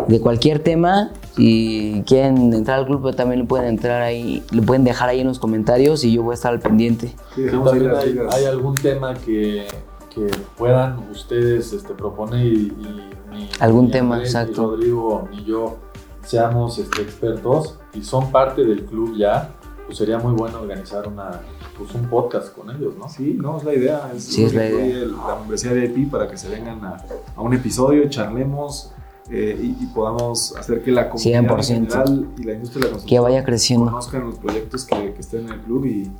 de 0.07 0.19
cualquier 0.21 0.59
tema. 0.59 1.11
Si 1.35 2.03
quieren 2.05 2.53
entrar 2.53 2.79
al 2.79 2.85
club, 2.85 3.15
también 3.15 3.41
le 3.41 3.45
pueden 3.47 3.67
entrar 3.67 4.01
ahí, 4.01 4.43
le 4.51 4.61
pueden 4.61 4.83
dejar 4.83 5.09
ahí 5.09 5.21
en 5.21 5.27
los 5.27 5.39
comentarios 5.39 6.03
y 6.03 6.13
yo 6.13 6.23
voy 6.23 6.33
a 6.33 6.35
estar 6.35 6.53
al 6.53 6.59
pendiente. 6.59 7.15
Sí, 7.35 7.45
también 7.51 7.91
hay, 7.95 8.19
hay 8.31 8.45
algún 8.45 8.75
tema 8.75 9.15
que, 9.15 9.65
que 10.13 10.27
puedan 10.57 10.99
ustedes 11.11 11.73
este, 11.73 11.93
proponer 11.93 12.45
y, 12.45 12.49
y 12.67 13.09
ni, 13.31 13.49
Algún 13.59 13.85
ni 13.85 13.91
tema, 13.91 14.15
Andrés, 14.15 14.29
exacto. 14.35 14.61
Ni 14.61 14.67
Rodrigo 14.75 15.27
ni 15.31 15.43
yo 15.43 15.77
seamos 16.23 16.77
este, 16.77 17.01
expertos 17.01 17.79
y 17.93 18.03
son 18.03 18.31
parte 18.31 18.63
del 18.63 18.85
club 18.85 19.15
ya, 19.17 19.49
pues 19.85 19.97
sería 19.97 20.19
muy 20.19 20.33
bueno 20.33 20.59
organizar 20.61 21.07
una, 21.07 21.41
pues 21.77 21.93
un 21.95 22.07
podcast 22.09 22.55
con 22.55 22.69
ellos, 22.69 22.93
¿no? 22.97 23.09
Sí, 23.09 23.35
no, 23.41 23.57
es 23.57 23.63
la 23.63 23.73
idea. 23.73 24.11
Es, 24.15 24.23
Sí, 24.25 24.43
es 24.43 24.53
la 24.53 24.67
idea. 24.67 24.85
el- 25.03 25.11
La 25.17 25.35
membresía 25.39 25.73
de 25.73 25.85
EPI 25.85 26.05
para 26.05 26.29
que 26.29 26.37
se 26.37 26.47
vengan 26.47 26.85
a, 26.85 26.97
a 27.35 27.41
un 27.41 27.53
episodio, 27.53 28.07
charlemos 28.09 28.91
eh, 29.29 29.57
y, 29.61 29.83
y 29.83 29.87
podamos 29.87 30.55
hacer 30.57 30.83
que 30.83 30.91
la 30.91 31.09
comunidad 31.09 31.39
en 31.41 31.47
100%. 31.49 31.63
general 31.65 32.27
y 32.37 32.43
la 32.43 32.53
industria 32.53 32.79
de 32.81 32.85
la 32.87 32.91
construcción 32.91 33.07
Que 33.07 33.19
vaya 33.19 33.43
creciendo. 33.43 33.85
conozcan 33.85 34.25
los 34.25 34.37
proyectos 34.39 34.85
que, 34.85 35.13
que 35.13 35.21
estén 35.21 35.45
en 35.47 35.53
el 35.53 35.59
club 35.61 35.85
y, 35.85 36.11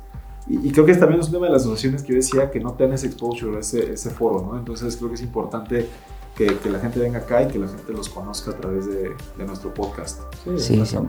y, 0.46 0.68
y 0.68 0.72
creo 0.72 0.86
que 0.86 0.94
también 0.94 1.20
es 1.20 1.26
un 1.26 1.32
tema 1.32 1.46
de 1.46 1.52
las 1.52 1.62
asociaciones 1.62 2.02
que 2.02 2.12
yo 2.12 2.16
decía 2.16 2.50
que 2.50 2.60
no 2.60 2.72
tengan 2.72 2.94
ese 2.94 3.06
exposure, 3.06 3.58
ese, 3.58 3.92
ese 3.92 4.10
foro, 4.10 4.42
¿no? 4.50 4.58
Entonces 4.58 4.96
creo 4.96 5.08
que 5.10 5.16
es 5.16 5.22
importante 5.22 5.88
que, 6.36 6.46
que 6.58 6.70
la 6.70 6.78
gente 6.80 6.98
venga 6.98 7.18
acá 7.20 7.42
y 7.42 7.48
que 7.48 7.58
la 7.58 7.68
gente 7.68 7.92
los 7.92 8.08
conozca 8.08 8.50
a 8.50 8.54
través 8.56 8.86
de, 8.86 9.10
de 9.38 9.44
nuestro 9.46 9.72
podcast. 9.72 10.20
Sí, 10.56 10.74
100%. 10.76 11.06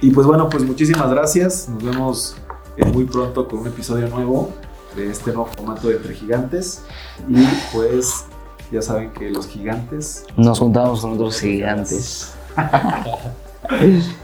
Y 0.00 0.10
pues 0.10 0.26
bueno, 0.26 0.48
pues 0.48 0.64
muchísimas 0.64 1.08
gracias. 1.10 1.68
Nos 1.68 1.84
vemos 1.84 2.36
eh, 2.76 2.84
muy 2.86 3.04
pronto 3.04 3.46
con 3.46 3.60
un 3.60 3.68
episodio 3.68 4.08
nuevo 4.08 4.50
de 4.96 5.10
este 5.10 5.32
nuevo 5.32 5.46
formato 5.46 5.88
de 5.88 5.96
Entre 5.96 6.14
Gigantes. 6.14 6.82
Y 7.28 7.36
pues 7.72 8.24
ya 8.72 8.82
saben 8.82 9.10
que 9.12 9.30
los 9.30 9.46
gigantes 9.46 10.24
Nos 10.36 10.58
juntamos 10.58 11.02
con 11.02 11.12
otros 11.12 11.40
gigantes. 11.40 12.34